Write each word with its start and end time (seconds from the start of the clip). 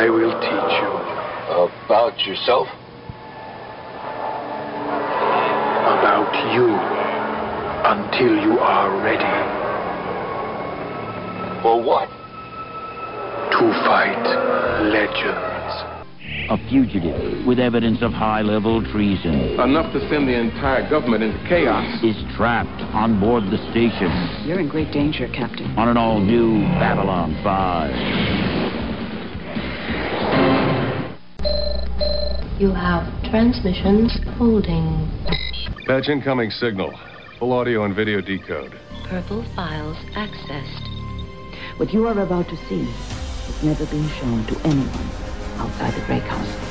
I 0.00 0.08
will 0.08 0.32
teach 0.40 0.72
you. 0.80 0.92
About 1.84 2.16
yourself? 2.24 2.66
About 5.92 6.32
you. 6.56 6.72
Until 7.84 8.32
you 8.40 8.58
are 8.60 8.96
ready. 9.04 9.28
For 11.60 11.84
what? 11.84 12.08
To 13.52 13.64
fight 13.84 14.24
legends. 14.88 15.60
A 16.48 16.56
fugitive 16.70 17.46
with 17.46 17.58
evidence 17.58 18.00
of 18.00 18.12
high 18.12 18.40
level 18.40 18.82
treason 18.92 19.60
Enough 19.60 19.92
to 19.92 20.00
send 20.08 20.26
the 20.26 20.34
entire 20.34 20.88
government 20.88 21.22
into 21.22 21.38
chaos. 21.46 22.02
is 22.02 22.16
trapped 22.36 22.80
on 22.94 23.20
board 23.20 23.44
the 23.50 23.58
station 23.70 24.08
You're 24.48 24.60
in 24.60 24.68
great 24.68 24.92
danger, 24.92 25.28
Captain. 25.28 25.76
on 25.76 25.88
an 25.88 25.98
all 25.98 26.20
new 26.20 26.60
Babylon 26.80 27.38
5. 27.44 28.39
You 32.60 32.72
have 32.72 33.08
transmissions 33.30 34.12
holding. 34.36 35.08
Batch 35.86 36.10
incoming 36.10 36.50
signal. 36.50 36.92
Full 37.38 37.54
audio 37.54 37.84
and 37.84 37.96
video 37.96 38.20
decode. 38.20 38.78
Purple 39.04 39.42
files 39.56 39.96
accessed. 40.12 40.86
What 41.78 41.90
you 41.94 42.06
are 42.06 42.20
about 42.20 42.50
to 42.50 42.56
see 42.68 42.84
has 42.84 43.64
never 43.64 43.86
been 43.86 44.06
shown 44.10 44.44
to 44.44 44.60
anyone 44.66 45.08
outside 45.56 45.94
the 45.94 46.04
Grey 46.04 46.20
Council. 46.20 46.69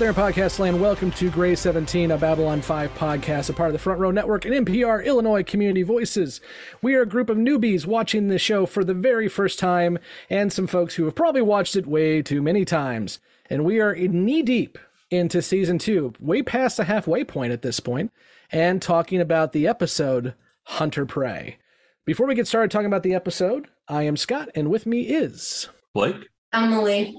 There 0.00 0.08
in 0.08 0.14
podcast 0.14 0.58
land. 0.58 0.80
Welcome 0.80 1.10
to 1.10 1.30
Grey 1.30 1.54
17, 1.54 2.10
a 2.10 2.16
Babylon 2.16 2.62
5 2.62 2.94
podcast, 2.94 3.50
a 3.50 3.52
part 3.52 3.68
of 3.68 3.74
the 3.74 3.78
Front 3.78 4.00
Row 4.00 4.10
Network 4.10 4.46
and 4.46 4.66
NPR 4.66 5.04
Illinois 5.04 5.42
Community 5.42 5.82
Voices. 5.82 6.40
We 6.80 6.94
are 6.94 7.02
a 7.02 7.06
group 7.06 7.28
of 7.28 7.36
newbies 7.36 7.84
watching 7.84 8.28
the 8.28 8.38
show 8.38 8.64
for 8.64 8.82
the 8.82 8.94
very 8.94 9.28
first 9.28 9.58
time, 9.58 9.98
and 10.30 10.50
some 10.50 10.66
folks 10.66 10.94
who 10.94 11.04
have 11.04 11.14
probably 11.14 11.42
watched 11.42 11.76
it 11.76 11.86
way 11.86 12.22
too 12.22 12.40
many 12.40 12.64
times. 12.64 13.18
And 13.50 13.62
we 13.62 13.78
are 13.78 13.94
knee 13.94 14.40
deep 14.40 14.78
into 15.10 15.42
season 15.42 15.76
two, 15.76 16.14
way 16.18 16.40
past 16.40 16.78
the 16.78 16.84
halfway 16.84 17.22
point 17.22 17.52
at 17.52 17.60
this 17.60 17.78
point, 17.78 18.10
and 18.50 18.80
talking 18.80 19.20
about 19.20 19.52
the 19.52 19.68
episode 19.68 20.32
Hunter 20.62 21.04
Prey. 21.04 21.58
Before 22.06 22.26
we 22.26 22.34
get 22.34 22.48
started 22.48 22.70
talking 22.70 22.86
about 22.86 23.02
the 23.02 23.14
episode, 23.14 23.68
I 23.86 24.04
am 24.04 24.16
Scott, 24.16 24.48
and 24.54 24.70
with 24.70 24.86
me 24.86 25.02
is. 25.02 25.68
Blake, 25.92 26.26
Emily. 26.54 27.18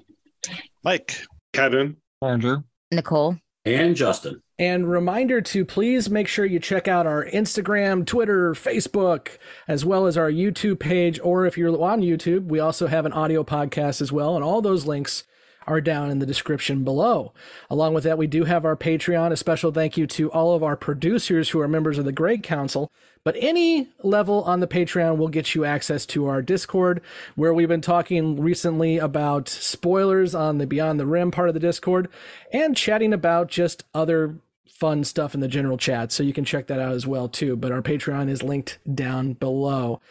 Mike. 0.83 1.21
Kevin, 1.53 1.97
Andrew. 2.23 2.63
Nicole. 2.91 3.37
and 3.65 3.95
Justin. 3.95 4.41
And 4.59 4.89
reminder 4.89 5.41
to 5.41 5.65
please 5.65 6.09
make 6.09 6.27
sure 6.27 6.45
you 6.45 6.59
check 6.59 6.87
out 6.87 7.07
our 7.07 7.25
Instagram, 7.25 8.05
Twitter, 8.05 8.53
Facebook, 8.53 9.37
as 9.67 9.83
well 9.83 10.05
as 10.05 10.17
our 10.17 10.31
YouTube 10.31 10.79
page. 10.79 11.19
Or 11.23 11.45
if 11.45 11.57
you're 11.57 11.81
on 11.81 12.01
YouTube, 12.01 12.45
we 12.45 12.59
also 12.59 12.87
have 12.87 13.05
an 13.05 13.13
audio 13.13 13.43
podcast 13.43 14.01
as 14.01 14.11
well. 14.11 14.35
And 14.35 14.43
all 14.43 14.61
those 14.61 14.85
links 14.85 15.23
are 15.67 15.81
down 15.81 16.09
in 16.09 16.19
the 16.19 16.25
description 16.25 16.83
below. 16.83 17.33
Along 17.69 17.93
with 17.93 18.03
that, 18.03 18.17
we 18.17 18.27
do 18.27 18.45
have 18.45 18.65
our 18.65 18.75
Patreon. 18.75 19.31
A 19.31 19.37
special 19.37 19.71
thank 19.71 19.97
you 19.97 20.07
to 20.07 20.31
all 20.31 20.55
of 20.55 20.63
our 20.63 20.75
producers 20.75 21.49
who 21.49 21.59
are 21.59 21.67
members 21.67 21.97
of 21.97 22.05
the 22.05 22.11
Grey 22.11 22.37
Council. 22.37 22.91
But 23.23 23.35
any 23.37 23.89
level 24.01 24.43
on 24.45 24.61
the 24.61 24.67
Patreon 24.67 25.17
will 25.17 25.27
get 25.27 25.53
you 25.53 25.63
access 25.63 26.07
to 26.07 26.25
our 26.25 26.41
Discord, 26.41 27.01
where 27.35 27.53
we've 27.53 27.67
been 27.67 27.81
talking 27.81 28.41
recently 28.41 28.97
about 28.97 29.47
spoilers 29.47 30.33
on 30.33 30.57
the 30.57 30.65
Beyond 30.65 30.99
the 30.99 31.05
Rim 31.05 31.29
part 31.29 31.47
of 31.47 31.53
the 31.53 31.59
Discord 31.59 32.07
and 32.51 32.75
chatting 32.75 33.13
about 33.13 33.47
just 33.47 33.83
other 33.93 34.37
fun 34.67 35.03
stuff 35.03 35.35
in 35.35 35.41
the 35.41 35.47
general 35.47 35.77
chat. 35.77 36.11
So 36.11 36.23
you 36.23 36.33
can 36.33 36.45
check 36.45 36.65
that 36.65 36.79
out 36.79 36.93
as 36.93 37.05
well 37.05 37.27
too. 37.27 37.55
But 37.55 37.71
our 37.71 37.83
Patreon 37.83 38.27
is 38.27 38.41
linked 38.41 38.79
down 38.91 39.33
below. 39.33 40.01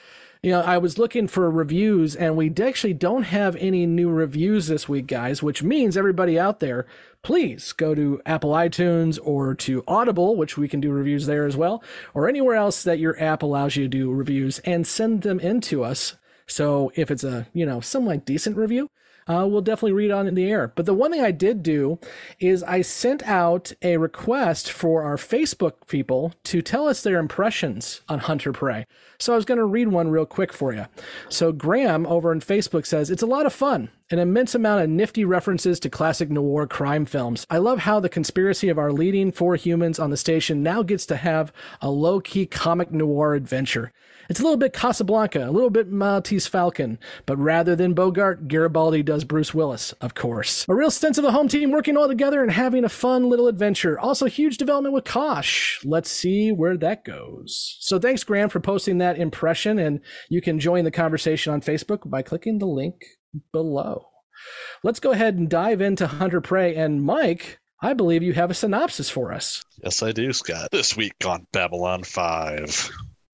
You 0.42 0.52
know, 0.52 0.62
I 0.62 0.78
was 0.78 0.96
looking 0.96 1.28
for 1.28 1.50
reviews 1.50 2.16
and 2.16 2.34
we 2.34 2.50
actually 2.62 2.94
don't 2.94 3.24
have 3.24 3.56
any 3.56 3.84
new 3.84 4.08
reviews 4.08 4.68
this 4.68 4.88
week, 4.88 5.06
guys, 5.06 5.42
which 5.42 5.62
means 5.62 5.98
everybody 5.98 6.38
out 6.38 6.60
there, 6.60 6.86
please 7.22 7.74
go 7.74 7.94
to 7.94 8.22
Apple 8.24 8.52
iTunes 8.52 9.18
or 9.22 9.54
to 9.56 9.84
Audible, 9.86 10.36
which 10.36 10.56
we 10.56 10.66
can 10.66 10.80
do 10.80 10.92
reviews 10.92 11.26
there 11.26 11.44
as 11.44 11.58
well, 11.58 11.84
or 12.14 12.26
anywhere 12.26 12.56
else 12.56 12.82
that 12.84 12.98
your 12.98 13.22
app 13.22 13.42
allows 13.42 13.76
you 13.76 13.82
to 13.84 13.88
do 13.88 14.10
reviews 14.10 14.60
and 14.60 14.86
send 14.86 15.20
them 15.20 15.40
in 15.40 15.60
to 15.60 15.84
us. 15.84 16.16
So 16.46 16.90
if 16.94 17.10
it's 17.10 17.22
a, 17.22 17.46
you 17.52 17.66
know, 17.66 17.80
somewhat 17.80 18.24
decent 18.24 18.56
review, 18.56 18.88
uh, 19.30 19.46
we'll 19.46 19.60
definitely 19.60 19.92
read 19.92 20.10
on 20.10 20.26
in 20.26 20.34
the 20.34 20.50
air. 20.50 20.72
But 20.74 20.86
the 20.86 20.94
one 20.94 21.12
thing 21.12 21.22
I 21.22 21.30
did 21.30 21.62
do 21.62 22.00
is 22.40 22.64
I 22.64 22.82
sent 22.82 23.22
out 23.22 23.72
a 23.80 23.96
request 23.96 24.72
for 24.72 25.04
our 25.04 25.16
Facebook 25.16 25.86
people 25.86 26.34
to 26.44 26.60
tell 26.60 26.88
us 26.88 27.02
their 27.02 27.20
impressions 27.20 28.00
on 28.08 28.18
Hunter 28.18 28.52
Prey. 28.52 28.86
So 29.20 29.32
I 29.32 29.36
was 29.36 29.44
going 29.44 29.58
to 29.58 29.64
read 29.64 29.88
one 29.88 30.10
real 30.10 30.26
quick 30.26 30.52
for 30.52 30.72
you. 30.72 30.86
So 31.28 31.52
Graham 31.52 32.06
over 32.06 32.32
on 32.32 32.40
Facebook 32.40 32.84
says, 32.84 33.08
It's 33.08 33.22
a 33.22 33.26
lot 33.26 33.46
of 33.46 33.52
fun. 33.52 33.90
An 34.10 34.18
immense 34.18 34.56
amount 34.56 34.82
of 34.82 34.90
nifty 34.90 35.24
references 35.24 35.78
to 35.80 35.90
classic 35.90 36.28
noir 36.28 36.66
crime 36.66 37.06
films. 37.06 37.46
I 37.48 37.58
love 37.58 37.80
how 37.80 38.00
the 38.00 38.08
conspiracy 38.08 38.68
of 38.68 38.78
our 38.78 38.90
leading 38.92 39.30
four 39.30 39.54
humans 39.54 40.00
on 40.00 40.10
the 40.10 40.16
station 40.16 40.64
now 40.64 40.82
gets 40.82 41.06
to 41.06 41.14
have 41.14 41.52
a 41.80 41.88
low 41.88 42.20
key 42.20 42.46
comic 42.46 42.90
noir 42.90 43.34
adventure. 43.34 43.92
It's 44.30 44.38
a 44.38 44.44
little 44.44 44.56
bit 44.56 44.72
Casablanca, 44.72 45.48
a 45.48 45.50
little 45.50 45.70
bit 45.70 45.88
Maltese 45.88 46.46
Falcon, 46.46 47.00
but 47.26 47.36
rather 47.36 47.74
than 47.74 47.94
Bogart, 47.94 48.46
Garibaldi 48.46 49.02
does 49.02 49.24
Bruce 49.24 49.52
Willis, 49.52 49.92
of 49.94 50.14
course. 50.14 50.64
A 50.68 50.74
real 50.74 50.92
sense 50.92 51.18
of 51.18 51.24
the 51.24 51.32
home 51.32 51.48
team 51.48 51.72
working 51.72 51.96
all 51.96 52.06
together 52.06 52.40
and 52.40 52.52
having 52.52 52.84
a 52.84 52.88
fun 52.88 53.28
little 53.28 53.48
adventure. 53.48 53.98
Also, 53.98 54.26
huge 54.26 54.56
development 54.56 54.94
with 54.94 55.02
Kosh. 55.02 55.80
Let's 55.84 56.12
see 56.12 56.52
where 56.52 56.76
that 56.76 57.04
goes. 57.04 57.76
So, 57.80 57.98
thanks, 57.98 58.22
Graham, 58.22 58.50
for 58.50 58.60
posting 58.60 58.98
that 58.98 59.18
impression, 59.18 59.80
and 59.80 60.00
you 60.28 60.40
can 60.40 60.60
join 60.60 60.84
the 60.84 60.92
conversation 60.92 61.52
on 61.52 61.60
Facebook 61.60 62.08
by 62.08 62.22
clicking 62.22 62.60
the 62.60 62.66
link 62.66 63.02
below. 63.50 64.10
Let's 64.84 65.00
go 65.00 65.10
ahead 65.10 65.38
and 65.38 65.50
dive 65.50 65.80
into 65.80 66.06
Hunter 66.06 66.40
Prey. 66.40 66.76
And 66.76 67.02
Mike, 67.02 67.58
I 67.82 67.94
believe 67.94 68.22
you 68.22 68.34
have 68.34 68.52
a 68.52 68.54
synopsis 68.54 69.10
for 69.10 69.32
us. 69.32 69.64
Yes, 69.82 70.04
I 70.04 70.12
do, 70.12 70.32
Scott. 70.32 70.68
This 70.70 70.96
week 70.96 71.14
on 71.26 71.48
Babylon 71.52 72.04
5. 72.04 72.90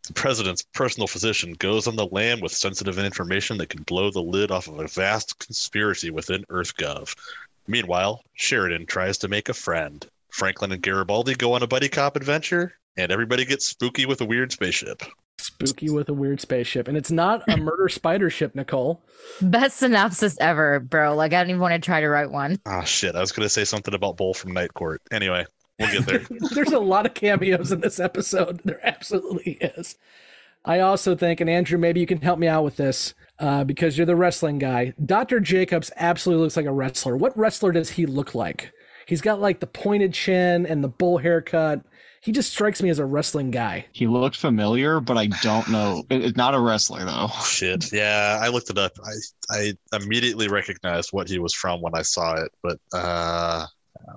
The 0.06 0.12
president's 0.12 0.62
personal 0.62 1.08
physician 1.08 1.54
goes 1.54 1.88
on 1.88 1.96
the 1.96 2.06
lam 2.06 2.40
with 2.40 2.52
sensitive 2.52 2.96
information 2.96 3.58
that 3.58 3.70
can 3.70 3.82
blow 3.82 4.10
the 4.10 4.22
lid 4.22 4.52
off 4.52 4.68
of 4.68 4.78
a 4.78 4.86
vast 4.86 5.38
conspiracy 5.40 6.10
within 6.10 6.44
EarthGov. 6.44 7.16
Meanwhile, 7.66 8.22
Sheridan 8.34 8.86
tries 8.86 9.18
to 9.18 9.28
make 9.28 9.48
a 9.48 9.54
friend. 9.54 10.06
Franklin 10.30 10.70
and 10.70 10.80
Garibaldi 10.80 11.34
go 11.34 11.54
on 11.54 11.64
a 11.64 11.66
buddy 11.66 11.88
cop 11.88 12.14
adventure, 12.14 12.74
and 12.96 13.10
everybody 13.10 13.44
gets 13.44 13.66
spooky 13.66 14.06
with 14.06 14.20
a 14.20 14.24
weird 14.24 14.52
spaceship. 14.52 15.02
Spooky 15.38 15.90
with 15.90 16.08
a 16.08 16.14
weird 16.14 16.40
spaceship. 16.40 16.86
And 16.86 16.96
it's 16.96 17.10
not 17.10 17.42
a 17.48 17.56
murder 17.56 17.88
spider 17.90 18.30
ship, 18.30 18.54
Nicole. 18.54 19.02
Best 19.42 19.78
synopsis 19.78 20.36
ever, 20.40 20.78
bro. 20.78 21.16
Like 21.16 21.32
I 21.32 21.40
don't 21.40 21.50
even 21.50 21.60
want 21.60 21.74
to 21.74 21.84
try 21.84 22.00
to 22.00 22.08
write 22.08 22.30
one. 22.30 22.60
Ah, 22.64 22.84
shit. 22.84 23.16
I 23.16 23.20
was 23.20 23.32
going 23.32 23.44
to 23.44 23.50
say 23.50 23.64
something 23.64 23.94
about 23.94 24.16
Bull 24.16 24.34
from 24.34 24.52
Night 24.52 24.72
Court. 24.74 25.02
Anyway, 25.10 25.46
we'll 25.78 25.92
get 25.92 26.06
there. 26.06 26.38
There's 26.54 26.72
a 26.72 26.78
lot 26.78 27.06
of 27.06 27.14
cameos 27.14 27.72
in 27.72 27.80
this 27.80 28.00
episode. 28.00 28.60
There 28.64 28.80
absolutely 28.86 29.52
is. 29.52 29.96
I 30.64 30.80
also 30.80 31.14
think, 31.14 31.40
and 31.40 31.48
Andrew, 31.48 31.78
maybe 31.78 32.00
you 32.00 32.06
can 32.06 32.20
help 32.20 32.38
me 32.38 32.48
out 32.48 32.64
with 32.64 32.76
this 32.76 33.14
uh, 33.38 33.62
because 33.64 33.96
you're 33.96 34.06
the 34.06 34.16
wrestling 34.16 34.58
guy. 34.58 34.94
Dr. 35.04 35.38
Jacobs 35.40 35.92
absolutely 35.96 36.42
looks 36.44 36.56
like 36.56 36.66
a 36.66 36.72
wrestler. 36.72 37.16
What 37.16 37.36
wrestler 37.38 37.70
does 37.72 37.90
he 37.90 38.04
look 38.06 38.34
like? 38.34 38.72
He's 39.06 39.20
got 39.20 39.40
like 39.40 39.60
the 39.60 39.68
pointed 39.68 40.12
chin 40.12 40.66
and 40.66 40.82
the 40.82 40.88
bull 40.88 41.18
haircut. 41.18 41.82
He 42.20 42.32
just 42.32 42.50
strikes 42.50 42.82
me 42.82 42.88
as 42.88 42.98
a 42.98 43.04
wrestling 43.06 43.52
guy. 43.52 43.86
He 43.92 44.08
looked 44.08 44.34
familiar, 44.36 44.98
but 44.98 45.16
I 45.16 45.28
don't 45.42 45.68
know. 45.68 46.02
It- 46.10 46.24
It's 46.24 46.36
not 46.36 46.56
a 46.56 46.60
wrestler 46.60 47.04
though. 47.04 47.28
Shit. 47.44 47.92
Yeah, 47.92 48.40
I 48.42 48.48
looked 48.48 48.68
it 48.68 48.78
up. 48.78 48.90
I 49.04 49.12
I 49.56 49.72
immediately 50.02 50.48
recognized 50.48 51.10
what 51.12 51.28
he 51.28 51.38
was 51.38 51.54
from 51.54 51.80
when 51.80 51.94
I 51.94 52.02
saw 52.02 52.34
it, 52.34 52.50
but 52.64 52.80
uh 52.92 53.66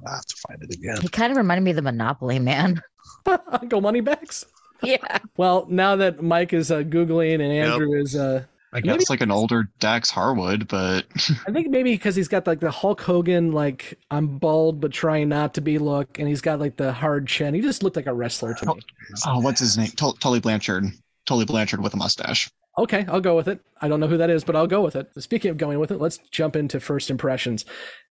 I 0.06 0.12
have 0.12 0.26
to 0.26 0.36
find 0.48 0.62
it 0.64 0.74
again. 0.74 0.98
He 1.02 1.08
kind 1.08 1.32
of 1.32 1.38
reminded 1.38 1.64
me 1.64 1.72
of 1.72 1.76
the 1.76 1.82
Monopoly 1.82 2.40
man. 2.40 2.82
Uncle 3.52 3.82
Moneybags. 3.82 4.46
Yeah. 4.82 5.18
Well, 5.38 5.66
now 5.70 5.96
that 5.98 6.22
Mike 6.22 6.54
is 6.54 6.72
uh, 6.72 6.80
googling 6.84 7.36
and 7.36 7.52
Andrew 7.52 7.94
is, 8.00 8.16
uh, 8.16 8.44
I 8.72 8.78
maybe- 8.82 9.00
guess 9.00 9.10
like 9.10 9.22
an 9.22 9.32
older 9.32 9.70
Dax 9.80 10.10
Harwood, 10.10 10.68
but 10.68 11.06
I 11.48 11.52
think 11.52 11.68
maybe 11.70 11.92
because 11.92 12.16
he's 12.16 12.28
got 12.28 12.46
like 12.48 12.60
the 12.60 12.72
Hulk 12.72 13.02
Hogan, 13.02 13.52
like 13.52 13.98
I'm 14.12 14.38
bald 14.38 14.80
but 14.80 14.92
trying 14.92 15.28
not 15.30 15.54
to 15.56 15.62
be 15.62 15.80
look, 15.80 16.20
and 16.20 16.28
he's 16.28 16.42
got 16.42 16.60
like 16.60 16.78
the 16.78 16.94
hard 16.94 17.28
chin. 17.28 17.54
He 17.56 17.62
just 17.62 17.84
looked 17.84 17.96
like 17.96 18.06
a 18.08 18.14
wrestler 18.14 18.54
to 18.54 18.66
me. 18.68 18.74
oh, 19.26 19.40
what's 19.40 19.60
his 19.60 19.78
name? 19.78 19.88
Tul- 19.90 20.14
Tully 20.14 20.40
Blanchard. 20.40 20.86
Tully 21.26 21.46
Blanchard 21.46 21.82
with 21.82 21.94
a 21.94 21.98
mustache. 21.98 22.50
Okay, 22.80 23.06
I'll 23.10 23.20
go 23.20 23.36
with 23.36 23.50
it. 23.50 23.60
I 23.82 23.90
don't 23.90 24.00
know 24.00 24.08
who 24.08 24.18
that 24.18 24.30
is, 24.30 24.46
but 24.46 24.56
I'll 24.56 24.66
go 24.66 24.82
with 24.82 24.96
it. 24.96 25.12
Speaking 25.22 25.52
of 25.52 25.58
going 25.58 25.80
with 25.80 25.92
it, 25.92 26.00
let's 26.00 26.20
jump 26.32 26.56
into 26.56 26.80
first 26.80 27.10
impressions. 27.10 27.66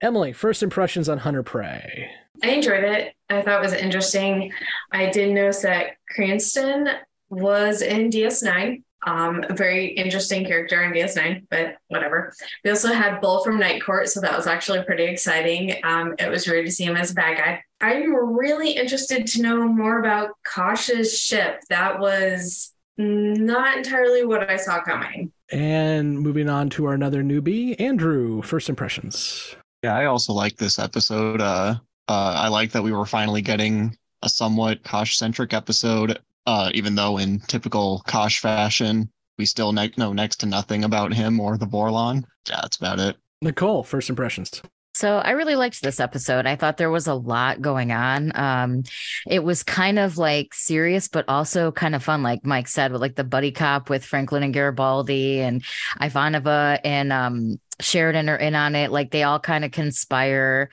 Emily, 0.01 0.33
first 0.33 0.63
impressions 0.63 1.07
on 1.07 1.19
Hunter 1.19 1.43
Prey. 1.43 2.11
I 2.43 2.49
enjoyed 2.49 2.83
it. 2.83 3.15
I 3.29 3.43
thought 3.43 3.59
it 3.59 3.63
was 3.63 3.75
interesting. 3.75 4.53
I 4.91 5.11
did 5.11 5.35
notice 5.35 5.61
that 5.63 5.99
Cranston 6.09 6.89
was 7.29 7.83
in 7.83 8.09
DS9. 8.09 8.83
Um, 9.07 9.45
a 9.51 9.53
very 9.53 9.89
interesting 9.89 10.47
character 10.47 10.83
in 10.83 10.93
DS9, 10.93 11.47
but 11.51 11.77
whatever. 11.89 12.33
We 12.65 12.71
also 12.71 12.95
had 12.95 13.21
Bull 13.21 13.45
from 13.45 13.59
Night 13.59 13.83
Court, 13.83 14.09
so 14.09 14.23
that 14.23 14.35
was 14.35 14.47
actually 14.47 14.83
pretty 14.85 15.05
exciting. 15.05 15.75
Um, 15.85 16.15
it 16.19 16.31
was 16.31 16.49
weird 16.49 16.65
to 16.65 16.73
see 16.73 16.85
him 16.85 16.97
as 16.97 17.11
a 17.11 17.15
bad 17.15 17.37
guy. 17.37 17.63
I'm 17.83 18.15
really 18.15 18.71
interested 18.71 19.27
to 19.27 19.43
know 19.43 19.69
more 19.69 20.01
about 20.01 20.31
Kosh's 20.43 21.19
ship. 21.21 21.61
That 21.69 22.01
was 22.01 22.74
not 22.97 23.77
entirely 23.77 24.25
what 24.25 24.51
I 24.51 24.57
saw 24.57 24.83
coming. 24.83 25.33
And 25.51 26.19
moving 26.19 26.49
on 26.49 26.71
to 26.71 26.87
our 26.87 26.95
another 26.95 27.23
newbie, 27.23 27.79
Andrew, 27.81 28.43
first 28.43 28.69
impressions. 28.69 29.57
Yeah, 29.83 29.97
I 29.97 30.07
also 30.07 30.33
like 30.33 30.57
this 30.57 30.79
episode. 30.79 31.41
Uh, 31.41 31.77
uh, 32.09 32.35
I 32.37 32.49
like 32.49 32.73
that 32.73 32.83
we 32.83 32.93
were 32.93 33.07
finally 33.07 33.43
getting 33.43 33.97
a 34.23 34.29
somewhat 34.29 34.83
Kosh 34.83 35.17
centric 35.17 35.53
episode, 35.53 36.19
uh, 36.47 36.71
even 36.75 36.95
though 36.95 37.19
in 37.19 37.41
typical 37.41 38.03
Kosh 38.07 38.41
fashion, 38.41 39.11
we 39.39 39.45
still 39.45 39.73
ne- 39.73 39.93
know 39.97 40.13
next 40.13 40.37
to 40.37 40.47
nothing 40.47 40.85
about 40.85 41.13
him 41.13 41.41
or 41.41 41.59
the 41.59 41.67
Vorlon. 41.67 42.25
Yeah, 42.49 42.61
that's 42.63 42.77
about 42.77 42.99
it. 42.99 43.17
Nicole, 43.43 43.83
first 43.83 44.09
impressions. 44.09 44.63
So 44.95 45.19
I 45.19 45.33
really 45.33 45.57
liked 45.57 45.83
this 45.83 45.99
episode. 45.99 46.47
I 46.47 46.55
thought 46.55 46.77
there 46.77 46.91
was 46.91 47.09
a 47.09 47.15
lot 47.15 47.61
going 47.61 47.91
on. 47.91 48.31
Um, 48.37 48.85
it 49.29 49.43
was 49.43 49.65
kind 49.65 49.99
of 49.99 50.19
like 50.19 50.55
serious, 50.55 51.09
but 51.09 51.25
also 51.29 51.73
kind 51.73 51.97
of 51.97 52.05
fun, 52.05 52.23
like 52.23 52.47
Mike 52.47 52.69
said, 52.69 52.93
with 52.93 53.01
like 53.01 53.17
the 53.17 53.25
buddy 53.25 53.51
cop 53.51 53.91
with 53.91 54.05
Franklin 54.05 54.45
and 54.45 54.55
Garibaldi 54.55 55.41
and 55.41 55.65
Ivanova 56.01 56.79
and 56.85 57.13
um, 57.13 57.61
Sheridan 57.81 58.29
are 58.29 58.37
in 58.37 58.55
on 58.55 58.77
it. 58.77 58.93
Like 58.93 59.11
they 59.11 59.25
all 59.25 59.41
kind 59.41 59.65
of 59.65 59.73
conspire 59.73 60.71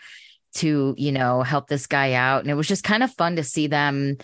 to, 0.55 0.93
you 0.97 1.11
know, 1.11 1.41
help 1.41 1.67
this 1.67 1.87
guy 1.87 2.13
out. 2.13 2.41
And 2.41 2.51
it 2.51 2.55
was 2.55 2.67
just 2.67 2.83
kind 2.83 3.01
of 3.01 3.11
fun 3.13 3.37
to 3.37 3.43
see 3.43 3.65
them 3.65 4.17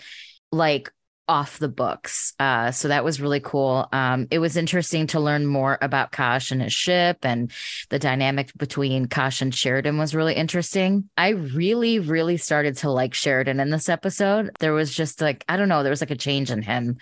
like 0.52 0.92
off 1.28 1.58
the 1.58 1.68
books. 1.68 2.32
Uh, 2.40 2.70
so 2.70 2.88
that 2.88 3.04
was 3.04 3.20
really 3.20 3.40
cool. 3.40 3.86
Um, 3.92 4.26
it 4.30 4.38
was 4.38 4.56
interesting 4.56 5.06
to 5.08 5.20
learn 5.20 5.46
more 5.46 5.78
about 5.82 6.10
Kosh 6.10 6.50
and 6.50 6.62
his 6.62 6.72
ship 6.72 7.18
and 7.22 7.52
the 7.90 7.98
dynamic 7.98 8.50
between 8.56 9.06
Kosh 9.06 9.42
and 9.42 9.54
Sheridan 9.54 9.98
was 9.98 10.14
really 10.14 10.34
interesting. 10.34 11.10
I 11.18 11.30
really, 11.30 11.98
really 11.98 12.38
started 12.38 12.78
to 12.78 12.90
like 12.90 13.12
Sheridan 13.12 13.60
in 13.60 13.70
this 13.70 13.88
episode. 13.88 14.50
There 14.58 14.72
was 14.72 14.94
just 14.94 15.20
like, 15.20 15.44
I 15.48 15.58
don't 15.58 15.68
know, 15.68 15.82
there 15.82 15.90
was 15.90 16.00
like 16.00 16.10
a 16.10 16.16
change 16.16 16.50
in 16.50 16.62
him 16.62 16.96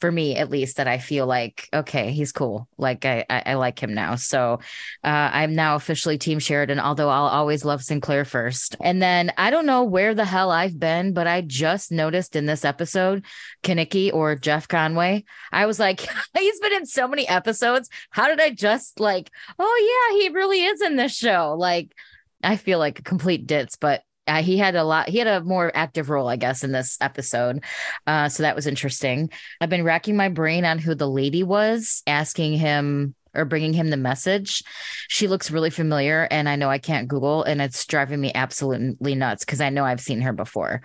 for 0.00 0.10
me, 0.10 0.36
at 0.36 0.50
least 0.50 0.76
that 0.76 0.86
I 0.86 0.98
feel 0.98 1.26
like, 1.26 1.68
okay, 1.74 2.12
he's 2.12 2.30
cool. 2.30 2.68
Like 2.78 3.04
I, 3.04 3.24
I, 3.28 3.42
I 3.46 3.54
like 3.54 3.82
him 3.82 3.94
now. 3.94 4.14
So 4.14 4.60
uh, 5.02 5.30
I'm 5.32 5.54
now 5.54 5.74
officially 5.74 6.18
team 6.18 6.38
Sheridan, 6.38 6.78
although 6.78 7.08
I'll 7.08 7.26
always 7.26 7.64
love 7.64 7.82
Sinclair 7.82 8.24
first. 8.24 8.76
And 8.80 9.02
then 9.02 9.32
I 9.36 9.50
don't 9.50 9.66
know 9.66 9.82
where 9.82 10.14
the 10.14 10.24
hell 10.24 10.52
I've 10.52 10.78
been, 10.78 11.12
but 11.12 11.26
I 11.26 11.40
just 11.40 11.90
noticed 11.90 12.36
in 12.36 12.46
this 12.46 12.64
episode, 12.64 13.24
Kenickie 13.72 14.12
or 14.12 14.36
Jeff 14.36 14.68
Conway. 14.68 15.24
I 15.50 15.66
was 15.66 15.78
like, 15.78 16.00
he's 16.38 16.60
been 16.60 16.74
in 16.74 16.86
so 16.86 17.08
many 17.08 17.26
episodes. 17.28 17.88
How 18.10 18.28
did 18.28 18.40
I 18.40 18.50
just 18.50 19.00
like, 19.00 19.30
oh 19.58 20.10
yeah, 20.12 20.22
he 20.22 20.28
really 20.34 20.64
is 20.64 20.82
in 20.82 20.96
this 20.96 21.16
show? 21.16 21.54
Like, 21.58 21.94
I 22.42 22.56
feel 22.56 22.78
like 22.78 22.98
a 22.98 23.02
complete 23.02 23.46
ditz, 23.46 23.76
but 23.76 24.02
uh, 24.26 24.42
he 24.42 24.56
had 24.56 24.76
a 24.76 24.84
lot, 24.84 25.08
he 25.08 25.18
had 25.18 25.26
a 25.26 25.42
more 25.42 25.72
active 25.74 26.10
role, 26.10 26.28
I 26.28 26.36
guess, 26.36 26.62
in 26.62 26.72
this 26.72 26.96
episode. 27.00 27.64
Uh, 28.06 28.28
so 28.28 28.42
that 28.42 28.54
was 28.54 28.66
interesting. 28.66 29.30
I've 29.60 29.70
been 29.70 29.84
racking 29.84 30.16
my 30.16 30.28
brain 30.28 30.64
on 30.64 30.78
who 30.78 30.94
the 30.94 31.08
lady 31.08 31.42
was, 31.42 32.02
asking 32.06 32.54
him 32.54 33.14
or 33.34 33.44
bringing 33.44 33.72
him 33.72 33.90
the 33.90 33.96
message. 33.96 34.62
She 35.08 35.26
looks 35.26 35.50
really 35.50 35.70
familiar, 35.70 36.28
and 36.30 36.48
I 36.48 36.56
know 36.56 36.68
I 36.68 36.78
can't 36.78 37.08
Google, 37.08 37.42
and 37.42 37.60
it's 37.60 37.84
driving 37.86 38.20
me 38.20 38.30
absolutely 38.34 39.14
nuts 39.14 39.44
because 39.44 39.60
I 39.60 39.70
know 39.70 39.84
I've 39.84 40.00
seen 40.00 40.20
her 40.20 40.32
before. 40.32 40.82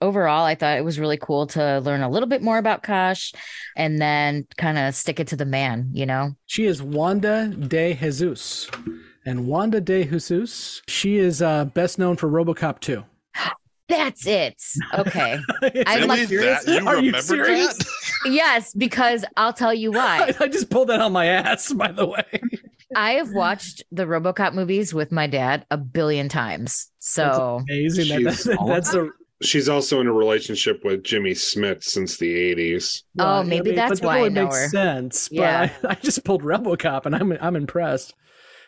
Overall, 0.00 0.44
I 0.44 0.54
thought 0.54 0.78
it 0.78 0.84
was 0.84 0.98
really 0.98 1.16
cool 1.16 1.46
to 1.48 1.78
learn 1.80 2.02
a 2.02 2.08
little 2.10 2.28
bit 2.28 2.42
more 2.42 2.58
about 2.58 2.82
Kosh 2.82 3.32
and 3.76 4.00
then 4.00 4.46
kind 4.56 4.78
of 4.78 4.94
stick 4.94 5.20
it 5.20 5.28
to 5.28 5.36
the 5.36 5.44
man, 5.46 5.90
you 5.92 6.06
know? 6.06 6.32
She 6.46 6.66
is 6.66 6.82
Wanda 6.82 7.48
de 7.48 7.94
Jesus. 7.94 8.68
And 9.24 9.46
Wanda 9.48 9.80
de 9.80 10.04
Jesus, 10.04 10.82
she 10.86 11.16
is 11.16 11.42
uh, 11.42 11.64
best 11.66 11.98
known 11.98 12.16
for 12.16 12.28
Robocop 12.28 12.80
2. 12.80 13.04
That's 13.88 14.26
it. 14.26 14.60
Okay. 14.94 15.38
I'm 15.86 16.08
like, 16.08 16.28
that? 16.28 16.64
You 16.66 16.86
Are 16.86 16.98
you 17.00 17.12
serious? 17.20 17.76
that? 17.78 17.86
yes, 18.32 18.74
because 18.74 19.24
I'll 19.36 19.52
tell 19.52 19.72
you 19.72 19.92
why. 19.92 20.32
I 20.40 20.48
just 20.48 20.70
pulled 20.70 20.88
that 20.88 21.00
on 21.00 21.12
my 21.12 21.26
ass, 21.26 21.72
by 21.72 21.92
the 21.92 22.06
way. 22.06 22.24
I 22.94 23.12
have 23.12 23.30
watched 23.32 23.82
the 23.92 24.04
RoboCop 24.04 24.54
movies 24.54 24.92
with 24.94 25.10
my 25.12 25.26
dad 25.26 25.66
a 25.70 25.76
billion 25.76 26.28
times. 26.28 26.90
So 26.98 27.62
amazing. 27.68 28.08
That, 28.24 28.32
She's- 28.34 28.44
that- 28.44 28.64
that's 28.66 28.94
a 28.94 29.08
She's 29.42 29.68
also 29.68 30.00
in 30.00 30.06
a 30.06 30.12
relationship 30.12 30.82
with 30.84 31.04
Jimmy 31.04 31.32
Smits 31.32 31.84
since 31.84 32.16
the 32.16 32.54
80s. 32.54 33.02
Oh, 33.18 33.40
I 33.40 33.42
maybe 33.42 33.72
that's 33.72 33.90
but 33.90 34.00
that 34.00 34.06
why 34.06 34.16
I 34.16 34.18
only 34.20 34.30
know 34.30 34.44
makes 34.44 34.56
her. 34.62 34.68
sense. 34.68 35.28
But 35.28 35.36
Yeah. 35.38 35.70
I, 35.84 35.88
I 35.90 35.94
just 35.96 36.24
pulled 36.24 36.42
RoboCop, 36.42 37.04
and 37.06 37.14
I'm 37.14 37.32
I'm 37.40 37.56
impressed. 37.56 38.14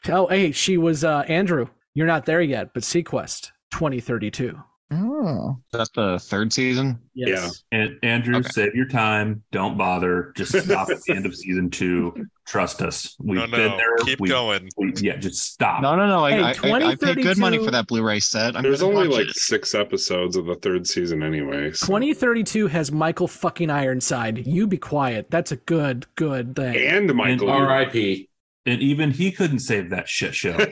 Oh, 0.09 0.27
hey, 0.27 0.53
she 0.53 0.77
was 0.77 1.05
uh, 1.05 1.21
Andrew. 1.29 1.69
You're 1.95 2.07
not 2.07 2.27
there 2.27 2.43
yet, 2.43 2.75
but 2.75 2.83
SeaQuest 2.83 3.51
2032. 3.73 4.59
Oh. 4.91 5.59
That's 5.71 5.91
the 5.91 6.19
third 6.19 6.51
season. 6.53 6.99
Yes. 7.15 7.63
And 7.73 7.99
Andrew, 8.03 8.43
save 8.43 8.75
your 8.75 8.87
time. 8.89 9.43
Don't 9.53 9.77
bother. 9.77 10.33
Just 10.35 10.59
stop 10.65 10.89
at 10.89 11.03
the 11.03 11.15
end 11.15 11.27
of 11.27 11.37
season 11.37 11.69
two. 11.69 12.27
Trust 12.47 12.81
us. 12.81 13.15
We've 13.19 13.39
No, 13.39 13.45
no, 13.45 13.57
been 13.59 13.77
there. 13.77 13.97
keep 13.99 14.19
We- 14.19 14.31
going. 14.31 14.71
we- 14.79 14.95
yeah, 14.97 15.17
just 15.17 15.53
stop. 15.53 15.83
No, 15.83 15.95
no, 15.95 16.07
no. 16.07 16.25
I, 16.25 16.31
Hey, 16.55 16.73
I, 16.73 16.79
I, 16.79 16.89
I 16.93 16.95
paid 16.95 17.17
good 17.23 17.37
money 17.37 17.59
for 17.63 17.71
that 17.71 17.87
Blu-ray 17.87 18.21
set. 18.21 18.57
I'm 18.57 18.63
There's 18.63 18.83
only 18.83 19.09
like 19.09 19.29
it. 19.29 19.37
six 19.37 19.75
episodes 19.75 20.37
of 20.37 20.47
the 20.47 20.55
third 20.55 20.87
season 20.87 21.23
anyway. 21.23 21.71
so- 21.73 21.87
2032 21.87 22.69
has 22.69 22.91
Michael 22.91 23.29
fucking 23.29 23.69
Ironside. 23.69 24.47
You 24.47 24.67
be 24.67 24.79
quiet. 24.79 25.31
That's 25.31 25.53
a 25.53 25.57
good, 25.57 26.07
good 26.15 26.57
thing. 26.57 26.77
And 26.77 27.15
Michael. 27.15 27.51
R.I.P. 27.51 28.31
And 28.65 28.81
even 28.83 29.11
he 29.11 29.33
couldn't 29.33 29.59
save 29.61 29.91
that 29.91 30.09
shit 30.09 30.35
show. 30.35 30.57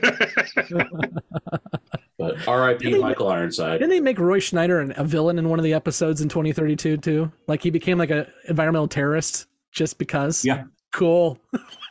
But 2.17 2.47
R.I.P. 2.47 2.97
Michael 2.97 3.27
Ironside. 3.29 3.79
Didn't 3.79 3.91
they 3.91 3.99
make 3.99 4.17
Roy 4.19 4.39
Scheider 4.39 4.81
an, 4.81 4.93
a 4.97 5.03
villain 5.03 5.37
in 5.37 5.49
one 5.49 5.59
of 5.59 5.63
the 5.63 5.73
episodes 5.73 6.21
in 6.21 6.29
2032 6.29 6.97
too? 6.97 7.31
Like 7.47 7.61
he 7.61 7.69
became 7.69 7.97
like 7.97 8.09
a 8.11 8.27
environmental 8.47 8.87
terrorist 8.87 9.47
just 9.71 9.97
because. 9.97 10.43
Yeah. 10.43 10.63
Cool. 10.93 11.37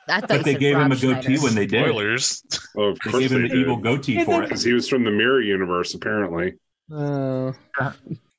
I 0.09 0.21
thought 0.21 0.29
But 0.29 0.45
they 0.45 0.53
said 0.53 0.61
gave 0.61 0.77
him 0.77 0.91
a 0.91 0.97
goatee 0.97 1.35
Scheider. 1.35 1.43
when 1.45 1.55
they 1.55 1.67
did. 1.67 1.85
Spoilers. 1.85 2.43
Oh, 2.77 2.83
of 2.85 2.99
They 3.05 3.11
course 3.11 3.23
gave 3.23 3.33
him 3.33 3.43
they 3.43 3.49
the 3.49 3.55
evil 3.55 3.77
goatee 3.77 4.25
for 4.25 4.43
it. 4.43 4.49
Because 4.49 4.63
he 4.65 4.73
was 4.73 4.89
from 4.89 5.05
the 5.05 5.11
Mirror 5.11 5.43
Universe, 5.43 5.95
apparently. 5.95 6.55
Uh, 6.93 7.53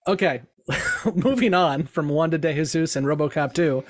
okay. 0.07 0.41
Moving 1.15 1.53
on 1.53 1.85
from 1.85 2.09
Wanda 2.09 2.37
de 2.37 2.53
Jesus 2.53 2.95
and 2.97 3.05
RoboCop 3.05 3.53
2. 3.53 3.83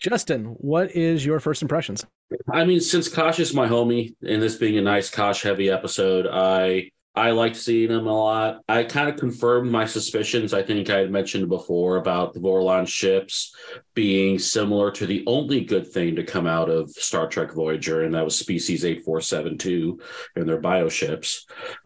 Justin, 0.00 0.44
what 0.58 0.94
is 0.96 1.24
your 1.26 1.40
first 1.40 1.60
impressions? 1.60 2.06
I 2.50 2.64
mean, 2.64 2.80
since 2.80 3.08
Kosh 3.08 3.38
is 3.38 3.52
my 3.52 3.68
homie, 3.68 4.14
and 4.26 4.42
this 4.42 4.56
being 4.56 4.78
a 4.78 4.82
nice 4.82 5.10
Kosh 5.10 5.42
heavy 5.42 5.70
episode, 5.70 6.26
I 6.30 6.90
I 7.16 7.30
liked 7.30 7.54
seeing 7.54 7.90
him 7.90 8.08
a 8.08 8.12
lot. 8.12 8.62
I 8.68 8.82
kind 8.82 9.08
of 9.08 9.16
confirmed 9.16 9.70
my 9.70 9.86
suspicions. 9.86 10.52
I 10.52 10.64
think 10.64 10.90
I 10.90 10.98
had 10.98 11.12
mentioned 11.12 11.48
before 11.48 11.96
about 11.96 12.34
the 12.34 12.40
Vorlon 12.40 12.88
ships 12.88 13.54
being 13.94 14.36
similar 14.38 14.90
to 14.92 15.06
the 15.06 15.22
only 15.28 15.60
good 15.60 15.86
thing 15.86 16.16
to 16.16 16.24
come 16.24 16.48
out 16.48 16.68
of 16.68 16.90
Star 16.90 17.28
Trek 17.28 17.52
Voyager, 17.52 18.02
and 18.02 18.14
that 18.14 18.24
was 18.24 18.36
Species 18.36 18.84
8472 18.84 20.00
and 20.34 20.48
their 20.48 20.60
bioships. 20.60 21.42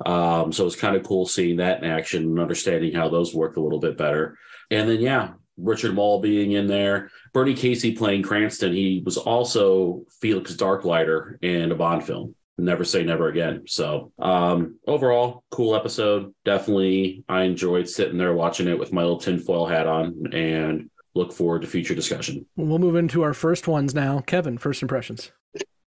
Um, 0.07 0.51
so 0.51 0.67
it's 0.67 0.77
kind 0.77 0.97
of 0.97 1.03
cool 1.03 1.27
seeing 1.27 1.59
that 1.59 1.83
in 1.83 1.91
action 1.91 2.23
and 2.23 2.41
understanding 2.41 2.95
how 2.95 3.11
those 3.11 3.35
work 3.35 3.59
a 3.59 3.61
little 3.61 3.81
bit 3.81 3.99
better. 3.99 4.39
And 4.71 4.89
then, 4.89 5.01
yeah, 5.01 5.33
Richard 5.59 5.95
Moll 5.95 6.21
being 6.21 6.53
in 6.53 6.69
there, 6.69 7.11
Bernie 7.35 7.55
Casey 7.55 7.93
playing 7.93 8.23
Cranston. 8.23 8.73
He 8.73 9.03
was 9.05 9.19
also 9.19 10.05
Felix 10.23 10.55
Darklighter 10.55 11.43
in 11.43 11.71
a 11.71 11.75
Bond 11.75 12.05
film. 12.05 12.35
Never 12.61 12.85
say 12.85 13.05
never 13.05 13.29
again. 13.29 13.65
So, 13.69 14.13
um, 14.19 14.81
overall, 14.87 15.45
cool 15.51 15.77
episode. 15.77 16.35
Definitely, 16.45 17.25
I 17.29 17.43
enjoyed 17.43 17.89
sitting 17.89 18.19
there 18.19 18.35
watching 18.35 18.67
it 18.67 18.79
with 18.79 18.93
my 18.93 19.03
little 19.03 19.19
tinfoil 19.19 19.67
hat 19.67 19.87
on, 19.87 20.33
and 20.33 20.91
look 21.15 21.33
forward 21.33 21.63
to 21.63 21.69
future 21.69 21.95
discussion. 21.95 22.47
We'll 22.57 22.81
move 22.81 22.97
into 22.97 23.23
our 23.23 23.33
first 23.33 23.69
ones 23.69 23.95
now. 23.95 24.21
Kevin, 24.21 24.59
first 24.59 24.83
impressions. 24.83 25.31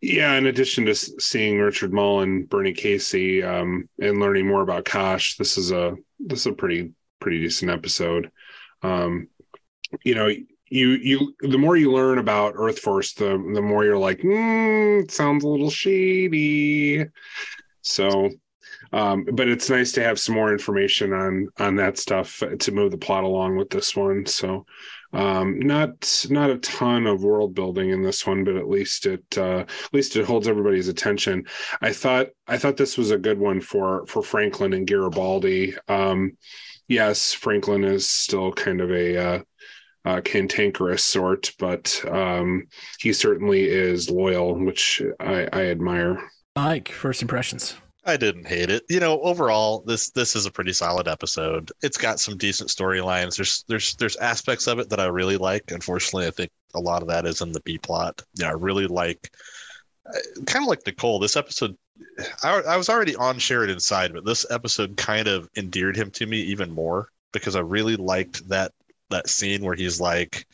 Yeah, 0.00 0.34
in 0.34 0.46
addition 0.46 0.84
to 0.86 0.94
seeing 0.94 1.58
Richard 1.58 1.92
Moll 1.92 2.20
and 2.20 2.48
Bernie 2.48 2.72
Casey 2.72 3.42
um, 3.42 3.88
and 4.00 4.20
learning 4.20 4.46
more 4.46 4.62
about 4.62 4.84
Kosh, 4.84 5.36
this 5.36 5.58
is 5.58 5.72
a 5.72 5.96
this 6.20 6.40
is 6.40 6.46
a 6.46 6.52
pretty 6.52 6.92
pretty 7.18 7.40
decent 7.40 7.70
episode. 7.70 8.30
Um, 8.82 9.28
you 10.04 10.14
know, 10.14 10.30
you 10.70 10.90
you 10.90 11.34
the 11.40 11.58
more 11.58 11.76
you 11.76 11.92
learn 11.92 12.18
about 12.18 12.54
Earth 12.56 12.78
Force, 12.80 13.14
the 13.14 13.30
the 13.54 13.62
more 13.62 13.84
you're 13.84 13.98
like, 13.98 14.18
mm, 14.20 15.10
sounds 15.10 15.44
a 15.44 15.48
little 15.48 15.70
shady. 15.70 17.06
So, 17.82 18.30
um, 18.92 19.26
but 19.32 19.48
it's 19.48 19.70
nice 19.70 19.92
to 19.92 20.02
have 20.02 20.20
some 20.20 20.34
more 20.34 20.52
information 20.52 21.12
on 21.12 21.48
on 21.58 21.76
that 21.76 21.98
stuff 21.98 22.42
to 22.60 22.72
move 22.72 22.90
the 22.90 22.98
plot 22.98 23.24
along 23.24 23.56
with 23.56 23.70
this 23.70 23.96
one. 23.96 24.26
So, 24.26 24.66
Um, 25.12 25.58
not 25.60 26.26
not 26.30 26.50
a 26.50 26.58
ton 26.58 27.06
of 27.06 27.22
world 27.22 27.54
building 27.54 27.90
in 27.90 28.02
this 28.02 28.26
one, 28.26 28.44
but 28.44 28.56
at 28.56 28.68
least 28.68 29.06
it 29.06 29.24
uh, 29.38 29.60
at 29.60 29.94
least 29.94 30.16
it 30.16 30.26
holds 30.26 30.48
everybody's 30.48 30.88
attention. 30.88 31.46
I 31.80 31.92
thought 31.94 32.28
I 32.46 32.58
thought 32.58 32.76
this 32.76 32.98
was 32.98 33.10
a 33.10 33.18
good 33.18 33.38
one 33.38 33.60
for 33.62 34.06
for 34.06 34.22
Franklin 34.22 34.74
and 34.74 34.86
Garibaldi. 34.86 35.74
Um, 35.88 36.36
yes, 36.88 37.32
Franklin 37.32 37.84
is 37.84 38.08
still 38.08 38.52
kind 38.52 38.80
of 38.82 38.90
a 38.90 39.16
uh, 39.16 39.42
uh, 40.04 40.20
cantankerous 40.20 41.04
sort, 41.04 41.52
but 41.58 42.02
um, 42.10 42.66
he 43.00 43.12
certainly 43.12 43.68
is 43.68 44.10
loyal, 44.10 44.54
which 44.54 45.02
I, 45.20 45.48
I 45.52 45.66
admire. 45.66 46.30
Mike, 46.56 46.90
first 46.90 47.22
impressions. 47.22 47.76
I 48.04 48.16
didn't 48.16 48.46
hate 48.46 48.70
it. 48.70 48.84
You 48.88 49.00
know, 49.00 49.20
overall, 49.20 49.82
this 49.86 50.10
this 50.10 50.34
is 50.34 50.46
a 50.46 50.50
pretty 50.50 50.72
solid 50.72 51.08
episode. 51.08 51.70
It's 51.82 51.98
got 51.98 52.18
some 52.18 52.38
decent 52.38 52.70
storylines. 52.70 53.36
There's 53.36 53.64
there's 53.68 53.94
there's 53.96 54.16
aspects 54.16 54.66
of 54.66 54.78
it 54.78 54.88
that 54.88 54.98
I 54.98 55.06
really 55.06 55.36
like. 55.36 55.70
Unfortunately, 55.70 56.26
I 56.26 56.30
think 56.30 56.50
a 56.74 56.80
lot 56.80 57.02
of 57.02 57.08
that 57.08 57.26
is 57.26 57.42
in 57.42 57.52
the 57.52 57.60
B 57.60 57.76
plot. 57.76 58.22
Yeah, 58.34 58.48
I 58.48 58.52
really 58.52 58.86
like, 58.86 59.30
kind 60.46 60.64
of 60.64 60.68
like 60.68 60.86
Nicole. 60.86 61.18
This 61.18 61.36
episode, 61.36 61.76
I, 62.42 62.62
I 62.62 62.76
was 62.78 62.88
already 62.88 63.14
on 63.14 63.38
Sheridan's 63.38 63.84
side, 63.84 64.14
but 64.14 64.24
this 64.24 64.46
episode 64.50 64.96
kind 64.96 65.28
of 65.28 65.50
endeared 65.56 65.96
him 65.96 66.10
to 66.12 66.26
me 66.26 66.38
even 66.40 66.70
more 66.70 67.10
because 67.32 67.56
I 67.56 67.60
really 67.60 67.96
liked 67.96 68.48
that 68.48 68.72
that 69.10 69.28
scene 69.28 69.64
where 69.64 69.74
he's 69.74 70.00
like 70.00 70.46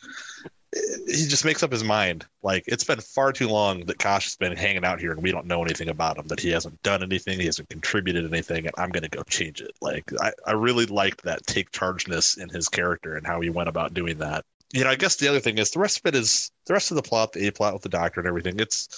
he 1.06 1.26
just 1.26 1.44
makes 1.44 1.62
up 1.62 1.72
his 1.72 1.84
mind. 1.84 2.26
Like 2.42 2.64
it's 2.66 2.84
been 2.84 3.00
far 3.00 3.32
too 3.32 3.48
long 3.48 3.84
that 3.86 3.98
Kosh 3.98 4.24
has 4.24 4.36
been 4.36 4.56
hanging 4.56 4.84
out 4.84 5.00
here 5.00 5.12
and 5.12 5.22
we 5.22 5.30
don't 5.30 5.46
know 5.46 5.62
anything 5.62 5.88
about 5.88 6.18
him, 6.18 6.26
that 6.28 6.40
he 6.40 6.50
hasn't 6.50 6.82
done 6.82 7.02
anything, 7.02 7.38
he 7.38 7.46
hasn't 7.46 7.68
contributed 7.68 8.24
anything, 8.24 8.66
and 8.66 8.74
I'm 8.76 8.90
gonna 8.90 9.08
go 9.08 9.22
change 9.24 9.60
it. 9.60 9.72
Like 9.80 10.10
I, 10.20 10.32
I 10.46 10.52
really 10.52 10.86
liked 10.86 11.22
that 11.24 11.46
take 11.46 11.70
chargeness 11.70 12.38
in 12.38 12.48
his 12.48 12.68
character 12.68 13.16
and 13.16 13.26
how 13.26 13.40
he 13.40 13.50
went 13.50 13.68
about 13.68 13.94
doing 13.94 14.18
that. 14.18 14.44
You 14.72 14.82
know, 14.82 14.90
I 14.90 14.96
guess 14.96 15.16
the 15.16 15.28
other 15.28 15.40
thing 15.40 15.58
is 15.58 15.70
the 15.70 15.78
rest 15.78 15.98
of 15.98 16.06
it 16.06 16.16
is 16.16 16.50
the 16.66 16.72
rest 16.72 16.90
of 16.90 16.96
the 16.96 17.02
plot, 17.02 17.32
the 17.32 17.46
A 17.46 17.52
plot 17.52 17.74
with 17.74 17.82
the 17.82 17.88
doctor 17.88 18.20
and 18.20 18.28
everything. 18.28 18.58
It's 18.58 18.88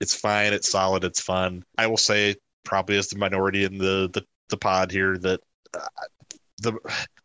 it's 0.00 0.14
fine, 0.14 0.52
it's 0.52 0.70
solid, 0.70 1.04
it's 1.04 1.20
fun. 1.20 1.64
I 1.78 1.86
will 1.86 1.96
say 1.96 2.34
probably 2.64 2.96
as 2.96 3.08
the 3.08 3.18
minority 3.18 3.64
in 3.64 3.78
the 3.78 4.10
the, 4.12 4.24
the 4.48 4.56
pod 4.56 4.90
here 4.90 5.16
that 5.18 5.40
uh, 5.74 5.86
the 6.60 6.78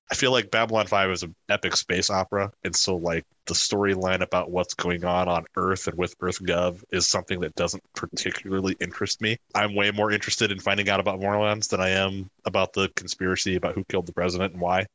I 0.09 0.15
feel 0.15 0.31
like 0.31 0.51
Babylon 0.51 0.87
5 0.87 1.09
is 1.11 1.23
an 1.23 1.35
epic 1.49 1.75
space 1.75 2.09
opera. 2.09 2.51
And 2.63 2.75
so, 2.75 2.95
like, 2.95 3.25
the 3.45 3.53
storyline 3.53 4.21
about 4.21 4.51
what's 4.51 4.73
going 4.73 5.03
on 5.03 5.27
on 5.27 5.45
Earth 5.55 5.87
and 5.87 5.97
with 5.97 6.15
Earth 6.21 6.41
Gov 6.41 6.83
is 6.91 7.07
something 7.07 7.39
that 7.41 7.55
doesn't 7.55 7.83
particularly 7.93 8.75
interest 8.79 9.21
me. 9.21 9.37
I'm 9.53 9.75
way 9.75 9.91
more 9.91 10.11
interested 10.11 10.51
in 10.51 10.59
finding 10.59 10.89
out 10.89 10.99
about 10.99 11.19
Vorlons 11.19 11.67
than 11.69 11.81
I 11.81 11.89
am 11.89 12.29
about 12.45 12.73
the 12.73 12.89
conspiracy 12.95 13.55
about 13.55 13.75
who 13.75 13.83
killed 13.85 14.05
the 14.05 14.13
president 14.13 14.53
and 14.53 14.61
why. 14.61 14.85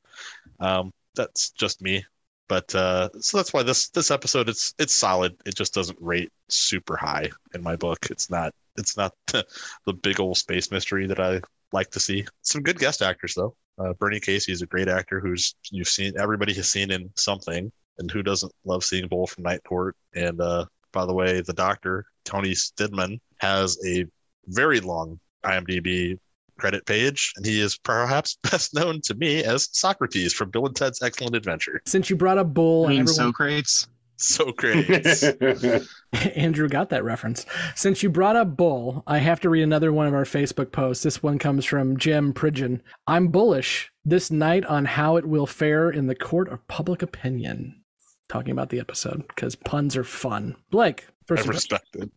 Um, 0.61 0.93
that's 1.15 1.51
just 1.51 1.83
me. 1.83 2.05
But 2.49 2.75
uh, 2.75 3.09
so 3.21 3.39
that's 3.39 3.53
why 3.53 3.63
this 3.63 3.89
this 3.91 4.11
episode 4.11 4.49
it's 4.49 4.75
it's 4.79 4.95
solid. 4.95 5.35
It 5.47 5.55
just 5.55 5.73
doesn't 5.73 5.99
rate 6.01 6.31
super 6.49 6.97
high 6.97 7.31
in 7.55 7.63
my 7.63 7.77
book. 7.77 8.07
It's 8.11 8.29
not 8.29 8.53
it's 8.77 8.97
not 8.97 9.15
the 9.33 9.93
big 10.03 10.21
old 10.21 10.37
space 10.37 10.71
mystery 10.71 11.07
that 11.07 11.21
I 11.21 11.41
like 11.73 11.91
to 11.93 12.01
see. 12.01 12.27
Some 12.43 12.63
good 12.63 12.79
guest 12.79 13.01
actors 13.01 13.35
though. 13.35 13.55
Uh, 13.79 13.93
Bernie 13.95 14.21
Casey 14.21 14.53
is 14.53 14.63
a 14.63 14.67
great 14.67 14.89
actor 14.89 15.21
who's 15.21 15.55
you've 15.71 15.89
seen 15.89 16.13
everybody 16.19 16.53
has 16.55 16.69
seen 16.69 16.91
in 16.91 17.11
something, 17.17 17.71
and 17.99 18.11
who 18.11 18.23
doesn't 18.23 18.53
love 18.65 18.85
seeing 18.85 19.09
Bull 19.09 19.27
from 19.27 19.45
Night 19.45 19.63
Court? 19.65 19.97
And 20.15 20.41
uh, 20.41 20.67
by 20.93 21.07
the 21.07 21.15
way, 21.15 21.41
the 21.41 21.53
Doctor 21.53 22.05
Tony 22.25 22.53
Steedman 22.53 23.19
has 23.39 23.79
a 23.87 24.07
very 24.47 24.81
long 24.81 25.19
IMDb 25.45 26.19
credit 26.59 26.85
page, 26.87 27.33
and 27.37 27.45
he 27.45 27.61
is 27.61 27.79
perhaps 27.79 28.39
best 28.51 28.75
known 28.75 29.01
to 29.03 29.15
me 29.15 29.43
as 29.43 29.69
Socrates 29.73 30.33
from 30.33 30.51
Bill 30.51 30.67
and 30.67 30.77
Ted's 30.77 31.03
Excellent 31.03 31.35
Adventure. 31.35 31.81
Since 31.87 32.11
you 32.11 32.17
brought 32.17 32.39
up 32.39 32.53
Bull, 32.55 32.87
I 32.87 32.91
mean, 32.91 33.01
and 33.01 33.09
everyone... 33.09 33.33
Socrates. 33.33 33.89
Socrates. 34.17 35.25
Andrew 36.35 36.69
got 36.69 36.91
that 36.91 37.05
reference. 37.05 37.47
Since 37.75 38.03
you 38.03 38.11
brought 38.11 38.37
up 38.37 38.57
Bull, 38.57 39.03
I 39.07 39.19
have 39.19 39.41
to 39.41 39.51
read 39.51 39.63
another 39.63 39.93
one 39.93 40.07
of 40.07 40.15
our 40.15 40.25
Facebook 40.25 40.73
posts. 40.73 41.03
This 41.03 41.23
one 41.23 41.39
comes 41.39 41.65
from 41.65 41.97
Jim 41.97 42.33
Pridgeon. 42.33 42.83
I'm 43.07 43.29
bullish 43.29 43.91
this 44.05 44.31
night 44.31 44.65
on 44.67 44.85
how 44.85 45.17
it 45.17 45.27
will 45.27 45.47
fare 45.47 45.91
in 45.91 46.07
the 46.07 46.15
court 46.15 46.49
of 46.49 46.67
public 46.69 47.03
opinion. 47.03 47.83
Talking 48.29 48.53
about 48.53 48.71
the 48.71 48.81
episode 48.81 49.27
because 49.29 49.55
puns 49.55 49.97
are 49.97 50.05
fun. 50.05 50.57
Blake, 50.71 51.07
first 51.27 51.47
I 51.47 51.51
respect 51.51 51.97
it. 51.97 52.11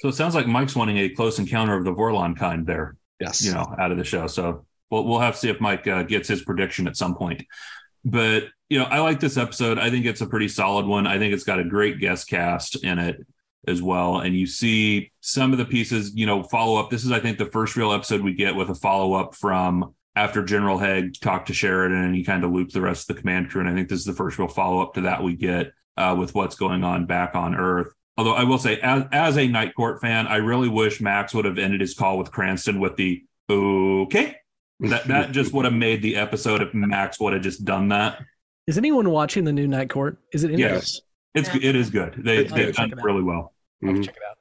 So 0.00 0.08
it 0.08 0.14
sounds 0.14 0.34
like 0.34 0.46
Mike's 0.46 0.76
wanting 0.76 0.98
a 0.98 1.08
close 1.08 1.38
encounter 1.38 1.76
of 1.76 1.84
the 1.84 1.92
Vorlon 1.92 2.36
kind 2.36 2.66
there. 2.66 2.96
Yes. 3.20 3.44
You 3.44 3.52
know, 3.52 3.74
out 3.78 3.90
of 3.90 3.98
the 3.98 4.04
show. 4.04 4.26
So 4.26 4.66
we'll 4.90 5.04
we'll 5.04 5.20
have 5.20 5.34
to 5.34 5.40
see 5.40 5.48
if 5.48 5.60
Mike 5.60 5.86
uh, 5.86 6.02
gets 6.04 6.28
his 6.28 6.42
prediction 6.42 6.86
at 6.86 6.96
some 6.96 7.14
point. 7.16 7.44
But 8.04 8.44
you 8.68 8.78
know, 8.78 8.84
I 8.84 9.00
like 9.00 9.20
this 9.20 9.36
episode. 9.36 9.78
I 9.78 9.90
think 9.90 10.06
it's 10.06 10.20
a 10.20 10.26
pretty 10.26 10.48
solid 10.48 10.86
one. 10.86 11.06
I 11.06 11.18
think 11.18 11.32
it's 11.32 11.44
got 11.44 11.58
a 11.58 11.64
great 11.64 12.00
guest 12.00 12.28
cast 12.28 12.82
in 12.84 12.98
it 12.98 13.26
as 13.66 13.82
well. 13.82 14.18
And 14.18 14.36
you 14.36 14.46
see 14.46 15.10
some 15.20 15.52
of 15.52 15.58
the 15.58 15.64
pieces, 15.64 16.14
you 16.14 16.26
know, 16.26 16.42
follow 16.42 16.78
up. 16.78 16.90
This 16.90 17.04
is, 17.04 17.12
I 17.12 17.20
think, 17.20 17.38
the 17.38 17.46
first 17.46 17.76
real 17.76 17.92
episode 17.92 18.20
we 18.22 18.34
get 18.34 18.56
with 18.56 18.68
a 18.68 18.74
follow 18.74 19.14
up 19.14 19.34
from 19.34 19.94
after 20.14 20.44
General 20.44 20.78
Hague 20.78 21.14
talked 21.20 21.46
to 21.46 21.54
Sheridan 21.54 22.02
and 22.02 22.14
he 22.14 22.24
kind 22.24 22.44
of 22.44 22.50
looped 22.50 22.72
the 22.72 22.80
rest 22.80 23.08
of 23.08 23.14
the 23.14 23.20
command 23.20 23.50
crew. 23.50 23.60
And 23.60 23.70
I 23.70 23.74
think 23.74 23.88
this 23.88 24.00
is 24.00 24.04
the 24.04 24.12
first 24.12 24.38
real 24.38 24.48
follow 24.48 24.82
up 24.82 24.94
to 24.94 25.02
that 25.02 25.22
we 25.22 25.34
get 25.34 25.72
uh, 25.96 26.16
with 26.18 26.34
what's 26.34 26.56
going 26.56 26.84
on 26.84 27.06
back 27.06 27.34
on 27.34 27.54
Earth. 27.54 27.92
Although 28.16 28.34
I 28.34 28.42
will 28.42 28.58
say, 28.58 28.80
as, 28.80 29.04
as 29.12 29.38
a 29.38 29.46
Night 29.46 29.74
Court 29.76 30.00
fan, 30.00 30.26
I 30.26 30.36
really 30.36 30.68
wish 30.68 31.00
Max 31.00 31.32
would 31.34 31.44
have 31.44 31.56
ended 31.56 31.80
his 31.80 31.94
call 31.94 32.18
with 32.18 32.32
Cranston 32.32 32.80
with 32.80 32.96
the 32.96 33.22
okay. 33.48 34.36
That 34.80 35.08
that 35.08 35.32
just 35.32 35.52
would 35.52 35.64
have 35.64 35.74
made 35.74 36.02
the 36.02 36.16
episode 36.16 36.62
if 36.62 36.74
Max 36.74 37.18
would 37.18 37.32
have 37.32 37.42
just 37.42 37.64
done 37.64 37.88
that. 37.88 38.20
Is 38.68 38.76
anyone 38.76 39.10
watching 39.10 39.44
the 39.44 39.52
new 39.52 39.66
Night 39.66 39.88
Court? 39.88 40.18
Is 40.30 40.44
it? 40.44 40.50
Yes, 40.50 41.00
it's 41.34 41.48
it 41.54 41.74
is 41.74 41.88
good. 41.88 42.20
They 42.22 42.46
I'll 42.46 42.54
they've 42.54 42.74
done 42.74 42.92
really 43.02 43.22
well. 43.22 43.54
I'll 43.82 43.90
mm-hmm. 43.90 44.02
check 44.02 44.14
it 44.14 44.22
out. 44.30 44.36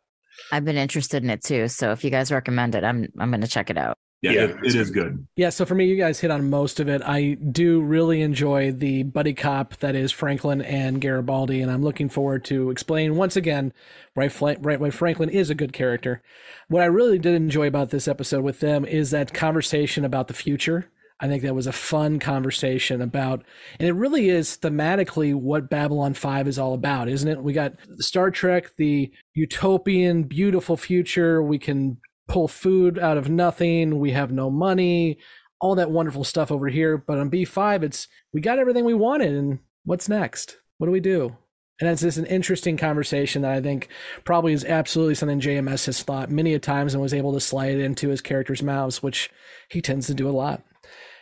I've 0.51 0.65
been 0.65 0.75
interested 0.75 1.23
in 1.23 1.29
it 1.29 1.41
too. 1.41 1.69
So 1.69 1.93
if 1.93 2.03
you 2.03 2.09
guys 2.09 2.29
recommend 2.29 2.75
it, 2.75 2.83
I'm 2.83 3.07
I'm 3.17 3.31
going 3.31 3.39
to 3.39 3.47
check 3.47 3.69
it 3.69 3.77
out. 3.77 3.97
Yeah, 4.21 4.31
Yeah, 4.31 4.41
it, 4.41 4.57
it 4.65 4.75
is 4.75 4.91
good. 4.91 5.25
Yeah, 5.37 5.49
so 5.49 5.63
for 5.63 5.75
me, 5.75 5.85
you 5.85 5.95
guys 5.95 6.19
hit 6.19 6.29
on 6.31 6.49
most 6.49 6.81
of 6.81 6.89
it. 6.89 7.01
I 7.03 7.35
do 7.35 7.79
really 7.79 8.21
enjoy 8.21 8.73
the 8.73 9.03
buddy 9.03 9.33
cop 9.33 9.77
that 9.77 9.95
is 9.95 10.11
Franklin 10.11 10.61
and 10.61 10.99
Garibaldi, 10.99 11.61
and 11.61 11.71
I'm 11.71 11.83
looking 11.83 12.09
forward 12.09 12.43
to 12.45 12.69
explain 12.69 13.15
once 13.15 13.37
again 13.37 13.71
right, 14.13 14.33
right 14.41 14.79
why 14.79 14.89
Franklin 14.89 15.29
is 15.29 15.49
a 15.49 15.55
good 15.55 15.71
character. 15.71 16.21
What 16.67 16.81
I 16.81 16.87
really 16.87 17.19
did 17.19 17.35
enjoy 17.35 17.67
about 17.67 17.91
this 17.91 18.07
episode 18.07 18.43
with 18.43 18.59
them 18.59 18.83
is 18.83 19.11
that 19.11 19.33
conversation 19.33 20.03
about 20.03 20.27
the 20.27 20.33
future. 20.33 20.89
I 21.19 21.27
think 21.27 21.41
that 21.43 21.55
was 21.55 21.67
a 21.67 21.71
fun 21.71 22.19
conversation 22.19 23.01
about, 23.01 23.43
and 23.79 23.87
it 23.89 23.93
really 23.93 24.29
is 24.29 24.57
thematically 24.57 25.33
what 25.33 25.69
Babylon 25.69 26.13
5 26.13 26.47
is 26.47 26.59
all 26.59 26.73
about, 26.75 27.09
isn't 27.09 27.27
it? 27.27 27.41
We 27.41 27.53
got 27.53 27.73
Star 27.97 28.29
Trek, 28.29 28.75
the 28.77 29.11
utopian, 29.33 30.23
beautiful 30.23 30.77
future. 30.77 31.41
We 31.41 31.57
can 31.57 31.97
pull 32.27 32.47
food 32.47 32.99
out 32.99 33.17
of 33.17 33.29
nothing. 33.29 33.99
We 33.99 34.11
have 34.11 34.31
no 34.31 34.51
money, 34.51 35.17
all 35.59 35.73
that 35.75 35.89
wonderful 35.89 36.23
stuff 36.23 36.51
over 36.51 36.67
here. 36.67 36.97
But 36.97 37.17
on 37.17 37.31
B5, 37.31 37.81
it's 37.81 38.07
we 38.31 38.41
got 38.41 38.59
everything 38.59 38.85
we 38.85 38.93
wanted. 38.93 39.33
And 39.33 39.59
what's 39.85 40.07
next? 40.07 40.57
What 40.77 40.85
do 40.85 40.91
we 40.91 40.99
do? 40.99 41.35
And 41.79 41.89
it's 41.89 42.01
just 42.01 42.17
an 42.17 42.25
interesting 42.25 42.75
conversation 42.75 43.43
that 43.43 43.51
I 43.51 43.61
think 43.61 43.87
probably 44.23 44.53
is 44.53 44.65
absolutely 44.65 45.15
something 45.15 45.39
JMS 45.39 45.85
has 45.85 46.01
thought 46.01 46.31
many 46.31 46.53
a 46.55 46.59
times 46.59 46.93
and 46.93 47.01
was 47.01 47.13
able 47.13 47.33
to 47.33 47.39
slide 47.39 47.77
into 47.77 48.09
his 48.09 48.21
character's 48.21 48.63
mouths, 48.63 49.03
which 49.03 49.29
he 49.69 49.81
tends 49.81 50.07
to 50.07 50.15
do 50.15 50.27
a 50.27 50.31
lot. 50.31 50.63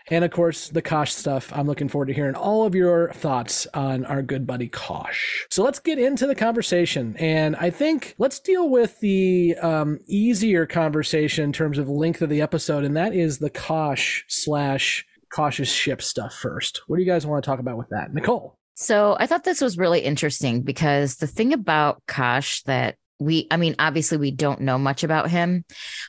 And 0.09 0.23
of 0.23 0.31
course, 0.31 0.69
the 0.69 0.81
Kosh 0.81 1.13
stuff. 1.13 1.51
I'm 1.53 1.67
looking 1.67 1.89
forward 1.89 2.07
to 2.07 2.13
hearing 2.13 2.35
all 2.35 2.65
of 2.65 2.75
your 2.75 3.11
thoughts 3.13 3.65
on 3.73 4.05
our 4.05 4.21
good 4.21 4.45
buddy 4.45 4.67
Kosh. 4.67 5.47
So 5.49 5.63
let's 5.63 5.79
get 5.79 5.97
into 5.97 6.27
the 6.27 6.35
conversation. 6.35 7.15
And 7.17 7.55
I 7.55 7.71
think 7.71 8.15
let's 8.17 8.39
deal 8.39 8.69
with 8.69 8.99
the 8.99 9.55
um, 9.61 9.99
easier 10.05 10.65
conversation 10.65 11.45
in 11.45 11.53
terms 11.53 11.77
of 11.77 11.89
length 11.89 12.21
of 12.21 12.29
the 12.29 12.41
episode, 12.41 12.83
and 12.83 12.95
that 12.97 13.15
is 13.15 13.39
the 13.39 13.49
Kosh 13.49 14.23
slash 14.27 15.05
Kosh's 15.33 15.69
ship 15.69 16.01
stuff 16.01 16.33
first. 16.33 16.81
What 16.87 16.97
do 16.97 17.03
you 17.03 17.09
guys 17.09 17.25
want 17.25 17.43
to 17.43 17.49
talk 17.49 17.59
about 17.59 17.77
with 17.77 17.89
that? 17.89 18.13
Nicole. 18.13 18.57
So 18.75 19.15
I 19.19 19.25
thought 19.25 19.43
this 19.43 19.61
was 19.61 19.77
really 19.77 20.01
interesting 20.01 20.61
because 20.61 21.15
the 21.15 21.27
thing 21.27 21.53
about 21.53 22.03
Kosh 22.07 22.61
that 22.63 22.95
we, 23.19 23.47
I 23.49 23.57
mean, 23.57 23.75
obviously 23.79 24.17
we 24.17 24.31
don't 24.31 24.61
know 24.61 24.77
much 24.77 25.03
about 25.03 25.29
him, 25.29 25.63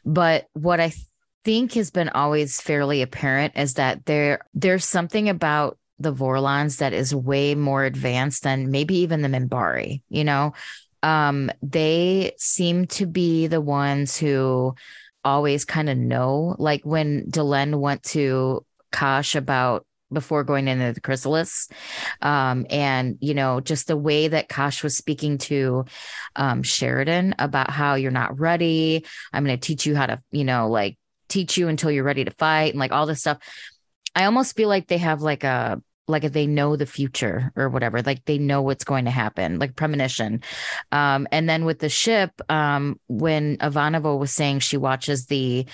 but 0.04 0.46
what 0.52 0.80
I 0.80 0.92
think 1.46 1.74
has 1.74 1.92
been 1.92 2.08
always 2.08 2.60
fairly 2.60 3.02
apparent 3.02 3.56
is 3.56 3.74
that 3.74 4.04
there 4.04 4.40
there's 4.52 4.84
something 4.84 5.28
about 5.28 5.78
the 6.00 6.12
Vorlons 6.12 6.78
that 6.78 6.92
is 6.92 7.14
way 7.14 7.54
more 7.54 7.84
advanced 7.84 8.42
than 8.42 8.72
maybe 8.72 8.96
even 8.96 9.22
the 9.22 9.28
Minbari, 9.28 10.02
you 10.08 10.24
know. 10.24 10.54
Um, 11.04 11.52
they 11.62 12.32
seem 12.36 12.88
to 12.88 13.06
be 13.06 13.46
the 13.46 13.60
ones 13.60 14.18
who 14.18 14.74
always 15.24 15.64
kind 15.64 15.88
of 15.88 15.96
know, 15.96 16.56
like 16.58 16.84
when 16.84 17.30
Delenn 17.30 17.78
went 17.78 18.02
to 18.02 18.66
Kosh 18.90 19.36
about 19.36 19.86
before 20.12 20.42
going 20.44 20.68
into 20.68 20.92
the 20.92 21.00
chrysalis 21.00 21.68
um 22.22 22.64
and 22.70 23.18
you 23.20 23.34
know 23.34 23.58
just 23.58 23.88
the 23.88 23.96
way 23.96 24.28
that 24.28 24.48
kosh 24.48 24.84
was 24.84 24.96
speaking 24.96 25.36
to 25.36 25.84
um 26.36 26.62
sheridan 26.62 27.34
about 27.40 27.70
how 27.70 27.96
you're 27.96 28.12
not 28.12 28.38
ready 28.38 29.04
i'm 29.32 29.44
going 29.44 29.58
to 29.58 29.66
teach 29.66 29.84
you 29.84 29.96
how 29.96 30.06
to 30.06 30.22
you 30.30 30.44
know 30.44 30.68
like 30.68 30.96
teach 31.28 31.56
you 31.56 31.68
until 31.68 31.90
you're 31.90 32.04
ready 32.04 32.24
to 32.24 32.30
fight 32.32 32.72
and 32.72 32.78
like 32.78 32.92
all 32.92 33.06
this 33.06 33.20
stuff 33.20 33.38
i 34.14 34.24
almost 34.24 34.56
feel 34.56 34.68
like 34.68 34.86
they 34.86 34.98
have 34.98 35.22
like 35.22 35.44
a 35.44 35.80
like 36.08 36.22
they 36.32 36.46
know 36.46 36.76
the 36.76 36.86
future 36.86 37.52
or 37.56 37.68
whatever, 37.68 38.00
like 38.02 38.24
they 38.24 38.38
know 38.38 38.62
what's 38.62 38.84
going 38.84 39.06
to 39.06 39.10
happen, 39.10 39.58
like 39.58 39.76
premonition. 39.76 40.42
Um, 40.92 41.26
and 41.32 41.48
then 41.48 41.64
with 41.64 41.80
the 41.80 41.88
ship, 41.88 42.30
um, 42.48 43.00
when 43.08 43.56
Ivanova 43.58 44.16
was 44.18 44.32
saying 44.32 44.60
she 44.60 44.76
watches 44.76 45.26
the 45.26 45.66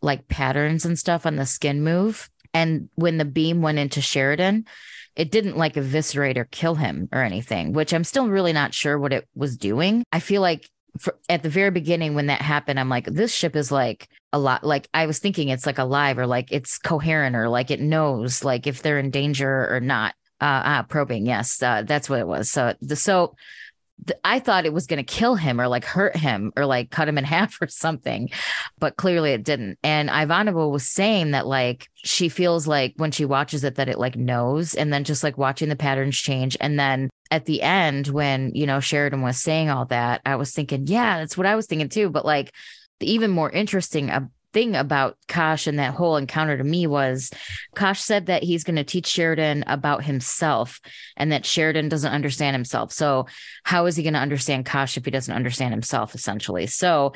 like 0.00 0.28
patterns 0.28 0.84
and 0.84 0.98
stuff 0.98 1.26
on 1.26 1.36
the 1.36 1.46
skin 1.46 1.82
move, 1.82 2.28
and 2.54 2.88
when 2.94 3.18
the 3.18 3.24
beam 3.24 3.62
went 3.62 3.78
into 3.78 4.00
Sheridan, 4.00 4.66
it 5.14 5.30
didn't 5.30 5.56
like 5.56 5.76
eviscerate 5.76 6.38
or 6.38 6.44
kill 6.44 6.74
him 6.74 7.08
or 7.12 7.22
anything, 7.22 7.72
which 7.72 7.92
I'm 7.92 8.04
still 8.04 8.28
really 8.28 8.52
not 8.52 8.74
sure 8.74 8.98
what 8.98 9.12
it 9.12 9.28
was 9.34 9.56
doing. 9.56 10.04
I 10.12 10.20
feel 10.20 10.42
like 10.42 10.68
for, 10.98 11.16
at 11.28 11.42
the 11.42 11.48
very 11.48 11.70
beginning 11.70 12.14
when 12.14 12.26
that 12.26 12.42
happened, 12.42 12.80
I'm 12.80 12.88
like, 12.88 13.06
this 13.06 13.32
ship 13.32 13.56
is 13.56 13.70
like 13.70 14.08
a 14.32 14.38
lot. 14.38 14.64
Like 14.64 14.88
I 14.94 15.06
was 15.06 15.18
thinking 15.18 15.48
it's 15.48 15.66
like 15.66 15.78
alive 15.78 16.18
or 16.18 16.26
like 16.26 16.50
it's 16.50 16.78
coherent 16.78 17.36
or 17.36 17.48
like 17.48 17.70
it 17.70 17.80
knows 17.80 18.44
like 18.44 18.66
if 18.66 18.82
they're 18.82 18.98
in 18.98 19.10
danger 19.10 19.72
or 19.74 19.80
not. 19.80 20.14
Uh, 20.40 20.62
ah, 20.64 20.86
probing. 20.88 21.26
Yes, 21.26 21.60
uh, 21.60 21.82
that's 21.82 22.08
what 22.08 22.20
it 22.20 22.26
was. 22.26 22.48
So 22.48 22.72
the 22.80 22.94
so 22.94 23.34
I 24.24 24.38
thought 24.38 24.66
it 24.66 24.72
was 24.72 24.86
going 24.86 24.98
to 24.98 25.02
kill 25.02 25.34
him 25.34 25.60
or 25.60 25.68
like 25.68 25.84
hurt 25.84 26.16
him 26.16 26.52
or 26.56 26.66
like 26.66 26.90
cut 26.90 27.08
him 27.08 27.18
in 27.18 27.24
half 27.36 27.60
or 27.60 27.68
something, 27.68 28.30
but 28.78 28.96
clearly 28.96 29.32
it 29.32 29.44
didn't. 29.44 29.78
And 29.82 30.08
Ivanova 30.08 30.70
was 30.70 30.88
saying 30.88 31.32
that 31.32 31.46
like 31.46 31.88
she 31.94 32.28
feels 32.28 32.66
like 32.66 32.94
when 32.96 33.10
she 33.10 33.24
watches 33.24 33.64
it 33.64 33.76
that 33.76 33.88
it 33.88 33.98
like 33.98 34.16
knows, 34.16 34.74
and 34.74 34.92
then 34.92 35.04
just 35.04 35.24
like 35.24 35.38
watching 35.38 35.68
the 35.68 35.76
patterns 35.76 36.16
change, 36.16 36.56
and 36.60 36.78
then 36.78 37.10
at 37.30 37.44
the 37.44 37.62
end 37.62 38.08
when 38.08 38.52
you 38.54 38.66
know 38.66 38.80
Sheridan 38.80 39.22
was 39.22 39.38
saying 39.38 39.70
all 39.70 39.86
that, 39.86 40.20
I 40.24 40.36
was 40.36 40.52
thinking, 40.52 40.86
yeah, 40.86 41.18
that's 41.18 41.36
what 41.36 41.46
I 41.46 41.56
was 41.56 41.66
thinking 41.66 41.88
too. 41.88 42.10
But 42.10 42.24
like 42.24 42.52
the 43.00 43.10
even 43.12 43.30
more 43.30 43.50
interesting 43.50 44.10
thing 44.52 44.74
about 44.74 45.18
Kosh 45.28 45.66
and 45.66 45.78
that 45.78 45.94
whole 45.94 46.16
encounter 46.16 46.56
to 46.56 46.64
me 46.64 46.86
was 46.86 47.30
Kosh 47.74 48.00
said 48.00 48.26
that 48.26 48.42
he's 48.42 48.64
going 48.64 48.76
to 48.76 48.84
teach 48.84 49.06
Sheridan 49.06 49.64
about 49.66 50.04
himself 50.04 50.80
and 51.16 51.32
that 51.32 51.44
Sheridan 51.44 51.88
doesn't 51.88 52.12
understand 52.12 52.54
himself. 52.54 52.92
So, 52.92 53.26
how 53.62 53.86
is 53.86 53.96
he 53.96 54.02
going 54.02 54.14
to 54.14 54.20
understand 54.20 54.66
Kosh 54.66 54.96
if 54.96 55.04
he 55.04 55.10
doesn't 55.10 55.34
understand 55.34 55.72
himself, 55.72 56.14
essentially? 56.14 56.66
So, 56.66 57.12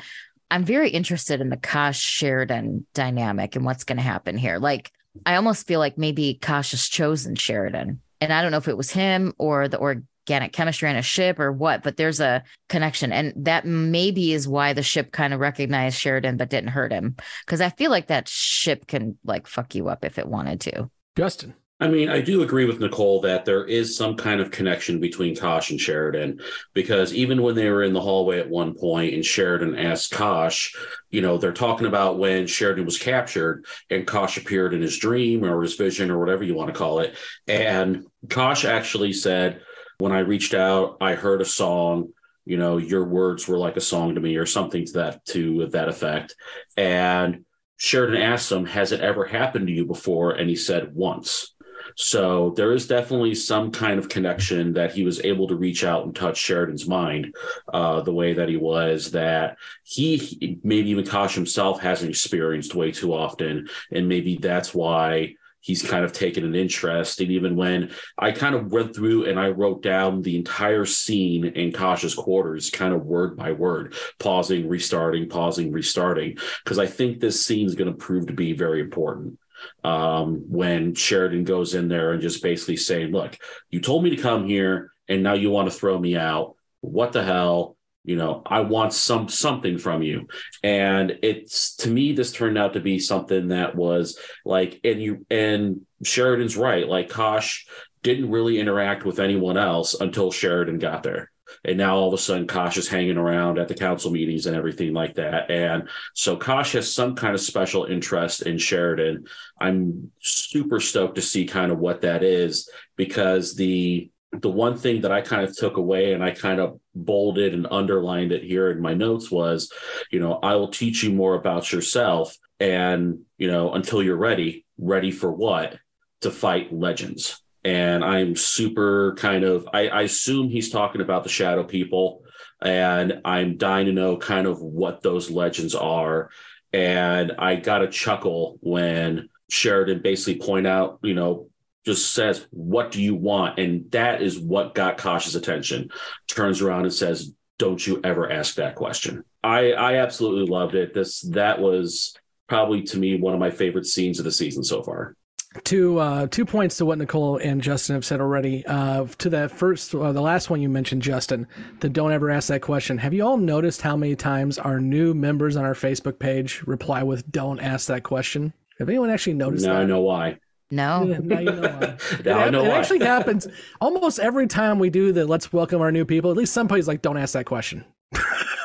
I'm 0.51 0.63
very 0.63 0.89
interested 0.91 1.41
in 1.41 1.49
the 1.49 1.57
Kosh 1.57 1.99
Sheridan 1.99 2.85
dynamic 2.93 3.55
and 3.55 3.65
what's 3.65 3.83
going 3.83 3.97
to 3.97 4.03
happen 4.03 4.37
here. 4.37 4.59
Like, 4.59 4.91
I 5.25 5.35
almost 5.35 5.67
feel 5.67 5.79
like 5.79 5.97
maybe 5.97 6.37
Kosh 6.39 6.71
has 6.71 6.87
chosen 6.87 7.35
Sheridan. 7.35 8.01
And 8.23 8.33
I 8.33 8.41
don't 8.41 8.51
know 8.51 8.57
if 8.57 8.67
it 8.67 8.77
was 8.77 8.91
him 8.91 9.33
or 9.37 9.67
the 9.67 9.79
organic 9.79 10.53
chemistry 10.53 10.89
on 10.89 10.95
a 10.95 11.01
ship 11.01 11.39
or 11.39 11.51
what, 11.51 11.83
but 11.83 11.97
there's 11.97 12.21
a 12.21 12.43
connection. 12.69 13.11
And 13.11 13.33
that 13.45 13.65
maybe 13.65 14.31
is 14.31 14.47
why 14.47 14.71
the 14.73 14.83
ship 14.83 15.11
kind 15.11 15.33
of 15.33 15.39
recognized 15.41 15.99
Sheridan 15.99 16.37
but 16.37 16.49
didn't 16.49 16.69
hurt 16.69 16.93
him. 16.93 17.17
Cause 17.47 17.59
I 17.59 17.69
feel 17.69 17.91
like 17.91 18.07
that 18.07 18.29
ship 18.29 18.87
can 18.87 19.17
like 19.25 19.47
fuck 19.47 19.75
you 19.75 19.89
up 19.89 20.05
if 20.05 20.17
it 20.17 20.27
wanted 20.27 20.61
to. 20.61 20.89
Justin. 21.17 21.53
I 21.79 21.87
mean, 21.87 22.07
I 22.07 22.21
do 22.21 22.43
agree 22.43 22.65
with 22.65 22.79
Nicole 22.79 23.19
that 23.21 23.43
there 23.43 23.65
is 23.65 23.97
some 23.97 24.15
kind 24.15 24.39
of 24.39 24.51
connection 24.51 24.99
between 25.01 25.35
Kosh 25.35 25.71
and 25.71 25.79
Sheridan 25.79 26.39
because 26.73 27.13
even 27.13 27.41
when 27.41 27.55
they 27.55 27.69
were 27.69 27.83
in 27.83 27.93
the 27.93 27.99
hallway 27.99 28.39
at 28.39 28.49
one 28.49 28.73
point 28.73 29.13
and 29.13 29.25
Sheridan 29.25 29.77
asked 29.77 30.11
Kosh, 30.11 30.73
you 31.09 31.21
know, 31.21 31.37
they're 31.37 31.51
talking 31.51 31.87
about 31.87 32.19
when 32.19 32.47
Sheridan 32.47 32.85
was 32.85 32.99
captured 32.99 33.65
and 33.89 34.07
Kosh 34.07 34.37
appeared 34.37 34.73
in 34.73 34.81
his 34.81 34.97
dream 34.97 35.43
or 35.43 35.61
his 35.61 35.75
vision 35.75 36.09
or 36.09 36.19
whatever 36.19 36.43
you 36.43 36.53
want 36.53 36.71
to 36.71 36.77
call 36.77 36.99
it. 36.99 37.17
And 37.47 38.05
Kosh 38.29 38.63
actually 38.63 39.11
said, 39.11 39.61
when 39.97 40.11
I 40.11 40.19
reached 40.19 40.53
out, 40.53 40.97
I 41.01 41.15
heard 41.15 41.41
a 41.41 41.45
song. 41.45 42.09
You 42.45 42.57
know, 42.57 42.77
your 42.77 43.05
words 43.05 43.47
were 43.47 43.57
like 43.57 43.77
a 43.77 43.81
song 43.81 44.15
to 44.15 44.21
me, 44.21 44.35
or 44.35 44.45
something 44.45 44.85
to 44.85 44.93
that 44.93 45.25
to 45.27 45.67
that 45.67 45.87
effect. 45.87 46.35
And 46.75 47.45
Sheridan 47.77 48.21
asked 48.21 48.51
him, 48.51 48.65
"Has 48.65 48.91
it 48.91 48.99
ever 48.99 49.23
happened 49.23 49.67
to 49.67 49.73
you 49.73 49.85
before?" 49.85 50.31
And 50.31 50.49
he 50.49 50.57
said, 50.57 50.93
"Once." 50.93 51.52
So 51.95 52.53
there 52.55 52.73
is 52.73 52.87
definitely 52.87 53.35
some 53.35 53.71
kind 53.71 53.99
of 53.99 54.09
connection 54.09 54.73
that 54.73 54.93
he 54.93 55.03
was 55.03 55.23
able 55.23 55.47
to 55.47 55.55
reach 55.55 55.83
out 55.83 56.05
and 56.05 56.15
touch 56.15 56.37
Sheridan's 56.37 56.87
mind 56.87 57.35
uh, 57.73 58.01
the 58.01 58.13
way 58.13 58.33
that 58.33 58.49
he 58.49 58.57
was, 58.57 59.11
that 59.11 59.57
he, 59.83 60.59
maybe 60.63 60.89
even 60.89 61.05
Kosh 61.05 61.35
himself 61.35 61.81
hasn't 61.81 62.09
experienced 62.09 62.75
way 62.75 62.91
too 62.91 63.13
often. 63.13 63.67
And 63.91 64.07
maybe 64.07 64.37
that's 64.37 64.73
why 64.73 65.35
he's 65.63 65.81
kind 65.81 66.03
of 66.03 66.11
taken 66.11 66.43
an 66.43 66.55
interest. 66.55 67.21
And 67.21 67.31
even 67.31 67.55
when 67.55 67.91
I 68.17 68.31
kind 68.31 68.53
of 68.53 68.71
went 68.71 68.93
through 68.93 69.25
and 69.25 69.39
I 69.39 69.47
wrote 69.49 69.81
down 69.81 70.21
the 70.21 70.35
entire 70.35 70.85
scene 70.85 71.45
in 71.45 71.71
Kosh's 71.71 72.13
quarters, 72.13 72.69
kind 72.69 72.93
of 72.93 73.05
word 73.05 73.37
by 73.37 73.53
word, 73.53 73.95
pausing, 74.19 74.67
restarting, 74.67 75.29
pausing, 75.29 75.71
restarting, 75.71 76.37
because 76.63 76.79
I 76.79 76.85
think 76.85 77.19
this 77.19 77.45
scene 77.45 77.65
is 77.65 77.75
going 77.75 77.89
to 77.89 77.97
prove 77.97 78.27
to 78.27 78.33
be 78.33 78.51
very 78.51 78.81
important. 78.81 79.39
Um, 79.83 80.45
when 80.49 80.95
Sheridan 80.95 81.43
goes 81.43 81.75
in 81.75 81.87
there 81.87 82.11
and 82.11 82.21
just 82.21 82.43
basically 82.43 82.77
saying, 82.77 83.11
Look, 83.11 83.37
you 83.69 83.79
told 83.81 84.03
me 84.03 84.15
to 84.15 84.21
come 84.21 84.47
here 84.47 84.91
and 85.07 85.23
now 85.23 85.33
you 85.33 85.49
want 85.49 85.71
to 85.71 85.77
throw 85.77 85.97
me 85.97 86.15
out. 86.15 86.55
What 86.81 87.11
the 87.11 87.23
hell? 87.23 87.77
you 88.03 88.15
know 88.15 88.41
i 88.45 88.59
want 88.59 88.93
some 88.93 89.29
something 89.29 89.77
from 89.77 90.01
you 90.01 90.27
and 90.61 91.17
it's 91.23 91.75
to 91.77 91.89
me 91.89 92.11
this 92.11 92.31
turned 92.31 92.57
out 92.57 92.73
to 92.73 92.79
be 92.79 92.99
something 92.99 93.49
that 93.49 93.75
was 93.75 94.19
like 94.45 94.79
and 94.83 95.01
you 95.01 95.25
and 95.29 95.81
sheridan's 96.03 96.57
right 96.57 96.87
like 96.87 97.09
kosh 97.09 97.65
didn't 98.01 98.29
really 98.29 98.59
interact 98.59 99.05
with 99.05 99.19
anyone 99.19 99.57
else 99.57 99.93
until 99.93 100.31
sheridan 100.31 100.79
got 100.79 101.03
there 101.03 101.31
and 101.65 101.77
now 101.77 101.95
all 101.95 102.07
of 102.07 102.13
a 102.13 102.17
sudden 102.17 102.47
kosh 102.47 102.77
is 102.77 102.87
hanging 102.87 103.17
around 103.17 103.57
at 103.57 103.67
the 103.67 103.73
council 103.73 104.11
meetings 104.11 104.45
and 104.45 104.55
everything 104.55 104.93
like 104.93 105.15
that 105.15 105.49
and 105.49 105.87
so 106.13 106.35
kosh 106.35 106.73
has 106.73 106.93
some 106.93 107.15
kind 107.15 107.33
of 107.33 107.41
special 107.41 107.85
interest 107.85 108.41
in 108.43 108.57
sheridan 108.57 109.25
i'm 109.59 110.11
super 110.21 110.79
stoked 110.79 111.15
to 111.15 111.21
see 111.21 111.45
kind 111.45 111.71
of 111.71 111.79
what 111.79 112.01
that 112.01 112.23
is 112.23 112.69
because 112.95 113.55
the 113.55 114.09
the 114.41 114.49
one 114.49 114.77
thing 114.77 115.01
that 115.01 115.11
I 115.11 115.21
kind 115.21 115.47
of 115.47 115.55
took 115.55 115.77
away 115.77 116.13
and 116.13 116.23
I 116.23 116.31
kind 116.31 116.59
of 116.59 116.79
bolded 116.95 117.53
and 117.53 117.67
underlined 117.69 118.31
it 118.31 118.43
here 118.43 118.71
in 118.71 118.81
my 118.81 118.93
notes 118.93 119.29
was, 119.29 119.71
you 120.11 120.19
know, 120.19 120.39
I 120.41 120.55
will 120.55 120.69
teach 120.69 121.03
you 121.03 121.11
more 121.11 121.35
about 121.35 121.71
yourself. 121.71 122.35
And, 122.59 123.21
you 123.37 123.51
know, 123.51 123.73
until 123.73 124.01
you're 124.01 124.15
ready, 124.15 124.65
ready 124.77 125.11
for 125.11 125.31
what? 125.31 125.77
To 126.21 126.31
fight 126.31 126.73
legends. 126.73 127.42
And 127.63 128.03
I'm 128.03 128.35
super 128.35 129.15
kind 129.17 129.43
of, 129.43 129.67
I, 129.73 129.87
I 129.87 130.01
assume 130.03 130.49
he's 130.49 130.69
talking 130.69 131.01
about 131.01 131.23
the 131.23 131.29
shadow 131.29 131.63
people. 131.63 132.23
And 132.61 133.21
I'm 133.25 133.57
dying 133.57 133.85
to 133.87 133.93
know 133.93 134.17
kind 134.17 134.47
of 134.47 134.61
what 134.61 135.01
those 135.01 135.29
legends 135.29 135.75
are. 135.75 136.29
And 136.71 137.33
I 137.37 137.55
got 137.55 137.83
a 137.83 137.87
chuckle 137.87 138.57
when 138.61 139.29
Sheridan 139.49 140.01
basically 140.01 140.45
point 140.45 140.67
out, 140.67 140.99
you 141.03 141.13
know, 141.13 141.49
just 141.85 142.13
says, 142.13 142.47
What 142.51 142.91
do 142.91 143.01
you 143.01 143.15
want? 143.15 143.59
And 143.59 143.91
that 143.91 144.21
is 144.21 144.39
what 144.39 144.73
got 144.73 144.97
Kosh's 144.97 145.35
attention. 145.35 145.89
Turns 146.27 146.61
around 146.61 146.83
and 146.83 146.93
says, 146.93 147.33
Don't 147.59 147.85
you 147.85 147.99
ever 148.03 148.31
ask 148.31 148.55
that 148.55 148.75
question. 148.75 149.23
I, 149.43 149.73
I 149.73 149.95
absolutely 149.97 150.51
loved 150.51 150.75
it. 150.75 150.93
This 150.93 151.21
that 151.21 151.59
was 151.59 152.15
probably 152.47 152.83
to 152.83 152.97
me 152.97 153.19
one 153.19 153.33
of 153.33 153.39
my 153.39 153.51
favorite 153.51 153.85
scenes 153.85 154.19
of 154.19 154.25
the 154.25 154.31
season 154.31 154.63
so 154.63 154.83
far. 154.83 155.15
Two 155.63 155.99
uh, 155.99 156.27
two 156.27 156.45
points 156.45 156.77
to 156.77 156.85
what 156.85 156.97
Nicole 156.97 157.37
and 157.37 157.61
Justin 157.61 157.93
have 157.93 158.03
said 158.03 158.19
already. 158.19 158.65
Uh, 158.65 159.05
to 159.19 159.29
that 159.29 159.51
first, 159.51 159.93
uh, 159.93 160.11
the 160.11 160.21
last 160.21 160.49
one 160.49 160.61
you 160.61 160.69
mentioned, 160.69 161.03
Justin, 161.03 161.47
the 161.79 161.89
don't 161.89 162.11
ever 162.11 162.31
ask 162.31 162.47
that 162.47 162.61
question. 162.61 162.97
Have 162.97 163.13
you 163.13 163.23
all 163.23 163.37
noticed 163.37 163.81
how 163.81 163.95
many 163.95 164.15
times 164.15 164.57
our 164.57 164.79
new 164.79 165.13
members 165.13 165.55
on 165.55 165.63
our 165.63 165.75
Facebook 165.75 166.17
page 166.17 166.63
reply 166.65 167.03
with 167.03 167.31
"Don't 167.31 167.59
ask 167.59 167.87
that 167.87 168.01
question"? 168.03 168.53
Have 168.79 168.89
anyone 168.89 169.11
actually 169.11 169.35
noticed? 169.35 169.65
Now 169.65 169.73
that? 169.73 169.81
I 169.81 169.85
know 169.85 170.01
why. 170.01 170.39
No. 170.71 171.03
Yeah, 171.03 171.19
now 171.21 171.39
you 171.39 171.51
know 171.51 171.61
why. 171.61 171.97
now 172.25 172.39
it, 172.39 172.47
I 172.47 172.49
know 172.49 172.65
it 172.65 172.69
why. 172.69 172.77
actually 172.79 172.99
happens 172.99 173.47
almost 173.79 174.19
every 174.19 174.47
time 174.47 174.79
we 174.79 174.89
do 174.89 175.11
the 175.11 175.25
let's 175.27 175.53
welcome 175.53 175.81
our 175.81 175.91
new 175.91 176.03
people. 176.03 176.31
At 176.31 176.37
least 176.37 176.53
somebody's 176.53 176.87
like, 176.87 177.03
don't 177.03 177.17
ask 177.17 177.33
that 177.33 177.45
question. 177.45 177.85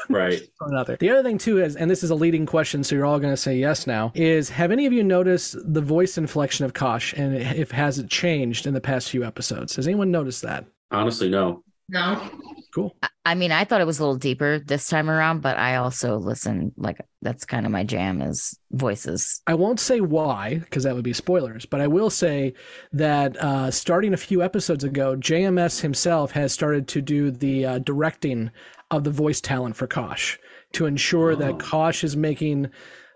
right. 0.08 0.40
Throwing 0.58 0.74
it 0.74 0.78
out 0.78 0.86
there. 0.86 0.96
The 0.96 1.10
other 1.10 1.22
thing 1.22 1.38
too 1.38 1.62
is, 1.62 1.76
and 1.76 1.90
this 1.90 2.02
is 2.02 2.10
a 2.10 2.14
leading 2.14 2.46
question, 2.46 2.84
so 2.84 2.94
you're 2.94 3.06
all 3.06 3.18
going 3.18 3.32
to 3.32 3.36
say 3.36 3.56
yes 3.56 3.86
now. 3.86 4.12
Is 4.14 4.50
have 4.50 4.70
any 4.70 4.86
of 4.86 4.92
you 4.92 5.04
noticed 5.04 5.56
the 5.72 5.80
voice 5.80 6.18
inflection 6.18 6.64
of 6.64 6.74
Kosh, 6.74 7.12
and 7.14 7.36
if 7.36 7.70
has 7.70 7.98
it 7.98 8.08
changed 8.08 8.66
in 8.66 8.74
the 8.74 8.80
past 8.80 9.10
few 9.10 9.24
episodes? 9.24 9.76
Has 9.76 9.86
anyone 9.86 10.10
noticed 10.10 10.42
that? 10.42 10.64
Honestly, 10.90 11.28
no. 11.28 11.62
No. 11.88 12.30
Cool. 12.74 12.94
I 13.24 13.34
mean, 13.34 13.50
I 13.50 13.64
thought 13.64 13.80
it 13.80 13.86
was 13.86 13.98
a 13.98 14.02
little 14.02 14.18
deeper 14.18 14.58
this 14.58 14.88
time 14.88 15.08
around, 15.08 15.40
but 15.40 15.56
I 15.56 15.76
also 15.76 16.16
listen 16.16 16.72
like 16.76 16.98
that's 17.22 17.44
kind 17.44 17.64
of 17.66 17.72
my 17.72 17.82
jam 17.82 18.20
is 18.20 18.58
voices. 18.72 19.40
I 19.46 19.54
won't 19.54 19.80
say 19.80 20.00
why 20.00 20.58
because 20.58 20.84
that 20.84 20.94
would 20.94 21.04
be 21.04 21.14
spoilers, 21.14 21.64
but 21.64 21.80
I 21.80 21.86
will 21.86 22.10
say 22.10 22.54
that 22.92 23.36
uh, 23.38 23.70
starting 23.70 24.12
a 24.12 24.18
few 24.18 24.42
episodes 24.42 24.84
ago, 24.84 25.16
JMS 25.16 25.80
himself 25.80 26.30
has 26.32 26.52
started 26.52 26.88
to 26.88 27.00
do 27.00 27.30
the 27.30 27.64
uh, 27.64 27.78
directing 27.80 28.50
of 28.90 29.04
the 29.04 29.10
voice 29.10 29.40
talent 29.40 29.76
for 29.76 29.86
Kosh 29.86 30.38
to 30.72 30.86
ensure 30.86 31.36
that 31.36 31.58
Kosh 31.58 32.04
is 32.04 32.16
making 32.16 32.70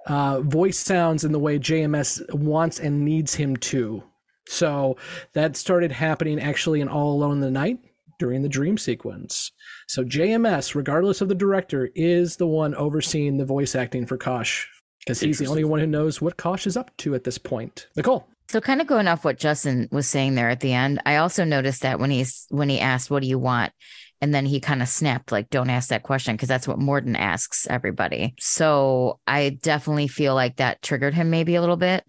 uh, 0.07 0.41
voice 0.41 0.79
sounds 0.79 1.25
in 1.25 1.33
the 1.33 1.39
way 1.39 1.59
JMS 1.59 2.35
wants 2.35 2.79
and 2.81 3.05
needs 3.05 3.35
him 3.35 3.57
to. 3.59 4.03
So 4.49 4.97
that 5.35 5.57
started 5.57 5.93
happening 5.93 6.41
actually 6.41 6.81
in 6.81 6.89
All 6.89 7.15
Alone 7.15 7.35
in 7.35 7.41
the 7.41 7.51
Night 7.51 7.79
during 8.19 8.43
the 8.43 8.49
dream 8.49 8.77
sequence. 8.77 9.53
So 9.89 10.05
JMS, 10.05 10.75
regardless 10.75 11.21
of 11.21 11.29
the 11.29 11.35
director, 11.35 11.91
is 11.95 12.37
the 12.37 12.47
one 12.47 12.75
overseeing 12.75 13.37
the 13.37 13.45
voice 13.45 13.75
acting 13.75 14.07
for 14.07 14.17
Kosh 14.17 14.69
because 15.01 15.21
he's 15.21 15.39
the 15.39 15.47
only 15.47 15.65
one 15.65 15.81
who 15.81 15.87
knows 15.87 16.21
what 16.21 16.37
Kosh 16.37 16.67
is 16.67 16.77
up 16.77 16.97
to 16.99 17.15
at 17.15 17.25
this 17.25 17.39
point. 17.39 17.89
Nicole. 17.97 18.29
So 18.49 18.61
kind 18.61 18.81
of 18.81 18.87
going 18.87 19.09
off 19.09 19.25
what 19.25 19.39
Justin 19.39 19.89
was 19.91 20.07
saying 20.07 20.35
there 20.35 20.51
at 20.51 20.61
the 20.61 20.73
end, 20.73 21.01
I 21.07 21.17
also 21.17 21.43
noticed 21.43 21.83
that 21.83 21.99
when 21.99 22.11
he's 22.11 22.47
when 22.51 22.69
he 22.69 22.81
asked, 22.81 23.11
"What 23.11 23.23
do 23.23 23.29
you 23.29 23.39
want?" 23.39 23.73
And 24.23 24.33
then 24.33 24.47
he 24.47 24.61
kind 24.61 24.81
of 24.81 24.89
snapped 24.89 25.33
like 25.33 25.51
don't 25.51 25.69
ask 25.69 25.89
that 25.89 26.05
question 26.05 26.35
because 26.35 26.49
that's 26.49 26.69
what 26.69 26.79
Morden 26.79 27.17
asks 27.17 27.67
everybody. 27.69 28.35
So 28.39 29.19
I 29.27 29.59
definitely 29.61 30.07
feel 30.07 30.35
like 30.35 30.57
that 30.57 30.81
triggered 30.81 31.13
him 31.13 31.29
maybe 31.29 31.57
a 31.57 31.61
little 31.61 31.77
bit. 31.77 32.05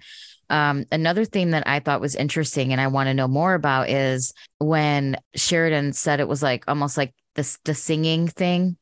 Um, 0.50 0.86
another 0.92 1.26
thing 1.26 1.52
that 1.52 1.68
I 1.68 1.80
thought 1.80 2.02
was 2.02 2.16
interesting 2.16 2.72
and 2.72 2.80
I 2.80 2.88
want 2.88 3.08
to 3.08 3.16
know 3.16 3.28
more 3.28 3.56
about 3.56 3.90
is 3.90 4.32
when 4.60 5.18
Sheridan 5.36 5.94
said 5.94 6.20
it 6.20 6.28
was 6.28 6.44
like 6.44 6.64
almost 6.68 6.98
like 6.98 7.16
the 7.34 7.58
the 7.66 7.74
singing 7.74 8.28
thing, 8.28 8.78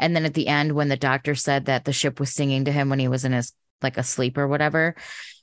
and 0.00 0.16
then 0.16 0.24
at 0.24 0.34
the 0.34 0.48
end 0.48 0.72
when 0.72 0.88
the 0.88 0.96
doctor 0.96 1.36
said 1.36 1.66
that 1.66 1.84
the 1.84 1.92
ship 1.92 2.18
was 2.18 2.34
singing 2.34 2.64
to 2.64 2.72
him 2.72 2.90
when 2.90 2.98
he 2.98 3.06
was 3.06 3.24
in 3.24 3.32
his 3.32 3.52
like 3.80 3.96
asleep 3.96 4.36
or 4.36 4.48
whatever 4.48 4.96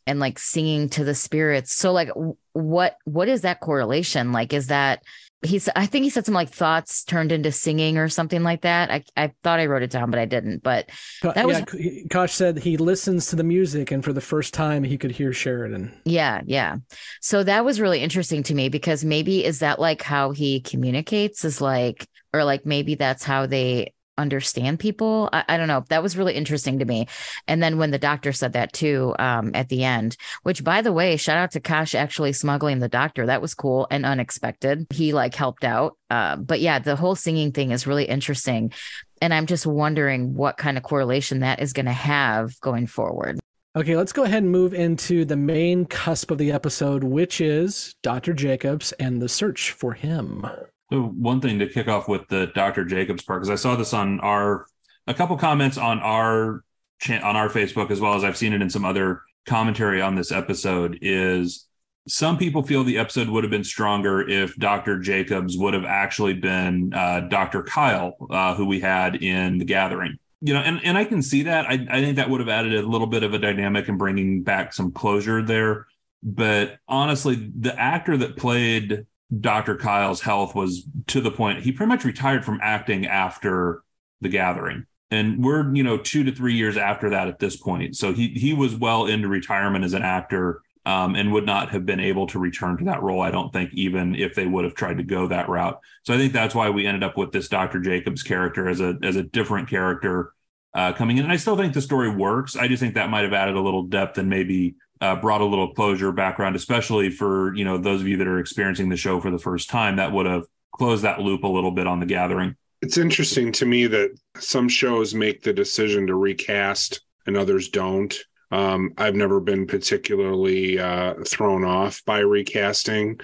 and 0.05 0.19
like 0.19 0.39
singing 0.39 0.89
to 0.89 1.03
the 1.03 1.13
spirits 1.13 1.73
so 1.73 1.91
like 1.91 2.09
what 2.53 2.95
what 3.03 3.27
is 3.27 3.41
that 3.41 3.59
correlation 3.59 4.31
like 4.31 4.53
is 4.53 4.67
that 4.67 5.03
he's 5.41 5.69
i 5.75 5.85
think 5.85 6.03
he 6.03 6.09
said 6.09 6.25
some 6.25 6.35
like 6.35 6.49
thoughts 6.49 7.03
turned 7.03 7.31
into 7.31 7.51
singing 7.51 7.97
or 7.97 8.09
something 8.09 8.43
like 8.43 8.61
that. 8.61 8.91
I, 8.91 9.03
I 9.15 9.33
thought 9.43 9.59
i 9.59 9.65
wrote 9.65 9.83
it 9.83 9.91
down 9.91 10.11
but 10.11 10.19
i 10.19 10.25
didn't 10.25 10.63
but 10.63 10.89
that 11.21 11.47
was 11.47 11.63
kosh 12.11 12.33
said 12.33 12.59
he 12.59 12.77
listens 12.77 13.27
to 13.27 13.35
the 13.35 13.43
music 13.43 13.91
and 13.91 14.03
for 14.03 14.13
the 14.13 14.21
first 14.21 14.53
time 14.53 14.83
he 14.83 14.97
could 14.97 15.11
hear 15.11 15.31
sheridan. 15.33 15.99
Yeah 16.05 16.41
yeah. 16.45 16.77
So 17.21 17.43
that 17.43 17.63
was 17.63 17.79
really 17.79 18.01
interesting 18.01 18.43
to 18.43 18.53
me 18.53 18.69
because 18.69 19.05
maybe 19.05 19.45
is 19.45 19.59
that 19.59 19.79
like 19.79 20.01
how 20.01 20.31
he 20.31 20.61
communicates 20.61 21.45
is 21.45 21.61
like 21.61 22.07
or 22.33 22.43
like 22.43 22.65
maybe 22.65 22.95
that's 22.95 23.23
how 23.23 23.45
they 23.45 23.93
understand 24.19 24.79
people. 24.79 25.29
I, 25.33 25.43
I, 25.47 25.57
don't 25.57 25.67
know. 25.67 25.85
That 25.89 26.03
was 26.03 26.17
really 26.17 26.35
interesting 26.35 26.79
to 26.79 26.85
me. 26.85 27.07
And 27.47 27.63
then 27.63 27.77
when 27.77 27.91
the 27.91 27.97
doctor 27.97 28.31
said 28.33 28.53
that 28.53 28.73
too 28.73 29.15
um, 29.17 29.51
at 29.53 29.69
the 29.69 29.83
end, 29.83 30.17
which 30.43 30.63
by 30.63 30.81
the 30.81 30.93
way, 30.93 31.17
shout 31.17 31.37
out 31.37 31.51
to 31.51 31.59
Kosh 31.59 31.95
actually 31.95 32.33
smuggling 32.33 32.79
the 32.79 32.89
doctor. 32.89 33.25
That 33.25 33.41
was 33.41 33.53
cool 33.53 33.87
and 33.89 34.05
unexpected. 34.05 34.87
He 34.91 35.13
like 35.13 35.33
helped 35.33 35.63
out. 35.63 35.97
Uh, 36.09 36.35
but 36.35 36.59
yeah, 36.59 36.79
the 36.79 36.95
whole 36.95 37.15
singing 37.15 37.51
thing 37.51 37.71
is 37.71 37.87
really 37.87 38.05
interesting. 38.05 38.73
And 39.21 39.33
I'm 39.33 39.45
just 39.45 39.65
wondering 39.65 40.35
what 40.35 40.57
kind 40.57 40.77
of 40.77 40.83
correlation 40.83 41.39
that 41.39 41.61
is 41.61 41.73
going 41.73 41.85
to 41.85 41.91
have 41.91 42.59
going 42.61 42.87
forward. 42.87 43.39
Okay, 43.75 43.95
let's 43.95 44.13
go 44.13 44.23
ahead 44.23 44.43
and 44.43 44.51
move 44.51 44.73
into 44.73 45.25
the 45.25 45.37
main 45.37 45.85
cusp 45.85 46.31
of 46.31 46.39
the 46.39 46.51
episode, 46.51 47.03
which 47.03 47.39
is 47.39 47.93
Dr. 48.01 48.33
Jacobs 48.33 48.93
and 48.93 49.21
the 49.21 49.29
search 49.29 49.71
for 49.71 49.93
him. 49.93 50.45
One 50.89 51.39
thing 51.39 51.59
to 51.59 51.67
kick 51.67 51.87
off 51.87 52.07
with 52.07 52.27
the 52.29 52.47
Dr. 52.55 52.83
Jacobs 52.83 53.23
part, 53.23 53.41
because 53.41 53.51
I 53.51 53.61
saw 53.61 53.75
this 53.75 53.93
on 53.93 54.19
our 54.21 54.65
a 55.07 55.13
couple 55.13 55.37
comments 55.37 55.77
on 55.77 55.99
our 55.99 56.63
on 57.09 57.35
our 57.35 57.49
Facebook 57.49 57.91
as 57.91 57.99
well 58.01 58.15
as 58.15 58.23
I've 58.23 58.37
seen 58.37 58.53
it 58.53 58.61
in 58.61 58.69
some 58.69 58.85
other 58.85 59.21
commentary 59.45 60.01
on 60.01 60.15
this 60.15 60.31
episode 60.31 60.99
is 61.01 61.67
some 62.07 62.37
people 62.37 62.63
feel 62.63 62.83
the 62.83 62.97
episode 62.97 63.29
would 63.29 63.43
have 63.43 63.51
been 63.51 63.63
stronger 63.63 64.27
if 64.27 64.55
Dr. 64.55 64.99
Jacobs 64.99 65.57
would 65.57 65.73
have 65.73 65.85
actually 65.85 66.33
been 66.33 66.91
uh, 66.93 67.21
Dr. 67.21 67.61
Kyle, 67.63 68.15
uh, 68.29 68.55
who 68.55 68.65
we 68.65 68.79
had 68.79 69.21
in 69.21 69.59
The 69.59 69.65
Gathering. 69.65 70.17
You 70.41 70.53
know, 70.53 70.61
and, 70.61 70.79
and 70.83 70.97
I 70.97 71.05
can 71.05 71.21
see 71.21 71.43
that. 71.43 71.65
I, 71.67 71.85
I 71.89 72.01
think 72.01 72.15
that 72.15 72.29
would 72.29 72.39
have 72.39 72.49
added 72.49 72.73
a 72.73 72.87
little 72.87 73.07
bit 73.07 73.23
of 73.23 73.33
a 73.33 73.39
dynamic 73.39 73.89
and 73.89 73.97
bringing 73.99 74.41
back 74.41 74.73
some 74.73 74.91
closure 74.91 75.43
there. 75.43 75.87
But 76.23 76.79
honestly, 76.87 77.51
the 77.57 77.77
actor 77.79 78.17
that 78.17 78.37
played 78.37 79.05
Dr. 79.37 79.75
Kyle's 79.75 80.21
health 80.21 80.55
was 80.55 80.83
to 81.07 81.21
the 81.21 81.31
point 81.31 81.61
he 81.61 81.71
pretty 81.71 81.89
much 81.89 82.03
retired 82.03 82.43
from 82.43 82.59
acting 82.63 83.05
after 83.05 83.83
the 84.21 84.29
gathering. 84.29 84.85
And 85.11 85.43
we're, 85.43 85.73
you 85.73 85.83
know, 85.83 85.97
two 85.97 86.23
to 86.23 86.31
three 86.31 86.53
years 86.53 86.77
after 86.77 87.09
that 87.11 87.27
at 87.27 87.39
this 87.39 87.55
point. 87.55 87.95
So 87.95 88.13
he 88.13 88.29
he 88.29 88.53
was 88.53 88.75
well 88.75 89.05
into 89.05 89.27
retirement 89.27 89.85
as 89.85 89.93
an 89.93 90.03
actor 90.03 90.61
um, 90.85 91.15
and 91.15 91.31
would 91.31 91.45
not 91.45 91.69
have 91.69 91.85
been 91.85 91.99
able 91.99 92.27
to 92.27 92.39
return 92.39 92.77
to 92.77 92.85
that 92.85 93.01
role, 93.01 93.21
I 93.21 93.31
don't 93.31 93.51
think, 93.51 93.73
even 93.73 94.15
if 94.15 94.33
they 94.33 94.45
would 94.47 94.65
have 94.65 94.75
tried 94.75 94.97
to 94.97 95.03
go 95.03 95.27
that 95.27 95.49
route. 95.49 95.79
So 96.03 96.13
I 96.13 96.17
think 96.17 96.33
that's 96.33 96.55
why 96.55 96.69
we 96.69 96.87
ended 96.87 97.03
up 97.03 97.17
with 97.17 97.31
this 97.31 97.47
Dr. 97.47 97.79
Jacobs 97.79 98.23
character 98.23 98.67
as 98.67 98.81
a 98.81 98.97
as 99.03 99.15
a 99.15 99.23
different 99.23 99.69
character 99.69 100.33
uh, 100.73 100.93
coming 100.93 101.17
in. 101.17 101.23
And 101.23 101.33
I 101.33 101.37
still 101.37 101.57
think 101.57 101.73
the 101.73 101.81
story 101.81 102.09
works. 102.09 102.55
I 102.55 102.67
just 102.67 102.81
think 102.81 102.95
that 102.95 103.09
might 103.09 103.23
have 103.23 103.33
added 103.33 103.55
a 103.55 103.61
little 103.61 103.83
depth 103.83 104.17
and 104.17 104.29
maybe 104.29 104.75
uh, 105.01 105.15
brought 105.15 105.41
a 105.41 105.45
little 105.45 105.73
closure 105.73 106.11
background, 106.11 106.55
especially 106.55 107.09
for 107.09 107.55
you 107.55 107.65
know 107.65 107.77
those 107.77 108.01
of 108.01 108.07
you 108.07 108.17
that 108.17 108.27
are 108.27 108.39
experiencing 108.39 108.89
the 108.89 108.97
show 108.97 109.19
for 109.19 109.31
the 109.31 109.39
first 109.39 109.69
time. 109.69 109.95
That 109.95 110.11
would 110.11 110.25
have 110.25 110.45
closed 110.73 111.03
that 111.03 111.19
loop 111.19 111.43
a 111.43 111.47
little 111.47 111.71
bit 111.71 111.87
on 111.87 111.99
the 111.99 112.05
gathering. 112.05 112.55
It's 112.81 112.97
interesting 112.97 113.51
to 113.53 113.65
me 113.65 113.87
that 113.87 114.17
some 114.37 114.69
shows 114.69 115.13
make 115.13 115.43
the 115.43 115.53
decision 115.53 116.07
to 116.07 116.15
recast 116.15 117.01
and 117.25 117.35
others 117.35 117.69
don't. 117.69 118.17
Um, 118.51 118.93
I've 118.97 119.15
never 119.15 119.39
been 119.39 119.67
particularly 119.67 120.79
uh, 120.79 121.15
thrown 121.27 121.63
off 121.63 122.01
by 122.05 122.19
recasting. 122.19 123.19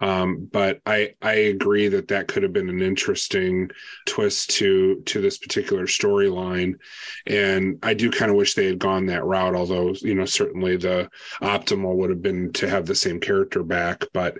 Um, 0.00 0.48
but 0.50 0.80
I 0.86 1.14
I 1.20 1.34
agree 1.34 1.88
that 1.88 2.08
that 2.08 2.28
could 2.28 2.42
have 2.42 2.52
been 2.52 2.68
an 2.70 2.82
interesting 2.82 3.70
twist 4.06 4.50
to 4.58 5.02
to 5.06 5.20
this 5.20 5.38
particular 5.38 5.86
storyline, 5.86 6.74
and 7.26 7.78
I 7.82 7.94
do 7.94 8.10
kind 8.10 8.30
of 8.30 8.36
wish 8.36 8.54
they 8.54 8.66
had 8.66 8.78
gone 8.78 9.06
that 9.06 9.24
route. 9.24 9.54
Although 9.54 9.94
you 10.00 10.14
know 10.14 10.24
certainly 10.24 10.76
the 10.76 11.10
optimal 11.42 11.96
would 11.96 12.10
have 12.10 12.22
been 12.22 12.52
to 12.54 12.68
have 12.68 12.86
the 12.86 12.94
same 12.94 13.20
character 13.20 13.62
back, 13.62 14.04
but 14.12 14.38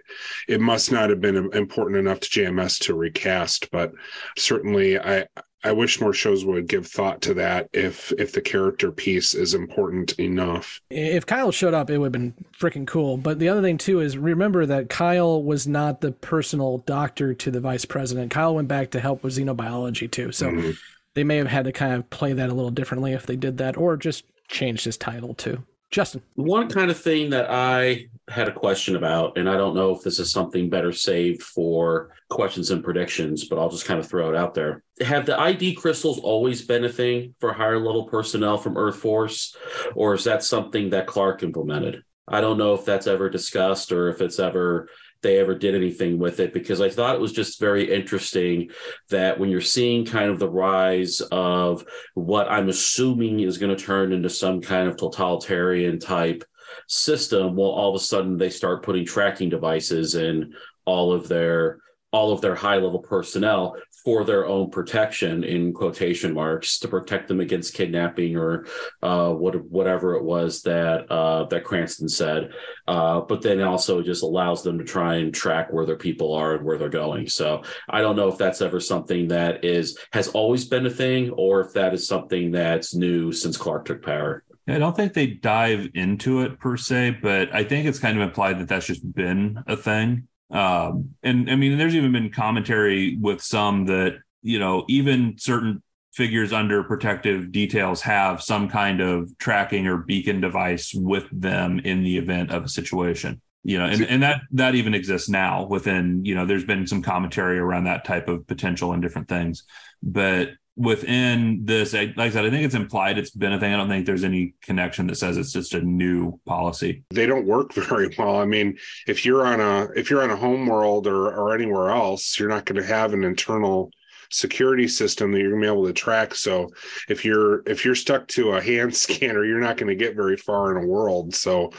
it 0.48 0.60
must 0.60 0.90
not 0.90 1.10
have 1.10 1.20
been 1.20 1.52
important 1.52 1.98
enough 1.98 2.20
to 2.20 2.28
JMS 2.28 2.78
to 2.84 2.94
recast. 2.94 3.70
But 3.70 3.92
certainly 4.36 4.98
I 4.98 5.26
I 5.62 5.72
wish 5.72 6.00
more 6.00 6.14
shows 6.14 6.44
would 6.44 6.68
give 6.68 6.86
thought 6.86 7.20
to 7.22 7.34
that 7.34 7.68
if 7.72 8.12
if 8.12 8.32
the 8.32 8.40
character 8.40 8.90
piece 8.90 9.34
is 9.34 9.52
important 9.52 10.18
enough. 10.18 10.80
If 10.90 11.26
Kyle 11.26 11.52
showed 11.52 11.74
up, 11.74 11.90
it 11.90 11.98
would 11.98 12.06
have 12.06 12.12
been 12.12 12.34
freaking 12.58 12.86
cool. 12.86 13.16
But 13.16 13.38
the 13.38 13.48
other 13.48 13.60
thing 13.60 13.76
too 13.76 14.00
is 14.00 14.16
remember 14.16 14.64
that 14.66 14.88
Kyle 14.88 15.42
was 15.42 15.66
not 15.66 16.00
the 16.00 16.12
personal 16.12 16.78
doctor 16.78 17.34
to 17.34 17.50
the 17.50 17.60
vice 17.60 17.84
president. 17.84 18.30
Kyle 18.30 18.54
went 18.54 18.68
back 18.68 18.90
to 18.92 19.00
help 19.00 19.22
with 19.22 19.36
xenobiology 19.36 20.10
too. 20.10 20.32
So 20.32 20.50
mm-hmm. 20.50 20.70
they 21.14 21.24
may 21.24 21.36
have 21.36 21.48
had 21.48 21.66
to 21.66 21.72
kind 21.72 21.94
of 21.94 22.08
play 22.08 22.32
that 22.32 22.48
a 22.48 22.54
little 22.54 22.70
differently 22.70 23.12
if 23.12 23.26
they 23.26 23.36
did 23.36 23.58
that, 23.58 23.76
or 23.76 23.96
just 23.96 24.24
changed 24.48 24.84
his 24.84 24.96
title 24.96 25.34
too. 25.34 25.62
Justin. 25.90 26.22
One 26.34 26.68
kind 26.68 26.90
of 26.90 26.98
thing 26.98 27.30
that 27.30 27.50
I 27.50 28.06
had 28.28 28.48
a 28.48 28.52
question 28.52 28.94
about, 28.94 29.36
and 29.36 29.48
I 29.48 29.56
don't 29.56 29.74
know 29.74 29.90
if 29.90 30.02
this 30.02 30.20
is 30.20 30.30
something 30.30 30.70
better 30.70 30.92
saved 30.92 31.42
for 31.42 32.10
questions 32.28 32.70
and 32.70 32.84
predictions, 32.84 33.46
but 33.46 33.58
I'll 33.58 33.70
just 33.70 33.86
kind 33.86 33.98
of 33.98 34.08
throw 34.08 34.30
it 34.30 34.36
out 34.36 34.54
there. 34.54 34.84
Have 35.00 35.26
the 35.26 35.38
ID 35.38 35.74
crystals 35.74 36.20
always 36.20 36.62
been 36.62 36.84
a 36.84 36.88
thing 36.88 37.34
for 37.40 37.52
higher 37.52 37.78
level 37.78 38.04
personnel 38.04 38.56
from 38.56 38.76
Earth 38.76 38.96
Force, 38.96 39.56
or 39.94 40.14
is 40.14 40.24
that 40.24 40.44
something 40.44 40.90
that 40.90 41.08
Clark 41.08 41.42
implemented? 41.42 42.04
I 42.28 42.40
don't 42.40 42.58
know 42.58 42.74
if 42.74 42.84
that's 42.84 43.08
ever 43.08 43.28
discussed 43.28 43.90
or 43.90 44.08
if 44.08 44.20
it's 44.20 44.38
ever 44.38 44.88
they 45.22 45.38
ever 45.38 45.54
did 45.54 45.74
anything 45.74 46.18
with 46.18 46.40
it 46.40 46.52
because 46.52 46.80
I 46.80 46.88
thought 46.88 47.14
it 47.14 47.20
was 47.20 47.32
just 47.32 47.60
very 47.60 47.92
interesting 47.92 48.70
that 49.10 49.38
when 49.38 49.50
you're 49.50 49.60
seeing 49.60 50.04
kind 50.04 50.30
of 50.30 50.38
the 50.38 50.48
rise 50.48 51.20
of 51.30 51.84
what 52.14 52.50
I'm 52.50 52.68
assuming 52.68 53.40
is 53.40 53.58
going 53.58 53.76
to 53.76 53.82
turn 53.82 54.12
into 54.12 54.30
some 54.30 54.60
kind 54.60 54.88
of 54.88 54.96
totalitarian 54.96 55.98
type 55.98 56.44
system, 56.88 57.56
well, 57.56 57.70
all 57.70 57.94
of 57.94 58.00
a 58.00 58.04
sudden 58.04 58.38
they 58.38 58.50
start 58.50 58.82
putting 58.82 59.04
tracking 59.04 59.48
devices 59.48 60.14
in 60.14 60.54
all 60.84 61.12
of 61.12 61.28
their 61.28 61.78
all 62.12 62.32
of 62.32 62.40
their 62.40 62.56
high 62.56 62.76
level 62.76 62.98
personnel 62.98 63.76
for 64.04 64.24
their 64.24 64.46
own 64.46 64.70
protection 64.70 65.44
in 65.44 65.72
quotation 65.72 66.32
marks 66.32 66.78
to 66.78 66.88
protect 66.88 67.28
them 67.28 67.40
against 67.40 67.74
kidnapping 67.74 68.36
or 68.36 68.66
uh, 69.02 69.30
what, 69.30 69.62
whatever 69.66 70.14
it 70.14 70.24
was 70.24 70.62
that 70.62 71.10
uh, 71.10 71.44
that 71.44 71.64
Cranston 71.64 72.08
said. 72.08 72.52
Uh, 72.88 73.20
but 73.20 73.42
then 73.42 73.60
also 73.60 74.02
just 74.02 74.22
allows 74.22 74.62
them 74.62 74.78
to 74.78 74.84
try 74.84 75.16
and 75.16 75.34
track 75.34 75.72
where 75.72 75.86
their 75.86 75.96
people 75.96 76.32
are 76.34 76.54
and 76.54 76.64
where 76.64 76.78
they're 76.78 76.88
going. 76.88 77.28
So 77.28 77.62
I 77.88 78.00
don't 78.00 78.16
know 78.16 78.28
if 78.28 78.38
that's 78.38 78.62
ever 78.62 78.80
something 78.80 79.28
that 79.28 79.64
is 79.64 79.98
has 80.12 80.28
always 80.28 80.64
been 80.64 80.86
a 80.86 80.90
thing 80.90 81.30
or 81.30 81.60
if 81.60 81.72
that 81.74 81.94
is 81.94 82.06
something 82.06 82.50
that's 82.50 82.94
new 82.94 83.32
since 83.32 83.56
Clark 83.56 83.84
took 83.84 84.02
power. 84.02 84.44
I 84.68 84.78
don't 84.78 84.94
think 84.94 85.14
they 85.14 85.26
dive 85.26 85.88
into 85.94 86.42
it 86.42 86.60
per 86.60 86.76
se, 86.76 87.18
but 87.22 87.52
I 87.54 87.64
think 87.64 87.86
it's 87.86 87.98
kind 87.98 88.16
of 88.16 88.22
implied 88.22 88.60
that 88.60 88.68
that's 88.68 88.86
just 88.86 89.14
been 89.14 89.62
a 89.66 89.76
thing. 89.76 90.28
Um, 90.50 91.14
and 91.22 91.50
I 91.50 91.56
mean, 91.56 91.78
there's 91.78 91.94
even 91.94 92.12
been 92.12 92.30
commentary 92.30 93.16
with 93.16 93.40
some 93.40 93.86
that, 93.86 94.18
you 94.42 94.58
know, 94.58 94.84
even 94.88 95.36
certain 95.38 95.82
figures 96.12 96.52
under 96.52 96.82
protective 96.82 97.52
details 97.52 98.02
have 98.02 98.42
some 98.42 98.68
kind 98.68 99.00
of 99.00 99.30
tracking 99.38 99.86
or 99.86 99.98
beacon 99.98 100.40
device 100.40 100.92
with 100.94 101.24
them 101.32 101.78
in 101.80 102.02
the 102.02 102.18
event 102.18 102.50
of 102.50 102.64
a 102.64 102.68
situation 102.68 103.40
you 103.62 103.78
know 103.78 103.84
and, 103.84 104.02
and 104.02 104.22
that 104.22 104.40
that 104.50 104.74
even 104.74 104.94
exists 104.94 105.28
now 105.28 105.64
within 105.66 106.24
you 106.24 106.34
know 106.34 106.46
there's 106.46 106.64
been 106.64 106.86
some 106.86 107.02
commentary 107.02 107.58
around 107.58 107.84
that 107.84 108.04
type 108.04 108.26
of 108.26 108.46
potential 108.46 108.92
and 108.92 109.02
different 109.02 109.28
things. 109.28 109.64
But 110.02 110.50
within 110.76 111.64
this, 111.64 111.92
like 111.92 112.16
I 112.18 112.30
said, 112.30 112.44
I 112.44 112.50
think 112.50 112.64
it's 112.64 112.74
implied 112.74 113.18
it's 113.18 113.30
been 113.30 113.52
a 113.52 113.60
thing. 113.60 113.72
I 113.72 113.76
don't 113.76 113.88
think 113.88 114.06
there's 114.06 114.24
any 114.24 114.54
connection 114.62 115.06
that 115.08 115.16
says 115.16 115.36
it's 115.36 115.52
just 115.52 115.74
a 115.74 115.80
new 115.80 116.38
policy. 116.46 117.02
They 117.10 117.26
don't 117.26 117.46
work 117.46 117.72
very 117.74 118.14
well. 118.16 118.36
I 118.36 118.46
mean, 118.46 118.78
if 119.06 119.24
you're 119.24 119.46
on 119.46 119.60
a 119.60 119.88
if 119.96 120.10
you're 120.10 120.22
on 120.22 120.30
a 120.30 120.36
home 120.36 120.66
world 120.66 121.06
or 121.06 121.28
or 121.28 121.54
anywhere 121.54 121.90
else, 121.90 122.38
you're 122.38 122.48
not 122.48 122.64
going 122.64 122.80
to 122.80 122.86
have 122.86 123.12
an 123.12 123.24
internal 123.24 123.90
security 124.30 124.88
system 124.88 125.32
that 125.32 125.40
you're 125.40 125.50
gonna 125.50 125.60
be 125.60 125.66
able 125.66 125.86
to 125.86 125.92
track. 125.92 126.34
So 126.34 126.70
if 127.08 127.24
you're 127.24 127.62
if 127.68 127.84
you're 127.84 127.94
stuck 127.94 128.26
to 128.28 128.52
a 128.52 128.62
hand 128.62 128.94
scanner, 129.04 129.44
you're 129.44 129.60
not 129.60 129.76
going 129.76 129.88
to 129.88 129.94
get 129.94 130.16
very 130.16 130.36
far 130.36 130.76
in 130.76 130.84
a 130.84 130.86
world. 130.86 131.34
So 131.34 131.70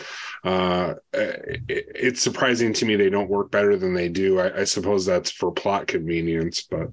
uh, 0.44 0.96
it, 1.14 1.62
it's 1.68 2.22
surprising 2.22 2.74
to 2.74 2.86
me 2.86 2.96
they 2.96 3.10
don't 3.10 3.30
work 3.30 3.52
better 3.52 3.76
than 3.78 3.94
they 3.94 4.10
do. 4.10 4.40
I, 4.40 4.62
I 4.62 4.64
suppose 4.64 5.06
that's 5.06 5.32
for 5.32 5.52
plot 5.52 5.88
convenience, 5.88 6.64
but 6.64 6.90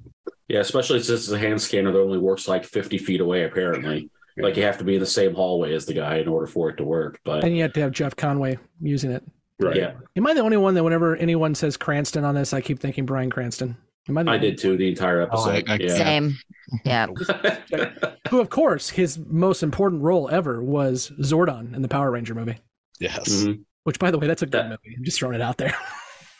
Yeah, 0.49 0.61
especially 0.61 1.01
since 1.03 1.23
it's 1.23 1.33
a 1.33 1.39
hand 1.39 1.61
scanner 1.61 1.93
that 1.93 2.01
only 2.01 2.19
works 2.19 2.49
like 2.49 2.65
50 2.65 2.99
feet 2.99 3.21
away, 3.21 3.45
apparently. 3.45 4.11
Like 4.41 4.57
you 4.57 4.63
have 4.63 4.79
to 4.79 4.85
be 4.85 4.95
in 4.95 5.01
the 5.01 5.07
same 5.07 5.35
hallway 5.35 5.75
as 5.75 5.85
the 5.85 5.95
guy 5.95 6.19
in 6.19 6.29
order 6.29 6.47
for 6.47 6.71
it 6.71 6.77
to 6.77 6.85
work. 6.85 7.19
But 7.25 7.43
And 7.43 7.57
you 7.57 7.63
have 7.63 7.73
to 7.73 7.81
have 7.81 7.91
Jeff 7.91 8.15
Conway 8.15 8.57
using 8.81 9.11
it. 9.11 9.25
Right. 9.61 9.75
yeah, 9.75 9.95
Am 10.15 10.25
I 10.25 10.35
the 10.35 10.41
only 10.41 10.57
one 10.57 10.75
that 10.75 10.85
whenever 10.85 11.17
anyone 11.17 11.57
says 11.57 11.77
Cranston 11.77 12.25
on 12.25 12.37
this, 12.37 12.53
I 12.53 12.61
keep 12.61 12.79
thinking 12.79 13.05
Brian 13.05 13.31
Cranston? 13.31 13.77
Am 14.09 14.17
I, 14.19 14.35
I 14.35 14.39
did 14.39 14.59
too 14.59 14.77
the 14.77 14.89
entire 14.89 15.23
episode. 15.23 15.65
I- 15.69 15.75
I- 15.75 15.79
yeah. 15.81 15.89
Same. 15.97 16.37
Yeah. 16.85 17.07
Who, 18.31 18.41
of 18.41 18.51
course, 18.51 18.91
his 18.91 19.19
most 19.19 19.63
important 19.63 20.03
role 20.03 20.29
ever 20.31 20.63
was 20.63 21.11
Zordon 21.21 21.75
in 21.75 21.83
the 21.83 21.89
Power 21.89 22.11
Ranger 22.11 22.35
movie. 22.35 22.59
Yes. 23.01 23.29
Mhm. 23.29 23.63
Which, 23.85 23.99
by 23.99 24.11
the 24.11 24.19
way, 24.19 24.27
that's 24.27 24.43
a 24.43 24.47
good 24.47 24.65
movie. 24.67 24.95
I'm 24.97 25.05
just 25.05 25.19
throwing 25.19 25.35
it 25.35 25.41
out 25.41 25.57
there. 25.59 25.75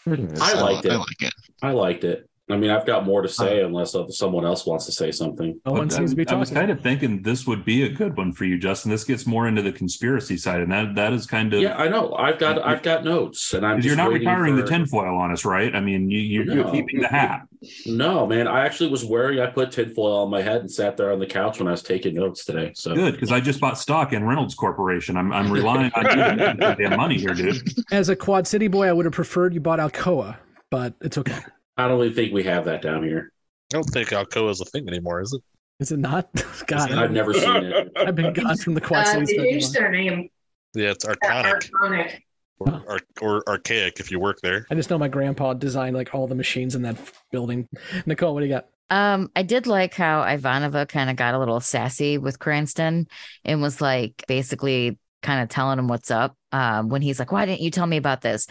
I 0.07 0.53
liked 0.55 0.85
it. 0.87 0.93
I 0.93 0.97
like 0.97 1.23
it. 1.23 1.35
I 1.63 1.71
liked 1.73 2.05
it. 2.05 2.29
I 2.51 2.57
mean, 2.57 2.71
I've 2.71 2.87
got 2.87 3.05
more 3.05 3.21
to 3.23 3.29
say 3.29 3.63
unless 3.63 3.95
someone 4.11 4.47
else 4.47 4.65
wants 4.65 4.87
to 4.87 4.93
say 4.93 5.11
something. 5.13 5.61
No 5.67 5.73
one 5.73 5.93
I, 5.93 5.97
seems 5.97 6.11
to 6.11 6.17
be 6.17 6.25
talking. 6.25 6.37
I 6.37 6.41
was 6.41 6.51
kind 6.51 6.71
of 6.71 6.81
thinking 6.81 7.23
this 7.23 7.47
would 7.47 7.65
be 7.65 7.83
a 7.83 7.89
good 7.91 8.17
one 8.17 8.33
for 8.33 8.45
you, 8.47 8.59
Justin. 8.59 8.91
This 8.91 9.05
gets 9.05 9.27
more 9.27 9.47
into 9.47 9.61
the 9.61 9.73
conspiracy 9.73 10.37
side, 10.39 10.61
and 10.61 10.73
that 10.73 10.95
that 10.95 11.13
is 11.13 11.27
kind 11.27 11.53
of 11.53 11.61
Yeah, 11.61 11.77
I 11.77 11.89
know. 11.89 12.15
I've 12.15 12.39
got 12.39 12.65
I've 12.65 12.83
got 12.83 13.05
notes, 13.05 13.53
and 13.53 13.67
I'm. 13.67 13.77
because 13.77 13.87
you're 13.87 13.97
not 13.97 14.11
waiting 14.13 14.27
retiring 14.29 14.57
for- 14.57 14.63
the 14.63 14.69
tinfoil 14.69 15.17
on 15.19 15.31
us, 15.31 15.45
right? 15.45 15.75
I 15.75 15.81
mean, 15.81 16.11
you, 16.11 16.21
you, 16.21 16.43
you're 16.45 16.65
No. 16.65 16.73
keeping 16.73 17.01
the 17.01 17.09
hat. 17.09 17.43
No, 17.87 18.25
man. 18.25 18.47
I 18.47 18.65
actually 18.65 18.89
was 18.89 19.05
wearing. 19.05 19.41
I 19.41 19.47
put 19.47 19.73
tinfoil 19.73 20.19
on 20.19 20.31
my 20.31 20.41
head 20.43 20.61
and 20.61 20.71
sat 20.71 20.97
there 20.97 21.13
on 21.13 21.19
the 21.19 21.27
couch 21.27 21.59
when 21.59 21.67
I 21.67 21.73
was 21.73 21.83
taking 21.83 22.15
notes 22.15 22.45
today. 22.45 22.71
So 22.77 22.95
Good, 22.95 23.15
because 23.15 23.33
I 23.33 23.41
just 23.41 23.61
bought 23.61 23.77
stock 23.77 24.13
in 24.13 24.23
Reynolds 24.23 24.55
Corporation. 24.55 25.17
I'm 25.17 25.33
I'm 25.33 25.51
relying 25.51 25.91
on 25.97 26.05
you 26.05 26.37
to 26.37 26.55
make 26.57 26.79
damn 26.79 26.97
money 26.97 27.19
here, 27.19 27.35
dude. 27.35 27.61
As 27.91 28.11
a 28.11 28.15
Quad 28.17 28.47
City 28.47 28.69
boy, 28.69 28.87
I 28.87 28.93
would 28.93 29.07
have 29.07 29.13
preferred 29.13 29.55
you 29.55 29.61
bought 29.61 29.81
Alcoa, 29.81 30.37
but 30.71 30.95
it's 31.01 31.19
okay. 31.19 31.41
I 31.79 31.89
don't 31.89 32.01
even 32.03 32.15
think 32.15 32.33
we 32.33 32.43
have 32.45 32.65
that 32.67 32.83
down 32.83 33.03
here. 33.05 33.33
I 33.73 33.77
don't 33.77 33.85
think 33.85 34.09
Alcoa 34.09 34.51
is 34.51 34.61
a 34.61 34.65
thing 34.65 34.89
anymore, 34.89 35.21
is 35.21 35.33
it? 35.33 35.43
Is 35.81 35.93
it 35.93 35.99
not? 35.99 36.29
God, 36.67 36.91
I've 36.93 37.13
never 37.13 37.33
seen 37.33 37.65
it. 37.65 37.93
I've 37.97 38.17
been 38.17 38.33
gone 38.33 38.57
from 38.57 38.75
the 38.75 38.81
Quad 38.81 39.07
Uh, 39.07 39.13
Cities. 39.13 39.29
they 39.29 39.37
for 39.37 39.45
changed 39.45 39.73
their 39.75 39.91
name. 39.91 40.29
Yeah, 40.75 40.91
it's 40.91 41.05
to 41.05 41.13
archonic 41.15 41.71
Arconic. 41.71 42.19
or, 42.59 42.83
or, 42.89 43.01
or 43.23 43.49
archaic 43.49 44.01
if 44.01 44.11
you 44.11 44.19
work 44.19 44.39
there. 44.43 44.67
I 44.71 44.75
just 44.75 44.91
know 44.91 44.99
my 44.99 45.09
grandpa 45.09 45.55
designed 45.55 45.95
like 45.97 46.15
all 46.15 46.27
the 46.27 46.35
machines 46.35 46.75
in 46.75 46.83
that 46.83 46.97
building. 47.31 47.69
Nicole, 48.07 48.35
what 48.35 48.41
do 48.41 48.47
you 48.47 48.53
got? 48.53 48.67
Um, 48.91 49.31
I 49.37 49.43
did 49.43 49.67
like 49.67 49.95
how 49.95 50.23
Ivanova 50.23 50.89
kind 50.89 51.11
of 51.11 51.17
got 51.17 51.35
a 51.35 51.39
little 51.39 51.61
sassy 51.61 52.19
with 52.19 52.39
Cranston 52.39 53.07
and 53.45 53.63
was 53.63 53.81
like 53.81 54.25
basically 54.27 54.99
kind 55.23 55.43
of 55.43 55.49
telling 55.49 55.79
him 55.79 55.89
what's 55.89 56.11
up. 56.11 56.37
Um, 56.51 56.89
when 56.89 57.03
he's 57.03 57.19
like, 57.19 57.31
Why 57.31 57.45
didn't 57.45 57.61
you 57.61 57.71
tell 57.71 57.87
me 57.87 57.99
about 57.99 58.23
this? 58.23 58.47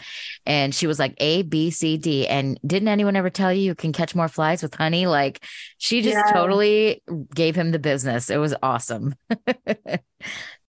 And 0.46 0.74
she 0.74 0.86
was 0.86 0.98
like, 0.98 1.14
A, 1.18 1.42
B, 1.42 1.70
C, 1.70 1.96
D. 1.96 2.26
And 2.28 2.58
didn't 2.64 2.88
anyone 2.88 3.16
ever 3.16 3.30
tell 3.30 3.52
you 3.52 3.62
you 3.62 3.74
can 3.74 3.92
catch 3.92 4.14
more 4.14 4.28
flies 4.28 4.62
with 4.62 4.74
honey? 4.74 5.06
Like 5.06 5.44
she 5.78 6.00
just 6.02 6.14
Yeah. 6.14 6.32
totally 6.32 7.02
gave 7.34 7.56
him 7.56 7.72
the 7.72 7.78
business. 7.78 8.30
It 8.30 8.36
was 8.38 8.54
awesome. 8.62 9.14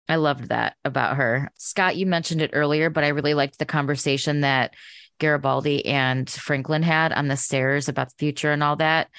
I 0.10 0.16
loved 0.16 0.50
that 0.50 0.76
about 0.84 1.18
her. 1.18 1.52
Scott, 1.58 1.96
you 1.96 2.06
mentioned 2.06 2.42
it 2.42 2.52
earlier, 2.54 2.90
but 2.90 3.04
I 3.04 3.10
really 3.10 3.36
liked 3.36 3.60
the 3.60 3.66
conversation 3.66 4.42
that 4.42 4.74
Garibaldi 5.20 5.86
and 5.86 6.28
Franklin 6.30 6.82
had 6.82 7.12
on 7.14 7.28
the 7.28 7.38
stairs 7.38 7.90
about 7.90 8.08
the 8.10 8.16
future 8.18 8.52
and 8.52 8.64
all 8.64 8.78
that. 8.78 9.10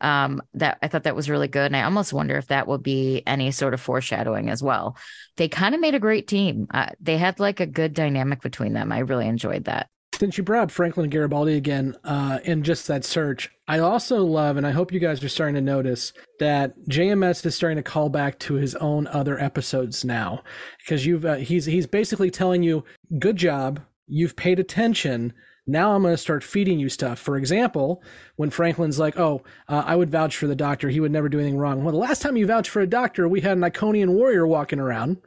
Um, 0.00 0.42
that 0.54 0.78
I 0.82 0.88
thought 0.88 1.02
that 1.04 1.16
was 1.16 1.28
really 1.28 1.48
good. 1.48 1.66
And 1.66 1.76
I 1.76 1.82
almost 1.82 2.12
wonder 2.12 2.36
if 2.36 2.46
that 2.46 2.66
will 2.66 2.78
be 2.78 3.22
any 3.26 3.50
sort 3.50 3.74
of 3.74 3.80
foreshadowing 3.80 4.48
as 4.48 4.62
well. 4.62 4.96
They 5.36 5.48
kind 5.48 5.74
of 5.74 5.80
made 5.80 5.94
a 5.94 6.00
great 6.00 6.26
team. 6.26 6.66
Uh, 6.72 6.90
they 7.00 7.18
had 7.18 7.38
like 7.38 7.60
a 7.60 7.66
good 7.66 7.94
dynamic 7.94 8.40
between 8.40 8.72
them. 8.72 8.92
I 8.92 9.00
really 9.00 9.28
enjoyed 9.28 9.64
that. 9.64 9.88
Since 10.20 10.36
you 10.36 10.44
brought 10.44 10.64
up 10.64 10.70
Franklin 10.70 11.08
Garibaldi 11.08 11.54
again, 11.54 11.96
uh, 12.04 12.40
in 12.44 12.62
just 12.62 12.86
that 12.88 13.06
search, 13.06 13.50
I 13.66 13.78
also 13.78 14.22
love, 14.22 14.58
and 14.58 14.66
I 14.66 14.70
hope 14.70 14.92
you 14.92 15.00
guys 15.00 15.24
are 15.24 15.30
starting 15.30 15.54
to 15.54 15.62
notice 15.62 16.12
that 16.40 16.78
JMS 16.90 17.46
is 17.46 17.54
starting 17.54 17.76
to 17.76 17.82
call 17.82 18.10
back 18.10 18.38
to 18.40 18.54
his 18.54 18.74
own 18.74 19.06
other 19.06 19.40
episodes 19.40 20.04
now, 20.04 20.42
because 20.78 21.06
you've 21.06 21.24
uh, 21.24 21.36
he's 21.36 21.64
he's 21.64 21.86
basically 21.86 22.30
telling 22.30 22.62
you, 22.62 22.84
"Good 23.18 23.36
job, 23.36 23.80
you've 24.08 24.36
paid 24.36 24.58
attention." 24.58 25.32
Now 25.70 25.94
I'm 25.94 26.02
going 26.02 26.12
to 26.12 26.18
start 26.18 26.42
feeding 26.42 26.80
you 26.80 26.88
stuff. 26.88 27.18
For 27.18 27.36
example, 27.36 28.02
when 28.36 28.50
Franklin's 28.50 28.98
like, 28.98 29.18
"Oh, 29.18 29.42
uh, 29.68 29.84
I 29.86 29.94
would 29.94 30.10
vouch 30.10 30.36
for 30.36 30.46
the 30.46 30.56
doctor. 30.56 30.88
He 30.88 31.00
would 31.00 31.12
never 31.12 31.28
do 31.28 31.38
anything 31.38 31.58
wrong." 31.58 31.84
Well, 31.84 31.92
the 31.92 31.98
last 31.98 32.22
time 32.22 32.36
you 32.36 32.46
vouched 32.46 32.70
for 32.70 32.80
a 32.80 32.86
doctor, 32.86 33.28
we 33.28 33.40
had 33.40 33.56
an 33.56 33.62
Iconian 33.62 34.10
warrior 34.10 34.46
walking 34.46 34.80
around. 34.80 35.18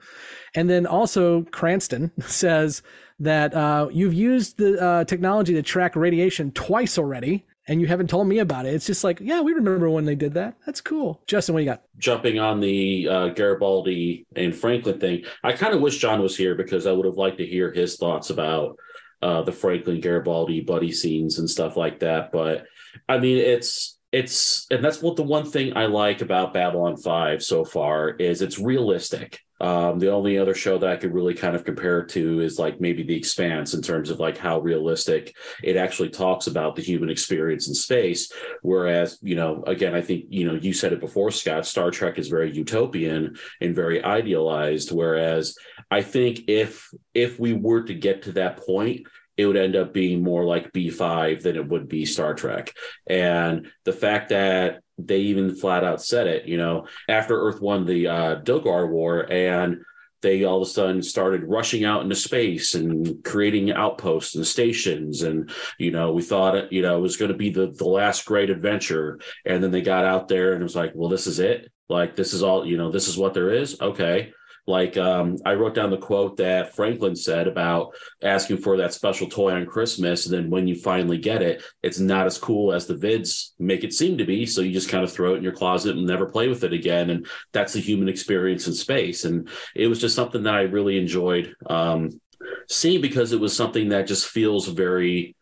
And 0.56 0.69
then 0.69 0.86
also 0.86 1.43
Cranston 1.43 2.12
says 2.21 2.82
that 3.19 3.53
uh, 3.53 3.88
you've 3.91 4.13
used 4.13 4.58
the 4.58 4.82
uh, 4.82 5.03
technology 5.06 5.53
to 5.53 5.62
track 5.62 5.95
radiation 5.95 6.51
twice 6.51 6.97
already, 6.97 7.45
and 7.67 7.79
you 7.79 7.88
haven't 7.88 8.10
told 8.10 8.27
me 8.27 8.39
about 8.39 8.65
it. 8.65 8.73
It's 8.73 8.86
just 8.86 9.03
like, 9.03 9.19
yeah, 9.21 9.39
we 9.39 9.53
remember 9.53 9.89
when 9.89 10.06
they 10.06 10.15
did 10.15 10.34
that. 10.34 10.56
That's 10.65 10.82
cool. 10.82 11.21
Justin, 11.25 11.53
what 11.53 11.62
you 11.62 11.69
got? 11.69 11.84
Jumping 11.97 12.39
on 12.39 12.60
the 12.60 13.08
uh, 13.10 13.27
Garibaldi 13.29 14.25
and 14.36 14.53
Franklin 14.53 14.99
thing, 14.99 15.23
I 15.43 15.53
kind 15.53 15.73
of 15.73 15.82
wish 15.82 15.99
John 15.99 16.21
was 16.21 16.36
here 16.36 16.56
because 16.56 16.86
I 16.86 16.91
would 16.91 17.06
have 17.06 17.15
liked 17.15 17.38
to 17.38 17.45
hear 17.45 17.71
his 17.71 17.95
thoughts 17.95 18.29
about 18.29 18.77
uh, 19.23 19.41
the 19.41 19.51
Franklin 19.53 20.01
Garibaldi 20.01 20.62
buddy 20.62 20.91
scenes 20.91 21.39
and 21.39 21.49
stuff 21.49 21.77
like 21.77 21.99
that. 21.99 22.31
But 22.31 22.65
I 23.07 23.19
mean, 23.19 23.38
it's 23.38 23.97
it's 24.12 24.67
and 24.69 24.83
that's 24.83 25.01
what 25.01 25.15
the 25.15 25.23
one 25.23 25.49
thing 25.49 25.77
I 25.77 25.86
like 25.86 26.21
about 26.21 26.53
Babylon 26.53 26.97
Five 26.97 27.41
so 27.41 27.63
far 27.63 28.09
is 28.09 28.41
it's 28.41 28.59
realistic. 28.59 29.39
Um, 29.62 29.97
the 29.97 30.12
only 30.12 30.38
other 30.38 30.53
show 30.53 30.77
that 30.77 30.89
I 30.89 30.97
could 30.97 31.13
really 31.13 31.33
kind 31.33 31.55
of 31.55 31.63
compare 31.63 32.03
to 32.03 32.41
is 32.41 32.59
like 32.59 32.81
maybe 32.81 33.03
The 33.03 33.15
Expanse 33.15 33.73
in 33.73 33.81
terms 33.81 34.09
of 34.09 34.19
like 34.19 34.38
how 34.38 34.59
realistic 34.59 35.33
it 35.63 35.77
actually 35.77 36.09
talks 36.09 36.47
about 36.47 36.75
the 36.75 36.81
human 36.81 37.09
experience 37.09 37.69
in 37.69 37.73
space. 37.73 38.29
Whereas, 38.62 39.19
you 39.21 39.36
know, 39.36 39.63
again, 39.65 39.95
I 39.95 40.01
think, 40.01 40.25
you 40.27 40.45
know, 40.45 40.55
you 40.55 40.73
said 40.73 40.91
it 40.91 40.99
before, 40.99 41.31
Scott, 41.31 41.65
Star 41.65 41.91
Trek 41.91 42.19
is 42.19 42.27
very 42.27 42.53
utopian 42.53 43.38
and 43.62 43.73
very 43.73 44.03
idealized. 44.03 44.91
Whereas 44.91 45.55
I 45.93 46.01
think 46.01 46.41
if 46.47 46.89
if 47.13 47.39
we 47.39 47.53
were 47.53 47.84
to 47.84 47.93
get 47.93 48.23
to 48.23 48.34
that 48.34 48.58
point, 48.65 49.08
it 49.38 49.45
would 49.45 49.58
end 49.58 49.75
up 49.75 49.93
being 49.93 50.23
more 50.23 50.43
like 50.43 50.73
B5 50.73 51.41
than 51.41 51.56
it 51.56 51.67
would 51.67 51.88
be 51.88 52.06
Star 52.06 52.34
Trek. 52.34 52.73
And 53.08 53.67
the 53.84 53.93
fact 53.93 54.29
that 54.29 54.82
they 54.97 55.19
even 55.19 55.56
flat 55.56 55.84
out 55.84 56.01
said 56.01 56.27
it, 56.27 56.45
you 56.45 56.58
know, 56.58 56.88
after 57.08 57.39
Earth 57.39 57.62
won 57.62 57.86
the 57.86 58.08
uh, 58.08 58.41
Dilgar 58.41 58.89
War 58.89 59.32
and 59.32 59.84
they 60.21 60.43
all 60.45 60.62
of 60.62 60.67
a 60.67 60.71
sudden 60.71 61.03
started 61.03 61.43
rushing 61.43 61.84
out 61.84 62.01
into 62.01 62.15
space 62.15 62.75
and 62.75 63.23
creating 63.23 63.71
outposts 63.71 64.36
and 64.36 64.47
stations. 64.47 65.21
And, 65.21 65.51
you 65.77 65.91
know, 65.91 66.13
we 66.13 66.21
thought, 66.21 66.56
it, 66.56 66.71
you 66.71 66.82
know, 66.82 66.97
it 66.97 67.01
was 67.01 67.17
going 67.17 67.32
to 67.32 67.38
be 67.38 67.49
the, 67.49 67.67
the 67.67 67.88
last 67.88 68.25
great 68.25 68.49
adventure. 68.49 69.19
And 69.45 69.62
then 69.62 69.71
they 69.71 69.82
got 69.82 70.06
out 70.06 70.29
there 70.29 70.53
and 70.53 70.62
it 70.62 70.63
was 70.63 70.75
like, 70.75 70.93
well, 70.95 71.10
this 71.10 71.27
is 71.27 71.39
it. 71.39 71.71
Like, 71.89 72.15
this 72.15 72.34
is 72.34 72.41
all, 72.41 72.65
you 72.65 72.77
know, 72.77 72.89
this 72.89 73.10
is 73.10 73.17
what 73.17 73.34
there 73.34 73.51
is. 73.51 73.79
Okay. 73.82 74.32
Like 74.65 74.95
um, 74.95 75.38
I 75.45 75.56
wrote 75.56 75.76
down 75.76 75.89
the 75.89 75.97
quote 75.97 76.38
that 76.38 76.73
Franklin 76.73 77.15
said 77.15 77.47
about 77.47 77.93
asking 78.21 78.58
for 78.58 78.78
that 78.78 78.93
special 78.93 79.28
toy 79.28 79.52
on 79.52 79.65
Christmas, 79.65 80.26
and 80.26 80.34
then 80.34 80.49
when 80.49 80.67
you 80.67 80.76
finally 80.76 81.17
get 81.17 81.41
it, 81.41 81.63
it's 81.82 81.99
not 81.99 82.26
as 82.26 82.38
cool 82.38 82.71
as 82.71 82.86
the 82.86 82.95
vids 82.95 83.52
make 83.60 83.84
it 83.84 83.93
seem 83.93 84.17
to 84.17 84.26
be. 84.26 84.45
So 84.45 84.62
you 84.62 84.71
just 84.71 84.89
kind 84.89 85.04
of 85.04 85.12
throw 85.12 85.34
it 85.34 85.38
in 85.38 85.43
your 85.43 85.52
closet 85.52 85.97
and 85.97 86.06
never 86.06 86.28
play 86.28 86.47
with 86.47 86.63
it 86.63 86.71
again. 86.71 87.10
And 87.10 87.28
that's 87.52 87.73
the 87.73 87.82
human 87.82 88.08
experience 88.08 88.67
in 88.67 88.73
space. 88.73 89.26
And 89.26 89.49
it 89.76 89.88
was 89.88 89.99
just 89.99 90.15
something 90.15 90.43
that 90.43 90.54
I 90.54 90.62
really 90.62 90.97
enjoyed 90.97 91.56
um, 91.69 92.21
seeing 92.69 93.02
because 93.02 93.34
it 93.34 93.39
was 93.39 93.56
something 93.56 93.89
that 93.89 94.08
just 94.08 94.28
feels 94.28 94.67
very 94.67 95.36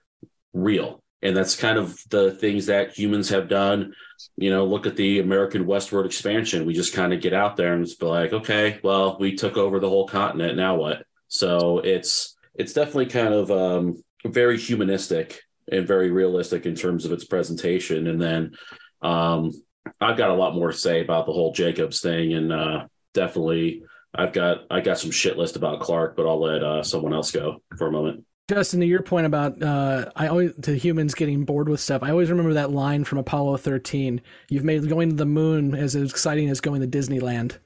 real. 0.53 1.00
And 1.23 1.37
that's 1.37 1.55
kind 1.55 1.77
of 1.77 2.01
the 2.09 2.31
things 2.31 2.65
that 2.65 2.97
humans 2.97 3.29
have 3.29 3.47
done 3.47 3.93
you 4.37 4.49
know, 4.49 4.65
look 4.65 4.85
at 4.85 4.95
the 4.95 5.19
American 5.19 5.65
westward 5.65 6.05
expansion. 6.05 6.65
We 6.65 6.73
just 6.73 6.93
kind 6.93 7.13
of 7.13 7.21
get 7.21 7.33
out 7.33 7.57
there 7.57 7.73
and 7.73 7.83
it's 7.83 8.01
like, 8.01 8.33
okay, 8.33 8.79
well, 8.83 9.17
we 9.19 9.35
took 9.35 9.57
over 9.57 9.79
the 9.79 9.89
whole 9.89 10.07
continent. 10.07 10.57
Now 10.57 10.75
what? 10.75 11.05
So 11.27 11.79
it's 11.79 12.35
it's 12.55 12.73
definitely 12.73 13.07
kind 13.07 13.33
of 13.33 13.51
um, 13.51 14.03
very 14.25 14.57
humanistic 14.57 15.41
and 15.71 15.87
very 15.87 16.11
realistic 16.11 16.65
in 16.65 16.75
terms 16.75 17.05
of 17.05 17.11
its 17.11 17.25
presentation. 17.25 18.07
And 18.07 18.21
then 18.21 18.51
um, 19.01 19.51
I've 19.99 20.17
got 20.17 20.29
a 20.29 20.35
lot 20.35 20.55
more 20.55 20.71
to 20.71 20.77
say 20.77 21.01
about 21.01 21.25
the 21.25 21.33
whole 21.33 21.53
Jacobs 21.53 22.01
thing, 22.01 22.33
and 22.33 22.51
uh, 22.51 22.85
definitely 23.13 23.83
I've 24.13 24.33
got 24.33 24.65
I 24.69 24.81
got 24.81 24.99
some 24.99 25.11
shit 25.11 25.37
list 25.37 25.55
about 25.55 25.81
Clark, 25.81 26.15
but 26.15 26.27
I'll 26.27 26.41
let 26.41 26.63
uh, 26.63 26.83
someone 26.83 27.13
else 27.13 27.31
go 27.31 27.61
for 27.77 27.87
a 27.87 27.91
moment. 27.91 28.25
Justin, 28.51 28.81
to 28.81 28.85
your 28.85 29.01
point 29.01 29.25
about 29.25 29.61
uh, 29.63 30.11
I 30.13 30.27
always 30.27 30.51
to 30.63 30.77
humans 30.77 31.13
getting 31.13 31.45
bored 31.45 31.69
with 31.69 31.79
stuff. 31.79 32.03
I 32.03 32.09
always 32.11 32.29
remember 32.29 32.53
that 32.55 32.71
line 32.71 33.05
from 33.05 33.17
Apollo 33.17 33.57
13. 33.57 34.19
You've 34.49 34.65
made 34.65 34.89
going 34.89 35.09
to 35.11 35.15
the 35.15 35.25
moon 35.25 35.73
as 35.73 35.95
exciting 35.95 36.49
as 36.49 36.59
going 36.59 36.81
to 36.81 36.87
Disneyland. 36.87 37.59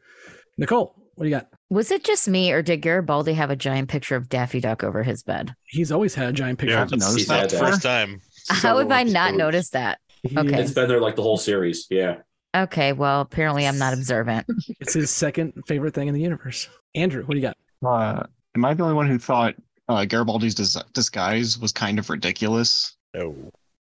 Nicole, 0.60 0.96
what 1.16 1.24
do 1.24 1.30
you 1.30 1.36
got? 1.36 1.48
Was 1.72 1.90
it 1.90 2.04
just 2.04 2.28
me, 2.28 2.52
or 2.52 2.62
did 2.62 2.84
Garibaldi 2.84 3.34
have 3.34 3.50
a 3.50 3.56
giant 3.56 3.90
picture 3.90 4.16
of 4.16 4.30
Daffy 4.30 4.60
Duck 4.60 4.84
over 4.84 5.02
his 5.02 5.24
bed? 5.24 5.56
He's 5.64 5.92
always 5.92 6.14
had 6.14 6.30
a 6.30 6.34
giant 6.34 6.60
picture. 6.60 6.76
Yeah, 6.76 6.84
of 6.84 6.94
I've 6.94 7.00
noticed 7.00 7.18
He's 7.18 7.28
that 7.30 7.42
had 7.42 7.50
that. 7.50 7.60
for- 7.60 7.66
First 7.66 7.82
time. 7.82 8.22
How 8.50 8.78
have 8.78 8.92
I 8.92 9.02
not 9.04 9.30
episodes. 9.30 9.38
noticed 9.40 9.74
that? 9.74 10.00
Okay. 10.38 10.62
It's 10.62 10.72
been 10.72 10.88
there 10.88 11.02
like 11.02 11.16
the 11.16 11.24
whole 11.24 11.38
series. 11.38 11.88
Yeah. 11.90 12.18
Okay, 12.56 12.94
well, 12.94 13.22
apparently 13.22 13.68
I'm 13.68 13.80
not 13.80 13.94
observant. 13.96 14.46
It's 14.80 14.94
his 14.94 15.10
second 15.10 15.54
favorite 15.68 15.96
thing 15.96 16.10
in 16.10 16.14
the 16.14 16.22
universe. 16.22 16.70
Andrew, 16.94 17.24
what 17.26 17.34
do 17.34 17.40
you 17.40 17.42
got? 17.42 17.58
Uh, 17.84 18.24
am 18.56 18.64
I 18.64 18.76
the 18.76 18.84
only 18.84 18.94
one 18.96 19.08
who 19.08 19.18
thought 19.18 19.56
uh, 19.88 20.06
Garibaldi's 20.06 20.56
dis- 20.56 20.82
disguise 20.94 21.58
was 21.58 21.72
kind 21.72 22.00
of 22.00 22.10
ridiculous? 22.10 22.96
Oh. 23.16 23.36